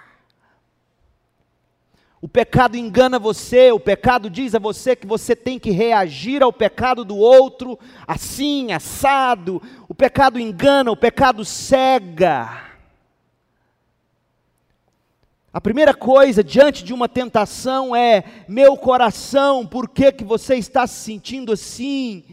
O 2.23 2.29
pecado 2.29 2.77
engana 2.77 3.19
você, 3.19 3.73
o 3.73 3.81
pecado 3.81 4.29
diz 4.29 4.55
a 4.55 4.59
você 4.59 4.95
que 4.95 5.07
você 5.07 5.35
tem 5.35 5.59
que 5.59 5.71
reagir 5.71 6.43
ao 6.43 6.53
pecado 6.53 7.03
do 7.05 7.17
outro 7.17 7.79
assim, 8.07 8.73
assado. 8.73 9.61
O 9.89 9.95
pecado 9.95 10.39
engana, 10.39 10.91
o 10.91 10.97
pecado 10.97 11.45
cega. 11.45 12.70
A 15.53 15.61
primeira 15.61 15.93
coisa 15.93 16.45
diante 16.45 16.85
de 16.85 16.95
uma 16.95 17.09
tentação 17.09 17.95
é: 17.95 18.25
meu 18.49 18.77
coração, 18.77 19.67
por 19.67 19.89
que, 19.89 20.13
que 20.13 20.25
você 20.25 20.55
está 20.55 20.87
se 20.87 21.05
sentindo 21.05 21.53
assim? 21.53 22.25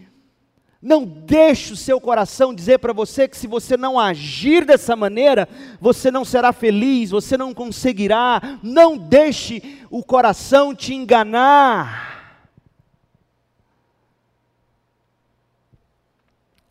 Não 0.80 1.04
deixe 1.04 1.74
o 1.74 1.76
seu 1.76 2.00
coração 2.00 2.54
dizer 2.54 2.78
para 2.78 2.94
você 2.94 3.28
que 3.28 3.36
se 3.36 3.48
você 3.48 3.76
não 3.76 4.00
agir 4.00 4.64
dessa 4.64 4.96
maneira, 4.96 5.50
você 5.82 6.12
não 6.12 6.24
será 6.24 6.54
feliz, 6.54 7.10
você 7.10 7.36
não 7.36 7.54
conseguirá. 7.54 8.60
Não 8.62 8.96
deixe 8.96 9.82
o 9.90 10.04
coração 10.04 10.76
te 10.76 10.94
enganar. 10.94 12.08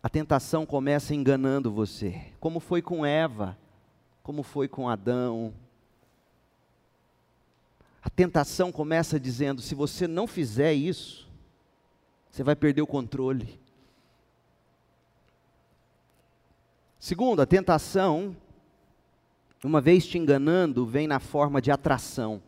A 0.01 0.09
tentação 0.09 0.65
começa 0.65 1.13
enganando 1.13 1.73
você, 1.73 2.27
como 2.39 2.61
foi 2.61 2.81
com 2.81 3.05
Eva, 3.05 3.59
como 4.23 4.45
foi 4.45 4.69
com 4.69 4.89
Adão. 4.89 5.53
Tentação 8.17 8.73
começa 8.73 9.21
dizendo: 9.21 9.61
se 9.61 9.75
você 9.75 10.09
não 10.09 10.27
fizer 10.27 10.73
isso, 10.73 11.29
você 12.31 12.43
vai 12.43 12.57
perder 12.57 12.81
o 12.81 12.87
controle. 12.87 13.61
Segundo, 16.99 17.43
a 17.43 17.47
tentação, 17.47 18.35
uma 19.63 19.83
vez 19.83 20.07
te 20.07 20.17
enganando, 20.17 20.87
vem 20.87 21.07
na 21.07 21.21
forma 21.21 21.61
de 21.61 21.71
atração. 21.71 22.43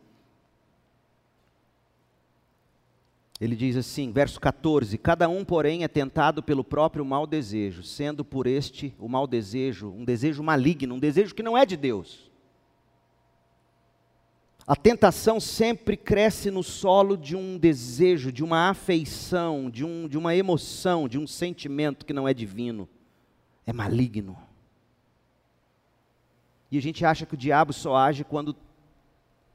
Ele 3.39 3.55
diz 3.55 3.77
assim, 3.77 4.11
verso 4.11 4.41
14: 4.41 4.97
Cada 4.97 5.29
um, 5.29 5.45
porém, 5.45 5.85
é 5.85 5.89
tentado 5.89 6.43
pelo 6.43 6.65
próprio 6.65 7.05
mau 7.05 7.27
desejo, 7.27 7.83
sendo 7.83 8.25
por 8.25 8.47
este 8.47 8.95
o 8.99 9.07
mau 9.07 9.27
desejo 9.27 9.91
um 9.91 10.05
desejo 10.05 10.43
maligno, 10.43 10.95
um 10.95 10.99
desejo 10.99 11.35
que 11.35 11.43
não 11.43 11.57
é 11.57 11.67
de 11.67 11.77
Deus. 11.77 12.28
A 14.69 14.77
tentação 14.77 15.41
sempre 15.41 15.97
cresce 15.97 16.51
no 16.51 16.63
solo 16.63 17.17
de 17.17 17.35
um 17.35 17.57
desejo, 17.57 18.31
de 18.31 18.45
uma 18.45 18.69
afeição, 18.69 19.71
de, 19.71 19.83
um, 19.83 20.07
de 20.07 20.19
uma 20.19 20.37
emoção, 20.37 21.09
de 21.09 21.19
um 21.19 21.27
sentimento 21.27 22.05
que 22.05 22.13
não 22.13 22.29
é 22.29 22.35
divino, 22.35 22.87
é 23.67 23.73
maligno. 23.73 24.37
E 26.71 26.77
a 26.77 26.83
gente 26.83 27.03
acha 27.03 27.25
que 27.25 27.33
o 27.33 27.39
diabo 27.39 27.73
só 27.73 27.97
age 27.97 28.25
quando 28.25 28.55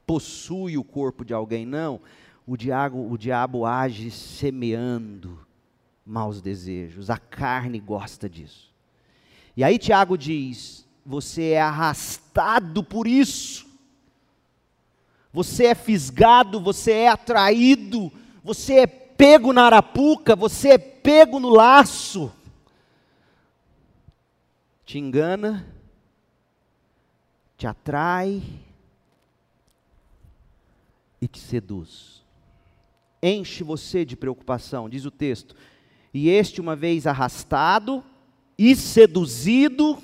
possui 0.04 0.76
o 0.76 0.82
corpo 0.82 1.24
de 1.24 1.32
alguém. 1.32 1.64
Não, 1.64 2.00
o 2.44 2.56
diabo, 2.56 3.08
o 3.08 3.16
diabo 3.16 3.64
age 3.64 4.10
semeando 4.10 5.46
maus 6.04 6.42
desejos. 6.42 7.08
A 7.08 7.18
carne 7.18 7.78
gosta 7.78 8.28
disso. 8.28 8.74
E 9.56 9.62
aí 9.62 9.78
Tiago 9.78 10.18
diz: 10.18 10.88
você 11.06 11.50
é 11.50 11.60
arrastado 11.60 12.82
por 12.82 13.06
isso. 13.06 13.73
Você 15.34 15.66
é 15.66 15.74
fisgado, 15.74 16.60
você 16.60 16.92
é 16.92 17.08
atraído, 17.08 18.12
você 18.44 18.74
é 18.74 18.86
pego 18.86 19.52
na 19.52 19.64
arapuca, 19.64 20.36
você 20.36 20.68
é 20.68 20.78
pego 20.78 21.40
no 21.40 21.48
laço. 21.48 22.32
Te 24.86 24.96
engana, 24.96 25.66
te 27.58 27.66
atrai 27.66 28.44
e 31.20 31.26
te 31.26 31.40
seduz. 31.40 32.22
Enche 33.20 33.64
você 33.64 34.04
de 34.04 34.14
preocupação, 34.14 34.88
diz 34.88 35.04
o 35.04 35.10
texto. 35.10 35.56
E 36.12 36.28
este, 36.28 36.60
uma 36.60 36.76
vez 36.76 37.08
arrastado 37.08 38.04
e 38.56 38.76
seduzido, 38.76 39.98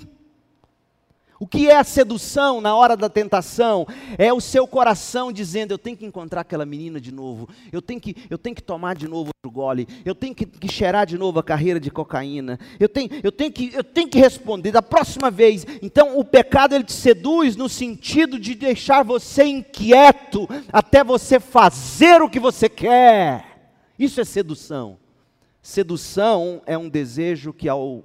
o 1.41 1.47
que 1.47 1.70
é 1.70 1.76
a 1.76 1.84
sedução 1.84 2.61
na 2.61 2.76
hora 2.76 2.95
da 2.95 3.09
tentação? 3.09 3.86
É 4.18 4.30
o 4.30 4.43
seu 4.43 4.68
coração 4.68 5.32
dizendo: 5.32 5.72
eu 5.72 5.78
tenho 5.78 5.97
que 5.97 6.05
encontrar 6.05 6.43
aquela 6.43 6.66
menina 6.66 7.01
de 7.01 7.11
novo, 7.11 7.49
eu 7.72 7.80
tenho 7.80 7.99
que, 7.99 8.14
eu 8.28 8.36
tenho 8.36 8.55
que 8.55 8.62
tomar 8.62 8.95
de 8.95 9.09
novo 9.09 9.30
outro 9.43 9.51
gole, 9.51 9.88
eu 10.05 10.14
tenho 10.14 10.34
que, 10.34 10.45
que 10.45 10.70
cheirar 10.70 11.07
de 11.07 11.16
novo 11.16 11.38
a 11.38 11.43
carreira 11.43 11.80
de 11.80 11.91
cocaína, 11.91 12.61
eu 12.78 12.91
tenho, 12.91 13.09
eu, 13.22 13.32
tenho 13.32 13.51
que, 13.51 13.70
eu 13.72 13.82
tenho 13.82 14.07
que 14.07 14.18
responder 14.18 14.70
da 14.70 14.82
próxima 14.82 15.30
vez. 15.30 15.66
Então 15.80 16.18
o 16.18 16.24
pecado 16.24 16.74
ele 16.74 16.84
te 16.84 16.93
seduz 16.93 17.57
no 17.57 17.70
sentido 17.70 18.38
de 18.38 18.55
deixar 18.55 19.03
você 19.03 19.45
inquieto 19.45 20.47
até 20.70 21.03
você 21.03 21.41
fazer 21.41 22.20
o 22.20 22.28
que 22.28 22.38
você 22.38 22.68
quer. 22.68 23.47
Isso 23.99 24.20
é 24.20 24.24
sedução. 24.24 24.99
Sedução 25.62 26.61
é 26.66 26.76
um 26.76 26.88
desejo 26.88 27.55
que 27.55 27.66
ao 27.66 28.05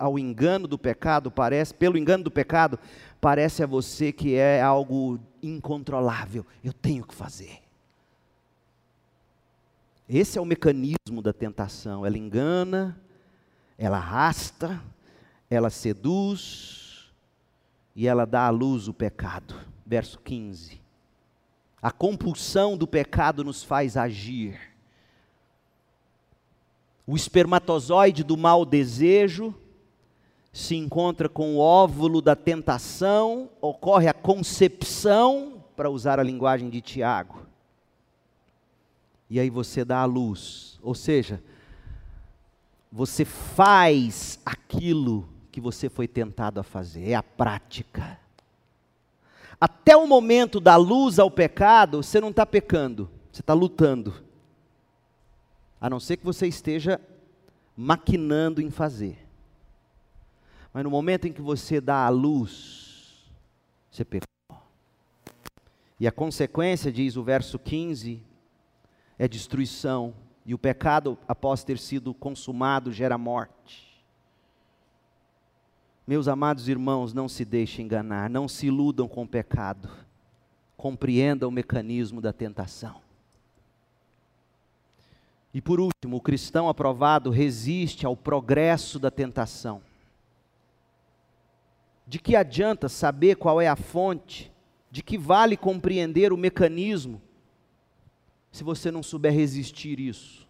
ao 0.00 0.18
engano 0.18 0.66
do 0.66 0.78
pecado, 0.78 1.30
parece, 1.30 1.74
pelo 1.74 1.98
engano 1.98 2.24
do 2.24 2.30
pecado, 2.30 2.78
parece 3.20 3.62
a 3.62 3.66
você 3.66 4.10
que 4.10 4.34
é 4.34 4.62
algo 4.62 5.20
incontrolável. 5.42 6.46
Eu 6.64 6.72
tenho 6.72 7.04
que 7.04 7.14
fazer. 7.14 7.60
Esse 10.08 10.38
é 10.38 10.40
o 10.40 10.46
mecanismo 10.46 11.20
da 11.22 11.34
tentação. 11.34 12.06
Ela 12.06 12.16
engana, 12.16 12.98
ela 13.76 13.98
arrasta, 13.98 14.82
ela 15.50 15.68
seduz 15.68 17.12
e 17.94 18.08
ela 18.08 18.24
dá 18.24 18.46
à 18.46 18.50
luz 18.50 18.88
o 18.88 18.94
pecado. 18.94 19.54
Verso 19.84 20.18
15. 20.18 20.80
A 21.82 21.90
compulsão 21.90 22.74
do 22.74 22.86
pecado 22.86 23.44
nos 23.44 23.62
faz 23.62 23.98
agir. 23.98 24.58
O 27.06 27.14
espermatozoide 27.14 28.24
do 28.24 28.36
mau 28.38 28.64
desejo 28.64 29.54
se 30.52 30.74
encontra 30.76 31.28
com 31.28 31.56
o 31.56 31.58
óvulo 31.58 32.20
da 32.20 32.34
tentação, 32.34 33.48
ocorre 33.60 34.08
a 34.08 34.14
concepção, 34.14 35.60
para 35.80 35.88
usar 35.88 36.20
a 36.20 36.22
linguagem 36.22 36.68
de 36.68 36.82
Tiago. 36.82 37.46
E 39.30 39.40
aí 39.40 39.48
você 39.48 39.82
dá 39.82 40.00
a 40.00 40.04
luz, 40.04 40.78
ou 40.82 40.94
seja, 40.94 41.42
você 42.92 43.24
faz 43.24 44.38
aquilo 44.44 45.26
que 45.50 45.58
você 45.58 45.88
foi 45.88 46.06
tentado 46.06 46.60
a 46.60 46.62
fazer, 46.62 47.08
é 47.08 47.14
a 47.14 47.22
prática. 47.22 48.20
Até 49.58 49.96
o 49.96 50.06
momento 50.06 50.60
da 50.60 50.76
luz 50.76 51.18
ao 51.18 51.30
pecado, 51.30 52.02
você 52.02 52.20
não 52.20 52.28
está 52.28 52.44
pecando, 52.44 53.10
você 53.32 53.40
está 53.40 53.54
lutando. 53.54 54.12
A 55.80 55.88
não 55.88 55.98
ser 55.98 56.18
que 56.18 56.26
você 56.26 56.46
esteja 56.46 57.00
maquinando 57.74 58.60
em 58.60 58.70
fazer. 58.70 59.29
Mas 60.72 60.84
no 60.84 60.90
momento 60.90 61.26
em 61.26 61.32
que 61.32 61.42
você 61.42 61.80
dá 61.80 62.06
a 62.06 62.08
luz, 62.08 63.30
você 63.90 64.04
pecou. 64.04 64.26
E 65.98 66.06
a 66.06 66.12
consequência, 66.12 66.90
diz 66.90 67.16
o 67.16 67.22
verso 67.22 67.58
15, 67.58 68.22
é 69.18 69.28
destruição. 69.28 70.14
E 70.46 70.54
o 70.54 70.58
pecado, 70.58 71.18
após 71.28 71.62
ter 71.62 71.78
sido 71.78 72.14
consumado, 72.14 72.92
gera 72.92 73.18
morte. 73.18 74.02
Meus 76.06 76.26
amados 76.26 76.68
irmãos, 76.68 77.12
não 77.12 77.28
se 77.28 77.44
deixem 77.44 77.84
enganar, 77.84 78.30
não 78.30 78.48
se 78.48 78.66
iludam 78.66 79.06
com 79.06 79.22
o 79.24 79.28
pecado. 79.28 79.88
Compreenda 80.76 81.46
o 81.46 81.50
mecanismo 81.50 82.20
da 82.20 82.32
tentação. 82.32 83.00
E 85.52 85.60
por 85.60 85.80
último, 85.80 86.16
o 86.16 86.20
cristão 86.20 86.68
aprovado 86.68 87.30
resiste 87.30 88.06
ao 88.06 88.16
progresso 88.16 88.98
da 88.98 89.10
tentação. 89.10 89.82
De 92.10 92.18
que 92.18 92.34
adianta 92.34 92.88
saber 92.88 93.36
qual 93.36 93.60
é 93.60 93.68
a 93.68 93.76
fonte? 93.76 94.52
De 94.90 95.00
que 95.00 95.16
vale 95.16 95.56
compreender 95.56 96.32
o 96.32 96.36
mecanismo 96.36 97.22
se 98.50 98.64
você 98.64 98.90
não 98.90 99.00
souber 99.00 99.32
resistir 99.32 100.00
isso? 100.00 100.44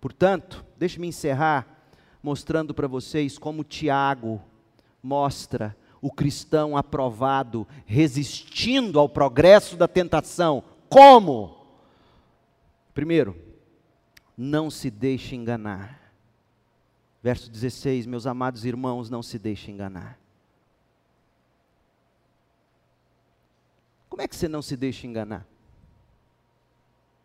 Portanto, 0.00 0.64
deixe-me 0.78 1.08
encerrar 1.08 1.90
mostrando 2.22 2.72
para 2.72 2.88
vocês 2.88 3.36
como 3.36 3.62
Tiago 3.62 4.40
mostra 5.02 5.76
o 6.00 6.10
cristão 6.10 6.74
aprovado 6.74 7.68
resistindo 7.84 8.98
ao 8.98 9.10
progresso 9.10 9.76
da 9.76 9.86
tentação. 9.86 10.64
Como? 10.88 11.66
Primeiro, 12.94 13.36
não 14.34 14.70
se 14.70 14.90
deixe 14.90 15.36
enganar. 15.36 16.03
Verso 17.24 17.50
16: 17.50 18.04
Meus 18.04 18.26
amados 18.26 18.66
irmãos, 18.66 19.08
não 19.08 19.22
se 19.22 19.38
deixem 19.38 19.72
enganar. 19.72 20.20
Como 24.10 24.20
é 24.20 24.28
que 24.28 24.36
você 24.36 24.46
não 24.46 24.60
se 24.60 24.76
deixa 24.76 25.06
enganar? 25.06 25.46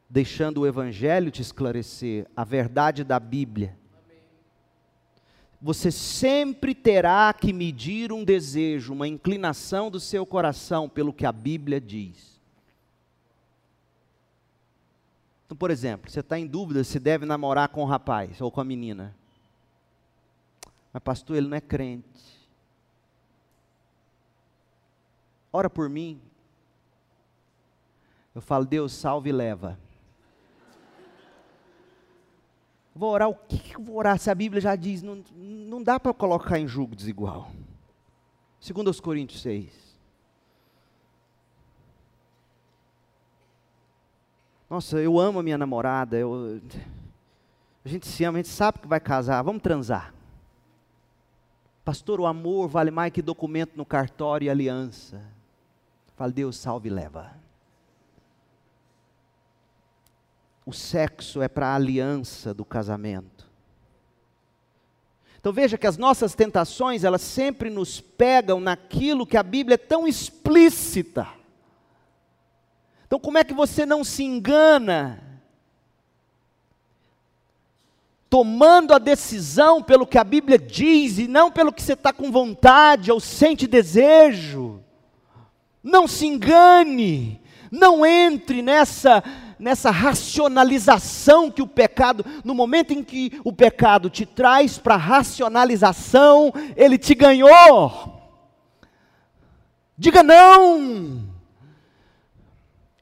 Deixando 0.10 0.62
o 0.62 0.66
Evangelho 0.66 1.30
te 1.30 1.42
esclarecer, 1.42 2.26
a 2.34 2.46
verdade 2.46 3.04
da 3.04 3.20
Bíblia. 3.20 3.78
Você 5.62 5.92
sempre 5.92 6.74
terá 6.74 7.34
que 7.34 7.52
medir 7.52 8.14
um 8.14 8.24
desejo, 8.24 8.94
uma 8.94 9.06
inclinação 9.06 9.92
do 9.92 10.00
seu 10.00 10.26
coração 10.26 10.88
pelo 10.88 11.12
que 11.12 11.26
a 11.26 11.32
Bíblia 11.34 11.82
diz. 11.82 12.40
Então, 15.46 15.58
por 15.58 15.70
exemplo, 15.70 16.10
você 16.10 16.22
está 16.22 16.40
em 16.40 16.48
dúvida 16.48 16.86
se 16.86 17.02
deve 17.02 17.26
namorar 17.26 17.68
com 17.68 17.84
o 17.84 17.86
rapaz 17.86 18.40
ou 18.40 18.50
com 18.50 18.62
a 18.62 18.64
menina. 18.64 19.19
Mas, 20.92 21.04
pastor, 21.04 21.38
ele 21.38 21.48
não 21.48 21.58
é 21.58 21.62
crente. 21.62 22.40
Ora 25.52 25.70
por 25.70 25.90
mim. 25.90 26.22
Eu 28.34 28.42
falo, 28.42 28.66
Deus, 28.66 28.94
salve 28.94 29.30
e 29.30 29.34
leva. 29.34 29.78
Vou 32.96 33.12
orar, 33.12 33.30
o 33.30 33.36
que, 33.36 33.76
eu 33.76 33.82
vou 33.82 33.96
orar? 33.96 34.20
Se 34.20 34.30
a 34.30 34.36
Bíblia 34.36 34.62
já 34.62 34.76
diz, 34.76 35.02
não, 35.02 35.24
não 35.34 35.82
dá 35.82 36.00
para 36.00 36.14
colocar 36.14 36.60
em 36.60 36.68
julgo 36.68 36.96
desigual. 36.96 37.50
Segundo 38.60 38.90
os 38.90 39.00
Coríntios 39.00 39.42
6. 39.42 39.90
Nossa, 44.70 44.98
eu 44.98 45.18
amo 45.18 45.40
a 45.40 45.44
minha 45.44 45.58
namorada, 45.58 46.16
eu, 46.16 46.62
a 47.84 47.90
gente 47.90 48.06
se 48.06 48.24
ama, 48.24 48.38
a 48.38 48.42
gente 48.44 48.54
sabe 48.54 48.80
que 48.80 48.88
vai 48.88 49.00
casar, 49.00 49.42
vamos 49.42 49.64
transar. 49.64 50.14
Pastor, 51.90 52.22
o 52.22 52.28
amor 52.28 52.68
vale 52.68 52.92
mais 52.92 53.12
que 53.12 53.20
documento 53.20 53.76
no 53.76 53.84
cartório 53.84 54.46
e 54.46 54.50
aliança. 54.52 55.24
Fala, 56.16 56.32
Deus 56.32 56.56
salve 56.56 56.88
e 56.88 56.92
leva. 56.92 57.34
O 60.64 60.72
sexo 60.72 61.42
é 61.42 61.48
para 61.48 61.70
a 61.70 61.74
aliança 61.74 62.54
do 62.54 62.64
casamento. 62.64 63.50
Então 65.40 65.52
veja 65.52 65.80
que 65.80 65.88
as 65.88 65.98
nossas 65.98 66.36
tentações, 66.36 67.04
elas 67.04 67.24
sempre 67.24 67.72
nos 67.72 68.00
pegam 68.00 68.60
naquilo 68.60 69.26
que 69.26 69.36
a 69.36 69.42
Bíblia 69.42 69.74
é 69.74 69.80
tão 69.80 70.08
explícita. 70.08 71.28
Então, 73.08 73.20
como 73.20 73.40
é 73.40 73.44
que 73.44 73.52
você 73.56 73.84
não 73.84 74.04
se 74.04 74.24
engana? 74.24 75.29
Tomando 78.30 78.94
a 78.94 79.00
decisão 79.00 79.82
pelo 79.82 80.06
que 80.06 80.18
a 80.18 80.24
Bíblia 80.24 80.60
diz 80.60 81.18
e 81.18 81.28
não 81.28 81.52
pelo 81.52 81.74
que 81.74 81.82
você 81.82 81.94
está 81.94 82.14
com 82.14 82.32
vontade 82.32 83.12
ou 83.12 83.20
sente 83.20 83.66
desejo. 83.66 84.84
Não 85.84 86.08
se 86.08 86.28
engane, 86.28 87.42
não 87.72 88.06
entre 88.06 88.62
nessa 88.62 89.24
nessa 89.60 89.92
racionalização 89.92 91.52
que 91.52 91.62
o 91.62 91.68
pecado, 91.68 92.26
no 92.46 92.56
momento 92.56 92.94
em 92.94 93.04
que 93.04 93.40
o 93.44 93.52
pecado 93.52 94.10
te 94.10 94.26
traz 94.26 94.78
para 94.78 94.96
racionalização, 94.96 96.54
ele 96.78 96.98
te 96.98 97.14
ganhou. 97.14 98.18
Diga 99.98 100.24
não. 100.24 101.29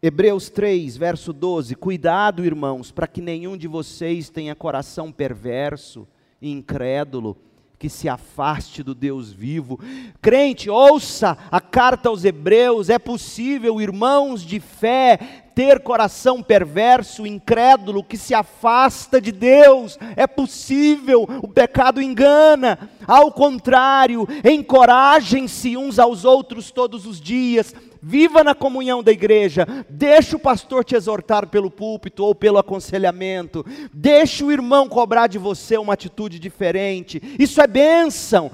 Hebreus 0.02 0.50
3, 0.50 0.96
verso 0.96 1.34
12: 1.34 1.76
Cuidado, 1.76 2.46
irmãos, 2.46 2.92
para 2.92 3.08
que 3.08 3.22
nenhum 3.22 3.58
de 3.58 3.68
vocês 3.68 4.30
tenha 4.30 4.54
coração 4.54 5.12
perverso 5.12 6.08
e 6.40 6.52
incrédulo, 6.52 7.36
que 7.80 7.90
se 7.90 8.08
afaste 8.08 8.84
do 8.84 8.94
Deus 8.94 9.32
vivo. 9.32 9.80
Crente, 10.22 10.70
ouça 10.70 11.36
a 11.52 11.60
carta 11.60 12.10
aos 12.10 12.24
Hebreus: 12.24 12.90
é 12.90 13.00
possível, 13.00 13.82
irmãos 13.82 14.44
de 14.44 14.60
fé, 14.60 15.18
ter 15.56 15.80
coração 15.80 16.44
perverso, 16.44 17.26
incrédulo, 17.26 18.04
que 18.04 18.18
se 18.18 18.36
afasta 18.36 19.20
de 19.20 19.32
Deus. 19.32 19.98
É 20.16 20.28
possível, 20.28 21.28
o 21.42 21.48
pecado 21.48 22.00
engana. 22.00 22.88
Ao 23.08 23.32
contrário, 23.32 24.28
encorajem-se 24.44 25.76
uns 25.76 25.98
aos 25.98 26.24
outros 26.24 26.70
todos 26.70 27.08
os 27.08 27.20
dias 27.20 27.74
viva 28.02 28.44
na 28.44 28.56
comunhão 28.56 29.04
da 29.04 29.12
igreja, 29.12 29.66
deixa 29.90 30.36
o 30.36 30.40
pastor 30.40 30.84
te 30.84 30.96
exortar 30.96 31.48
pelo 31.48 31.72
púlpito 31.72 32.24
ou 32.24 32.34
pelo 32.34 32.58
aconselhamento, 32.58 33.66
deixa 33.94 34.46
o 34.46 34.52
irmão 34.52 34.88
cobrar 34.88 35.28
de 35.28 35.38
você 35.38 35.78
uma 35.78 35.94
atitude 35.94 36.40
diferente, 36.40 37.22
isso 37.40 37.62
é 37.62 37.68
bênção, 37.68 38.52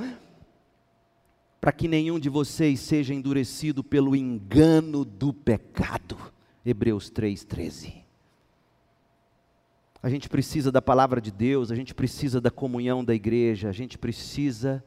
para 1.60 1.72
que 1.72 1.88
nenhum 1.88 2.20
de 2.20 2.30
vocês 2.30 2.80
seja 2.80 3.14
endurecido 3.14 3.84
pelo 3.84 4.16
engano 4.16 5.06
do 5.06 5.32
pecado. 5.32 6.18
Hebreus 6.66 7.10
3,13. 7.10 8.04
A 10.02 10.10
gente 10.10 10.28
precisa 10.28 10.70
da 10.70 10.82
palavra 10.82 11.22
de 11.22 11.32
Deus, 11.32 11.72
a 11.72 11.76
gente 11.76 11.94
precisa 11.94 12.42
da 12.42 12.52
comunhão 12.52 13.06
da 13.06 13.16
igreja, 13.16 13.70
a 13.70 13.72
gente 13.72 13.98
precisa 13.98 14.84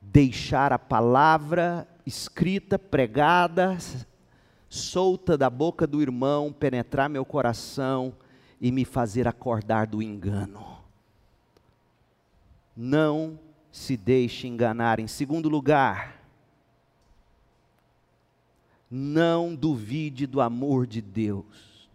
deixar 0.00 0.72
a 0.72 0.78
palavra 0.78 1.88
escrita, 2.06 2.78
pregada, 2.78 3.78
solta 4.68 5.38
da 5.38 5.48
boca 5.48 5.86
do 5.86 6.02
irmão, 6.02 6.52
penetrar 6.52 7.08
meu 7.08 7.24
coração 7.24 8.14
e 8.60 8.70
me 8.70 8.84
fazer 8.84 9.26
acordar 9.26 9.86
do 9.86 10.02
engano. 10.02 10.78
Não 12.76 13.38
se 13.70 13.96
deixe 13.96 14.46
enganar. 14.46 15.00
Em 15.00 15.06
segundo 15.06 15.48
lugar, 15.48 16.20
não 18.90 19.54
duvide 19.54 20.26
do 20.26 20.40
amor 20.40 20.86
de 20.86 21.00
Deus. 21.00 21.88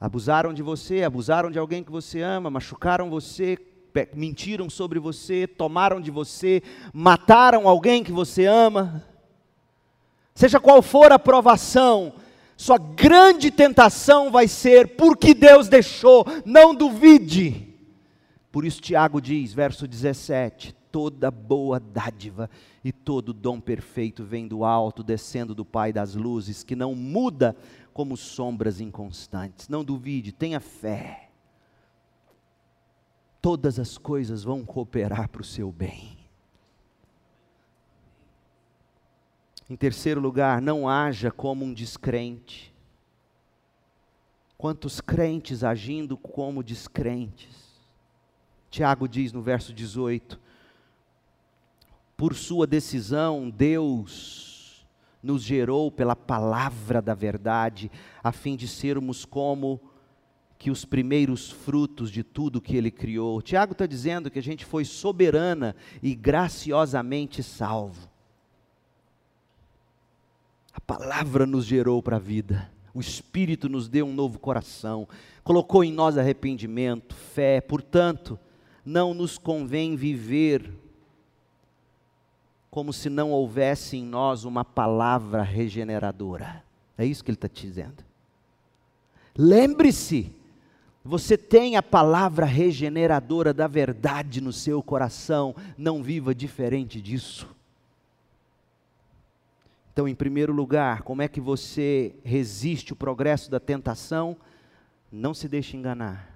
Abusaram 0.00 0.52
de 0.52 0.62
você, 0.62 1.04
abusaram 1.04 1.50
de 1.50 1.58
alguém 1.58 1.84
que 1.84 1.92
você 1.92 2.20
ama, 2.20 2.50
machucaram 2.50 3.08
você, 3.08 3.56
mentiram 4.14 4.70
sobre 4.70 4.98
você, 4.98 5.46
tomaram 5.46 6.00
de 6.00 6.10
você, 6.10 6.62
mataram 6.92 7.68
alguém 7.68 8.02
que 8.02 8.12
você 8.12 8.46
ama. 8.46 9.04
Seja 10.34 10.58
qual 10.58 10.80
for 10.82 11.12
a 11.12 11.18
provação, 11.18 12.14
sua 12.56 12.78
grande 12.78 13.50
tentação 13.50 14.30
vai 14.30 14.48
ser 14.48 14.96
porque 14.96 15.34
Deus 15.34 15.68
deixou, 15.68 16.24
não 16.44 16.74
duvide. 16.74 17.68
Por 18.50 18.64
isso 18.64 18.80
Tiago 18.80 19.20
diz, 19.20 19.52
verso 19.52 19.88
17: 19.88 20.74
toda 20.90 21.30
boa 21.30 21.80
dádiva 21.80 22.48
e 22.84 22.92
todo 22.92 23.32
dom 23.32 23.60
perfeito 23.60 24.24
vem 24.24 24.46
do 24.46 24.64
alto, 24.64 25.02
descendo 25.02 25.54
do 25.54 25.64
Pai 25.64 25.92
das 25.92 26.14
luzes, 26.14 26.62
que 26.62 26.76
não 26.76 26.94
muda 26.94 27.56
como 27.92 28.16
sombras 28.16 28.80
inconstantes. 28.80 29.68
Não 29.68 29.82
duvide, 29.82 30.32
tenha 30.32 30.60
fé 30.60 31.31
todas 33.42 33.80
as 33.80 33.98
coisas 33.98 34.44
vão 34.44 34.64
cooperar 34.64 35.28
para 35.28 35.42
o 35.42 35.44
seu 35.44 35.72
bem. 35.72 36.16
Em 39.68 39.74
terceiro 39.74 40.20
lugar, 40.20 40.62
não 40.62 40.88
haja 40.88 41.30
como 41.30 41.64
um 41.64 41.74
descrente. 41.74 42.72
Quantos 44.56 45.00
crentes 45.00 45.64
agindo 45.64 46.16
como 46.16 46.62
descrentes? 46.62 47.72
Tiago 48.70 49.08
diz 49.08 49.32
no 49.32 49.42
verso 49.42 49.72
18: 49.72 50.38
Por 52.16 52.34
sua 52.34 52.66
decisão, 52.66 53.50
Deus 53.50 54.86
nos 55.20 55.42
gerou 55.42 55.90
pela 55.90 56.14
palavra 56.14 57.02
da 57.02 57.14
verdade, 57.14 57.90
a 58.22 58.30
fim 58.30 58.56
de 58.56 58.68
sermos 58.68 59.24
como 59.24 59.80
que 60.62 60.70
os 60.70 60.84
primeiros 60.84 61.50
frutos 61.50 62.08
de 62.08 62.22
tudo 62.22 62.60
que 62.60 62.76
ele 62.76 62.88
criou. 62.88 63.42
Tiago 63.42 63.72
está 63.72 63.84
dizendo 63.84 64.30
que 64.30 64.38
a 64.38 64.42
gente 64.42 64.64
foi 64.64 64.84
soberana 64.84 65.74
e 66.00 66.14
graciosamente 66.14 67.42
salvo. 67.42 68.08
A 70.72 70.80
palavra 70.80 71.46
nos 71.46 71.64
gerou 71.64 72.00
para 72.00 72.14
a 72.14 72.20
vida, 72.20 72.70
o 72.94 73.00
Espírito 73.00 73.68
nos 73.68 73.88
deu 73.88 74.06
um 74.06 74.14
novo 74.14 74.38
coração, 74.38 75.08
colocou 75.42 75.82
em 75.82 75.92
nós 75.92 76.16
arrependimento, 76.16 77.12
fé, 77.12 77.60
portanto, 77.60 78.38
não 78.86 79.12
nos 79.12 79.38
convém 79.38 79.96
viver 79.96 80.72
como 82.70 82.92
se 82.92 83.10
não 83.10 83.32
houvesse 83.32 83.96
em 83.96 84.04
nós 84.04 84.44
uma 84.44 84.64
palavra 84.64 85.42
regeneradora. 85.42 86.62
É 86.96 87.04
isso 87.04 87.24
que 87.24 87.32
ele 87.32 87.36
está 87.36 87.48
te 87.48 87.66
dizendo. 87.66 88.04
Lembre-se, 89.36 90.40
você 91.04 91.36
tem 91.36 91.76
a 91.76 91.82
palavra 91.82 92.46
regeneradora 92.46 93.52
da 93.52 93.66
verdade 93.66 94.40
no 94.40 94.52
seu 94.52 94.82
coração, 94.82 95.54
não 95.76 96.02
viva 96.02 96.34
diferente 96.34 97.00
disso. 97.00 97.48
Então, 99.92 100.08
em 100.08 100.14
primeiro 100.14 100.52
lugar, 100.52 101.02
como 101.02 101.20
é 101.20 101.28
que 101.28 101.40
você 101.40 102.14
resiste 102.24 102.92
o 102.92 102.96
progresso 102.96 103.50
da 103.50 103.60
tentação? 103.60 104.36
Não 105.10 105.34
se 105.34 105.48
deixe 105.48 105.76
enganar. 105.76 106.32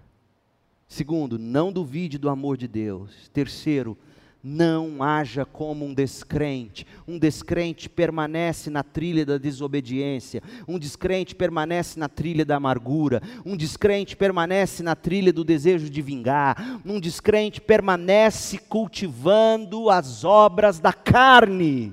Segundo, 0.89 1.39
não 1.39 1.73
duvide 1.73 2.19
do 2.19 2.29
amor 2.29 2.57
de 2.57 2.69
Deus. 2.69 3.31
Terceiro, 3.33 3.97
não 4.43 5.03
haja 5.03 5.45
como 5.45 5.85
um 5.85 5.93
descrente. 5.93 6.87
Um 7.07 7.19
descrente 7.19 7.89
permanece 7.89 8.71
na 8.71 8.83
trilha 8.83 9.27
da 9.27 9.39
desobediência. 9.39 10.43
Um 10.69 10.79
descrente 10.79 11.35
permanece 11.35 11.99
na 11.99 12.09
trilha 12.09 12.45
da 12.45 12.57
amargura. 12.57 13.21
Um 13.45 13.57
descrente 13.57 14.17
permanece 14.17 14.83
na 14.83 14.95
trilha 14.95 15.33
do 15.33 15.43
desejo 15.43 15.91
de 15.91 16.01
vingar. 16.01 16.81
Um 16.85 17.01
descrente 17.01 17.61
permanece 17.61 18.59
cultivando 18.59 19.91
as 19.91 20.23
obras 20.23 20.79
da 20.79 20.93
carne. 20.93 21.93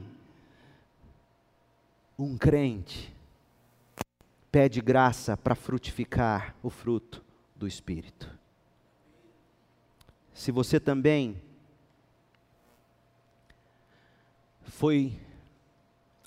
Um 2.18 2.38
crente 2.38 3.12
pede 4.52 4.80
graça 4.80 5.36
para 5.36 5.56
frutificar 5.56 6.56
o 6.62 6.70
fruto 6.70 7.24
do 7.56 7.68
Espírito. 7.68 8.30
Se 10.32 10.52
você 10.52 10.80
também 10.80 11.42
foi 14.84 15.14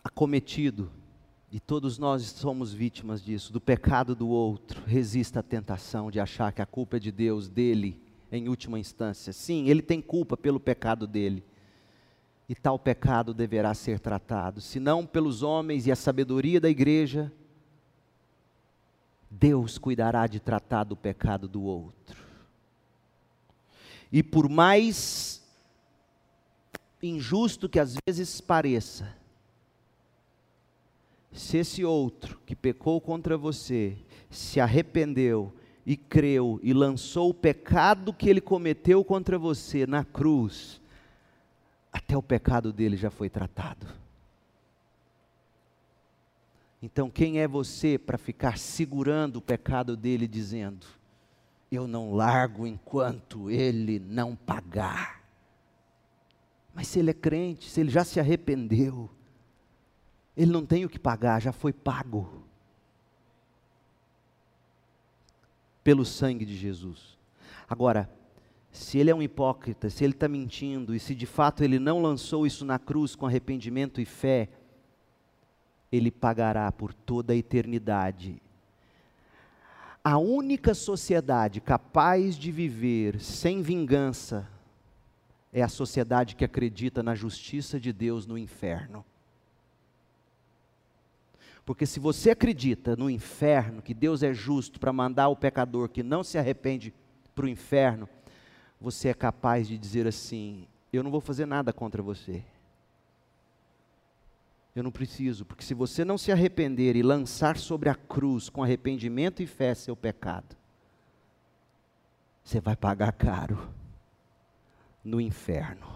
acometido, 0.03 0.91
e 1.53 1.61
todos 1.61 1.99
nós 1.99 2.23
somos 2.23 2.73
vítimas 2.73 3.23
disso, 3.23 3.53
do 3.53 3.61
pecado 3.61 4.15
do 4.15 4.29
outro, 4.29 4.83
resista 4.87 5.41
à 5.41 5.43
tentação 5.43 6.11
de 6.11 6.19
achar 6.19 6.51
que 6.55 6.63
a 6.63 6.65
culpa 6.65 6.97
é 6.97 6.99
de 6.99 7.13
Deus, 7.13 7.51
dele, 7.51 8.01
em 8.33 8.49
última 8.49 8.79
instância. 8.79 9.31
Sim, 9.31 9.69
ele 9.69 9.83
tem 9.83 10.01
culpa 10.01 10.39
pelo 10.39 10.59
pecado 10.59 11.07
dele. 11.07 11.45
E 12.49 12.55
tal 12.55 12.79
pecado 12.79 13.35
deverá 13.35 13.75
ser 13.75 14.01
tratado, 14.01 14.63
se 14.63 14.81
não 14.81 15.05
pelos 15.05 15.43
homens 15.43 15.87
e 15.87 15.93
a 15.93 15.97
sabedoria 15.97 16.59
da 16.59 16.71
igreja, 16.71 17.31
Deus 19.31 19.77
cuidará 19.77 20.27
de 20.27 20.41
tratar 20.41 20.85
do 20.85 20.97
pecado 20.97 21.47
do 21.47 21.61
outro. 21.63 22.25
E 24.11 24.23
por 24.23 24.49
mais 24.49 25.46
injusto 27.03 27.69
que 27.69 27.79
às 27.79 27.97
vezes 28.07 28.41
pareça, 28.41 29.15
se 31.33 31.59
esse 31.59 31.85
outro 31.85 32.41
que 32.47 32.57
pecou 32.57 33.01
contra 33.01 33.37
você 33.37 33.97
se 34.31 34.59
arrependeu 34.59 35.53
e 35.85 35.97
creu 35.97 36.59
e 36.63 36.73
lançou 36.73 37.31
o 37.31 37.35
pecado 37.35 38.13
que 38.13 38.29
ele 38.29 38.41
cometeu 38.41 39.05
contra 39.05 39.39
você 39.39 39.87
na 39.87 40.05
cruz, 40.05 40.81
até 41.93 42.17
o 42.17 42.23
pecado 42.23 42.73
dele 42.73 42.97
já 42.97 43.11
foi 43.11 43.29
tratado. 43.29 43.87
Então, 46.83 47.11
quem 47.11 47.41
é 47.41 47.49
você 47.49 47.99
para 47.99 48.19
ficar 48.19 48.59
segurando 48.59 49.37
o 49.37 49.43
pecado 49.43 49.97
dele, 49.97 50.29
dizendo: 50.29 50.87
Eu 51.71 51.89
não 51.89 52.15
largo 52.15 52.67
enquanto 52.67 53.51
ele 53.51 53.99
não 53.99 54.37
pagar? 54.37 55.26
Mas 56.77 56.89
se 56.89 56.99
ele 56.99 57.09
é 57.09 57.15
crente, 57.15 57.71
se 57.71 57.81
ele 57.81 57.89
já 57.89 58.05
se 58.05 58.21
arrependeu, 58.21 59.09
ele 60.37 60.53
não 60.53 60.67
tem 60.67 60.85
o 60.85 60.91
que 60.91 60.99
pagar, 60.99 61.41
já 61.41 61.51
foi 61.51 61.73
pago. 61.73 62.45
Pelo 65.83 66.05
sangue 66.05 66.45
de 66.45 66.55
Jesus. 66.55 67.17
Agora, 67.67 68.11
se 68.71 68.99
ele 68.99 69.11
é 69.11 69.15
um 69.15 69.23
hipócrita, 69.23 69.89
se 69.89 70.05
ele 70.05 70.13
está 70.13 70.29
mentindo, 70.29 70.95
e 70.95 71.01
se 71.01 71.15
de 71.15 71.25
fato 71.25 71.65
ele 71.65 71.79
não 71.79 72.03
lançou 72.03 72.47
isso 72.47 72.63
na 72.63 72.79
cruz 72.79 73.17
com 73.17 73.25
arrependimento 73.25 73.99
e 73.99 74.05
fé, 74.05 74.51
ele 75.91 76.11
pagará 76.11 76.71
por 76.71 76.93
toda 76.93 77.33
a 77.33 77.37
eternidade. 77.37 78.37
A 80.05 80.19
única 80.19 80.75
sociedade 80.75 81.59
capaz 81.59 82.37
de 82.37 82.53
viver 82.53 83.19
sem 83.19 83.63
vingança 83.63 84.47
é 85.57 85.63
a 85.63 85.69
sociedade 85.71 86.37
que 86.37 86.45
acredita 86.45 87.03
na 87.03 87.15
justiça 87.15 87.81
de 87.81 87.91
Deus 87.91 88.27
no 88.27 88.37
inferno. 88.37 89.03
Porque 91.65 91.87
se 91.87 91.99
você 91.99 92.33
acredita 92.33 92.95
no 92.95 93.09
inferno, 93.09 93.81
que 93.81 93.95
Deus 93.95 94.23
é 94.23 94.35
justo 94.35 94.79
para 94.79 94.93
mandar 94.93 95.29
o 95.29 95.37
pecador 95.37 95.89
que 95.89 96.03
não 96.03 96.23
se 96.23 96.37
arrepende 96.37 96.93
para 97.35 97.47
o 97.47 97.49
inferno, 97.49 98.07
você 98.79 99.09
é 99.09 99.15
capaz 99.15 99.67
de 99.67 99.79
dizer 99.79 100.07
assim: 100.07 100.69
eu 100.93 101.03
não 101.03 101.11
vou 101.11 101.23
fazer 101.23 101.47
nada 101.47 101.73
contra 101.73 102.03
você. 102.03 102.45
Eu 104.75 104.83
não 104.83 104.93
preciso, 104.93 105.47
porque 105.47 105.65
se 105.65 105.73
você 105.73 106.05
não 106.05 106.19
se 106.19 106.31
arrepender 106.31 106.97
e 106.97 107.03
lançar 107.03 107.57
sobre 107.57 107.89
a 107.89 107.95
cruz 107.95 108.51
com 108.51 108.63
arrependimento 108.63 109.43
e 109.43 109.47
fé 109.47 109.75
seu 109.75 109.97
pecado, 109.97 110.55
você 112.45 112.61
vai 112.61 112.77
pagar 112.77 113.13
caro 113.13 113.75
no 115.07 115.21
inferno. 115.21 115.87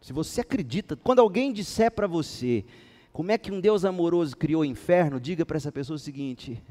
Se 0.00 0.12
você 0.12 0.42
acredita, 0.42 0.96
quando 0.96 1.18
alguém 1.18 1.52
disser 1.52 1.90
para 1.90 2.06
você, 2.06 2.64
como 3.12 3.32
é 3.32 3.38
que 3.38 3.50
um 3.50 3.60
Deus 3.60 3.84
amoroso 3.84 4.36
criou 4.36 4.62
o 4.62 4.64
inferno? 4.64 5.18
Diga 5.18 5.44
para 5.44 5.56
essa 5.56 5.72
pessoa 5.72 5.96
o 5.96 5.98
seguinte: 5.98 6.62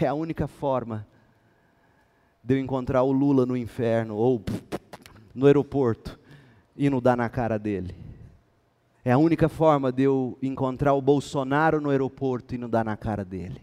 é 0.00 0.06
a 0.06 0.14
única 0.14 0.46
forma 0.46 1.06
de 2.42 2.54
eu 2.54 2.58
encontrar 2.58 3.02
o 3.02 3.12
Lula 3.12 3.44
no 3.44 3.56
inferno 3.56 4.16
ou 4.16 4.42
no 5.34 5.46
aeroporto 5.46 6.18
e 6.76 6.88
não 6.88 7.00
dar 7.00 7.16
na 7.16 7.28
cara 7.28 7.58
dele. 7.58 7.94
É 9.04 9.10
a 9.10 9.18
única 9.18 9.48
forma 9.48 9.90
de 9.90 10.02
eu 10.02 10.38
encontrar 10.40 10.94
o 10.94 11.02
Bolsonaro 11.02 11.80
no 11.80 11.90
aeroporto 11.90 12.54
e 12.54 12.58
não 12.58 12.68
dar 12.68 12.84
na 12.84 12.96
cara 12.96 13.24
dele. 13.24 13.60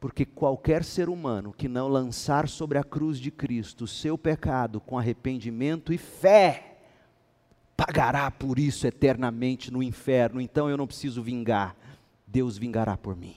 Porque 0.00 0.24
qualquer 0.24 0.82
ser 0.82 1.10
humano 1.10 1.52
que 1.52 1.68
não 1.68 1.86
lançar 1.86 2.48
sobre 2.48 2.78
a 2.78 2.82
cruz 2.82 3.20
de 3.20 3.30
Cristo 3.30 3.84
o 3.84 3.86
seu 3.86 4.16
pecado 4.16 4.80
com 4.80 4.98
arrependimento 4.98 5.92
e 5.92 5.98
fé, 5.98 6.78
pagará 7.76 8.30
por 8.30 8.58
isso 8.58 8.86
eternamente 8.86 9.70
no 9.70 9.82
inferno, 9.82 10.40
então 10.40 10.70
eu 10.70 10.76
não 10.78 10.86
preciso 10.86 11.22
vingar, 11.22 11.76
Deus 12.26 12.56
vingará 12.56 12.96
por 12.96 13.14
mim. 13.14 13.36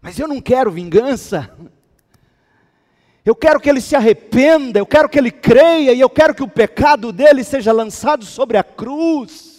Mas 0.00 0.18
eu 0.18 0.26
não 0.26 0.40
quero 0.40 0.70
vingança. 0.70 1.54
Eu 3.24 3.34
quero 3.34 3.58
que 3.58 3.70
ele 3.70 3.80
se 3.80 3.96
arrependa, 3.96 4.78
eu 4.78 4.84
quero 4.84 5.08
que 5.08 5.18
ele 5.18 5.30
creia 5.30 5.94
e 5.94 6.00
eu 6.00 6.10
quero 6.10 6.34
que 6.34 6.42
o 6.42 6.48
pecado 6.48 7.10
dele 7.10 7.42
seja 7.42 7.72
lançado 7.72 8.22
sobre 8.24 8.58
a 8.58 8.62
cruz. 8.62 9.53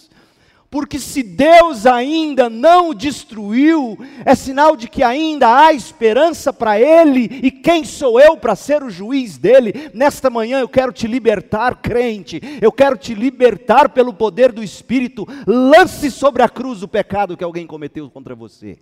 Porque 0.70 0.98
se 0.98 1.22
Deus 1.22 1.86
ainda 1.86 2.50
não 2.50 2.90
o 2.90 2.94
destruiu, 2.94 3.96
é 4.24 4.34
sinal 4.34 4.76
de 4.76 4.88
que 4.88 5.02
ainda 5.02 5.64
há 5.64 5.72
esperança 5.72 6.52
para 6.52 6.80
ele, 6.80 7.24
e 7.42 7.50
quem 7.50 7.84
sou 7.84 8.20
eu 8.20 8.36
para 8.36 8.56
ser 8.56 8.82
o 8.82 8.90
juiz 8.90 9.38
dele? 9.38 9.90
Nesta 9.94 10.28
manhã 10.28 10.58
eu 10.58 10.68
quero 10.68 10.92
te 10.92 11.06
libertar, 11.06 11.76
crente, 11.76 12.40
eu 12.60 12.72
quero 12.72 12.96
te 12.96 13.14
libertar 13.14 13.90
pelo 13.90 14.12
poder 14.12 14.50
do 14.50 14.62
Espírito. 14.62 15.26
Lance 15.46 16.10
sobre 16.10 16.42
a 16.42 16.48
cruz 16.48 16.82
o 16.82 16.88
pecado 16.88 17.36
que 17.36 17.44
alguém 17.44 17.66
cometeu 17.66 18.10
contra 18.10 18.34
você. 18.34 18.78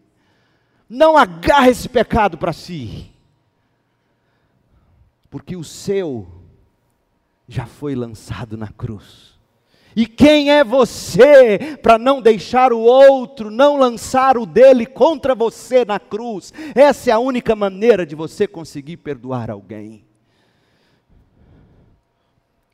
Não 0.89 1.17
agarre 1.17 1.71
esse 1.71 1.89
pecado 1.89 2.39
para 2.39 2.53
si, 2.53 3.11
porque 5.31 5.57
o 5.57 5.65
seu 5.65 6.27
já 7.47 7.67
foi 7.67 7.95
lançado 7.95 8.57
na 8.57 8.69
cruz. 8.69 9.34
E 9.97 10.07
quem 10.07 10.51
é 10.51 10.65
você 10.65 11.79
para 11.81 11.97
não 11.99 12.21
deixar 12.21 12.73
o 12.73 12.81
outro, 12.81 13.51
não 13.51 13.77
lançar 13.77 14.37
o 14.37 14.45
dele 14.45 14.87
contra 14.87 15.35
você 15.35 15.85
na 15.85 16.01
cruz? 16.01 16.53
Essa 16.75 17.11
é 17.11 17.13
a 17.13 17.19
única 17.19 17.55
maneira 17.55 18.05
de 18.05 18.15
você 18.15 18.47
conseguir 18.47 18.97
perdoar 18.97 19.51
alguém. 19.51 20.05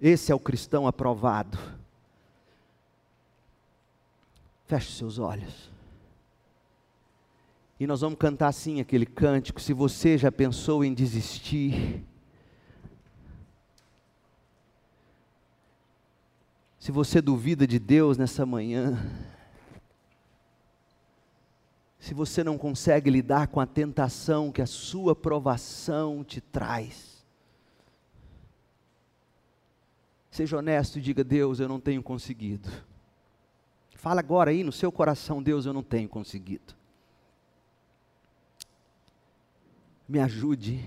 Esse 0.01 0.33
é 0.33 0.35
o 0.35 0.41
cristão 0.41 0.87
aprovado. 0.87 1.59
Feche 4.67 4.93
seus 4.93 5.19
olhos. 5.19 5.71
E 7.79 7.87
nós 7.87 8.01
vamos 8.01 8.19
cantar 8.19 8.49
assim 8.49 8.81
aquele 8.81 9.05
cântico. 9.05 9.61
Se 9.61 9.73
você 9.75 10.17
já 10.17 10.33
pensou 10.33 10.85
em 10.85 10.95
desistir, 10.95 12.03
Se 16.81 16.91
você 16.91 17.21
duvida 17.21 17.67
de 17.67 17.79
Deus 17.79 18.17
nessa 18.17 18.47
manhã, 18.47 18.99
se 21.99 22.15
você 22.15 22.43
não 22.43 22.57
consegue 22.57 23.11
lidar 23.11 23.49
com 23.49 23.61
a 23.61 23.67
tentação 23.67 24.51
que 24.51 24.63
a 24.63 24.67
sua 24.67 25.15
provação 25.15 26.25
te 26.25 26.41
traz, 26.41 27.23
seja 30.31 30.57
honesto 30.57 30.99
e 30.99 31.03
diga: 31.03 31.23
Deus, 31.23 31.61
eu 31.61 31.69
não 31.69 31.79
tenho 31.79 32.03
conseguido. 32.03 32.71
Fala 33.95 34.21
agora 34.21 34.51
aí 34.51 34.65
no 34.65 34.73
seu 34.73 34.91
coração: 34.91 35.43
Deus, 35.43 35.67
eu 35.67 35.75
não 35.75 35.83
tenho 35.83 36.09
conseguido. 36.09 36.75
Me 40.09 40.19
ajude 40.19 40.83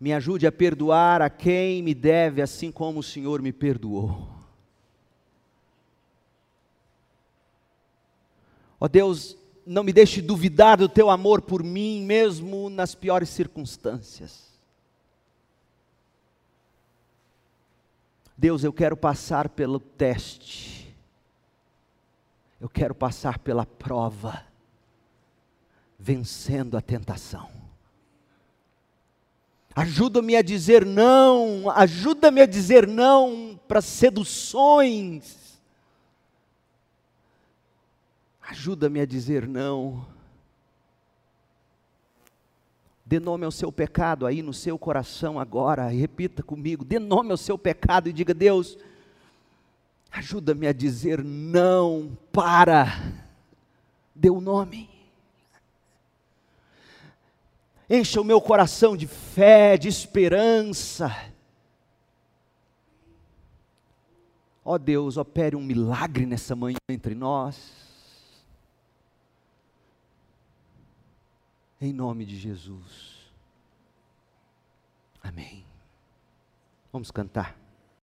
Me 0.00 0.12
ajude 0.12 0.46
a 0.46 0.52
perdoar 0.52 1.20
a 1.22 1.28
quem 1.28 1.82
me 1.82 1.94
deve, 1.94 2.40
assim 2.40 2.70
como 2.70 3.00
o 3.00 3.02
Senhor 3.02 3.42
me 3.42 3.52
perdoou. 3.52 4.28
Ó 8.80 8.84
oh 8.84 8.88
Deus, 8.88 9.36
não 9.66 9.82
me 9.82 9.92
deixe 9.92 10.22
duvidar 10.22 10.78
do 10.78 10.88
teu 10.88 11.10
amor 11.10 11.42
por 11.42 11.64
mim, 11.64 12.04
mesmo 12.04 12.70
nas 12.70 12.94
piores 12.94 13.28
circunstâncias. 13.28 14.48
Deus, 18.36 18.62
eu 18.62 18.72
quero 18.72 18.96
passar 18.96 19.48
pelo 19.48 19.80
teste, 19.80 20.96
eu 22.60 22.68
quero 22.68 22.94
passar 22.94 23.40
pela 23.40 23.66
prova, 23.66 24.46
vencendo 25.98 26.76
a 26.76 26.80
tentação. 26.80 27.57
Ajuda-me 29.78 30.34
a 30.34 30.42
dizer 30.42 30.84
não, 30.84 31.70
ajuda-me 31.70 32.40
a 32.40 32.46
dizer 32.46 32.84
não 32.84 33.56
para 33.68 33.80
seduções. 33.80 35.56
Ajuda-me 38.42 38.98
a 38.98 39.06
dizer 39.06 39.46
não. 39.46 40.04
Dê 43.06 43.20
nome 43.20 43.44
ao 43.44 43.52
seu 43.52 43.70
pecado 43.70 44.26
aí 44.26 44.42
no 44.42 44.52
seu 44.52 44.76
coração 44.76 45.38
agora, 45.38 45.86
repita 45.86 46.42
comigo: 46.42 46.84
dê 46.84 46.98
nome 46.98 47.30
ao 47.30 47.36
seu 47.36 47.56
pecado 47.56 48.08
e 48.08 48.12
diga: 48.12 48.34
Deus, 48.34 48.76
ajuda-me 50.10 50.66
a 50.66 50.72
dizer 50.72 51.22
não 51.22 52.18
para. 52.32 53.14
Dê 54.12 54.28
o 54.28 54.40
nome. 54.40 54.97
Encha 57.90 58.20
o 58.20 58.24
meu 58.24 58.40
coração 58.40 58.96
de 58.96 59.06
fé, 59.06 59.78
de 59.78 59.88
esperança. 59.88 61.08
Ó 64.64 64.74
oh 64.74 64.78
Deus, 64.78 65.16
opere 65.16 65.56
um 65.56 65.62
milagre 65.62 66.26
nessa 66.26 66.54
manhã 66.54 66.76
entre 66.90 67.14
nós. 67.14 67.88
Em 71.80 71.92
nome 71.92 72.26
de 72.26 72.36
Jesus. 72.36 73.32
Amém. 75.22 75.64
Vamos 76.92 77.10
cantar. 77.10 77.67